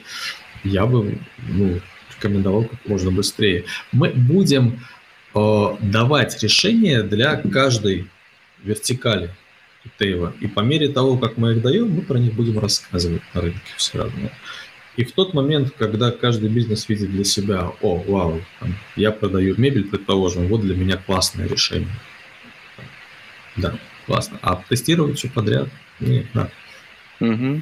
я 0.63 0.85
бы 0.85 1.19
ну, 1.47 1.79
рекомендовал 2.15 2.65
как 2.65 2.85
можно 2.85 3.11
быстрее. 3.11 3.65
Мы 3.91 4.09
будем 4.09 4.81
э, 5.35 5.65
давать 5.81 6.41
решения 6.41 7.03
для 7.03 7.35
каждой 7.35 8.09
вертикали 8.63 9.33
ритейла. 9.83 10.33
И 10.39 10.47
по 10.47 10.61
мере 10.61 10.89
того, 10.89 11.17
как 11.17 11.37
мы 11.37 11.53
их 11.53 11.61
даем, 11.61 11.89
мы 11.89 12.01
про 12.01 12.17
них 12.17 12.33
будем 12.33 12.59
рассказывать 12.59 13.21
на 13.33 13.41
рынке 13.41 13.61
все 13.77 13.99
равно. 13.99 14.29
И 14.95 15.03
в 15.03 15.11
тот 15.11 15.33
момент, 15.33 15.73
когда 15.77 16.11
каждый 16.11 16.49
бизнес 16.49 16.87
видит 16.87 17.11
для 17.11 17.23
себя, 17.23 17.71
о, 17.81 17.95
вау, 17.95 18.41
там, 18.59 18.75
я 18.95 19.11
продаю 19.11 19.55
мебель, 19.57 19.87
предположим, 19.87 20.47
вот 20.47 20.61
для 20.61 20.75
меня 20.75 20.97
классное 20.97 21.47
решение. 21.47 21.89
Да, 23.55 23.77
классно. 24.05 24.37
А 24.41 24.63
тестировать 24.69 25.17
все 25.17 25.29
подряд? 25.29 25.69
Нет, 25.99 26.27
надо. 26.33 26.51
Угу. 27.19 27.61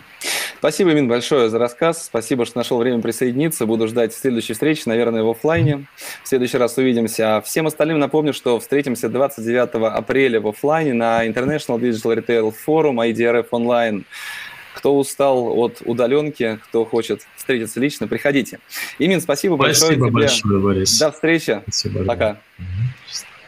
Спасибо, 0.62 0.94
Мин, 0.94 1.08
большое 1.08 1.50
за 1.50 1.58
рассказ. 1.58 2.06
Спасибо, 2.06 2.46
что 2.46 2.60
нашел 2.60 2.78
время 2.78 3.02
присоединиться. 3.02 3.66
Буду 3.66 3.88
ждать 3.88 4.14
следующей 4.14 4.54
встречи, 4.54 4.84
наверное, 4.86 5.24
в 5.24 5.30
офлайне. 5.32 5.88
В 6.24 6.28
следующий 6.28 6.60
раз 6.60 6.78
увидимся. 6.78 7.38
А 7.38 7.42
всем 7.42 7.66
остальным 7.66 7.98
напомню, 7.98 8.32
что 8.32 8.60
встретимся 8.60 9.10
29 9.10 9.70
апреля 9.92 10.40
в 10.40 10.48
офлайне 10.48 10.94
на 10.94 11.26
International 11.26 11.80
Digital 11.80 12.16
Retail 12.16 12.54
Forum 12.68 12.98
IDRF 13.12 13.50
Online. 13.50 14.04
Кто 14.76 14.96
устал 14.96 15.58
от 15.58 15.82
удаленки, 15.84 16.60
кто 16.66 16.86
хочет 16.86 17.26
встретиться 17.36 17.80
лично, 17.80 18.08
приходите. 18.08 18.60
Имин, 19.00 19.20
спасибо, 19.20 19.58
большое 19.58 19.96
тебе. 19.96 20.12
большое, 20.12 20.60
Борис. 20.60 21.00
До 21.00 21.12
встречи. 21.12 21.60
Спасибо. 21.64 22.04
Пока. 22.06 22.38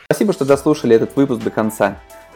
Спасибо, 0.06 0.34
что 0.34 0.46
дослушали 0.46 0.96
этот 0.96 1.16
выпуск 1.16 1.44
до 1.44 1.52
конца. 1.52 2.02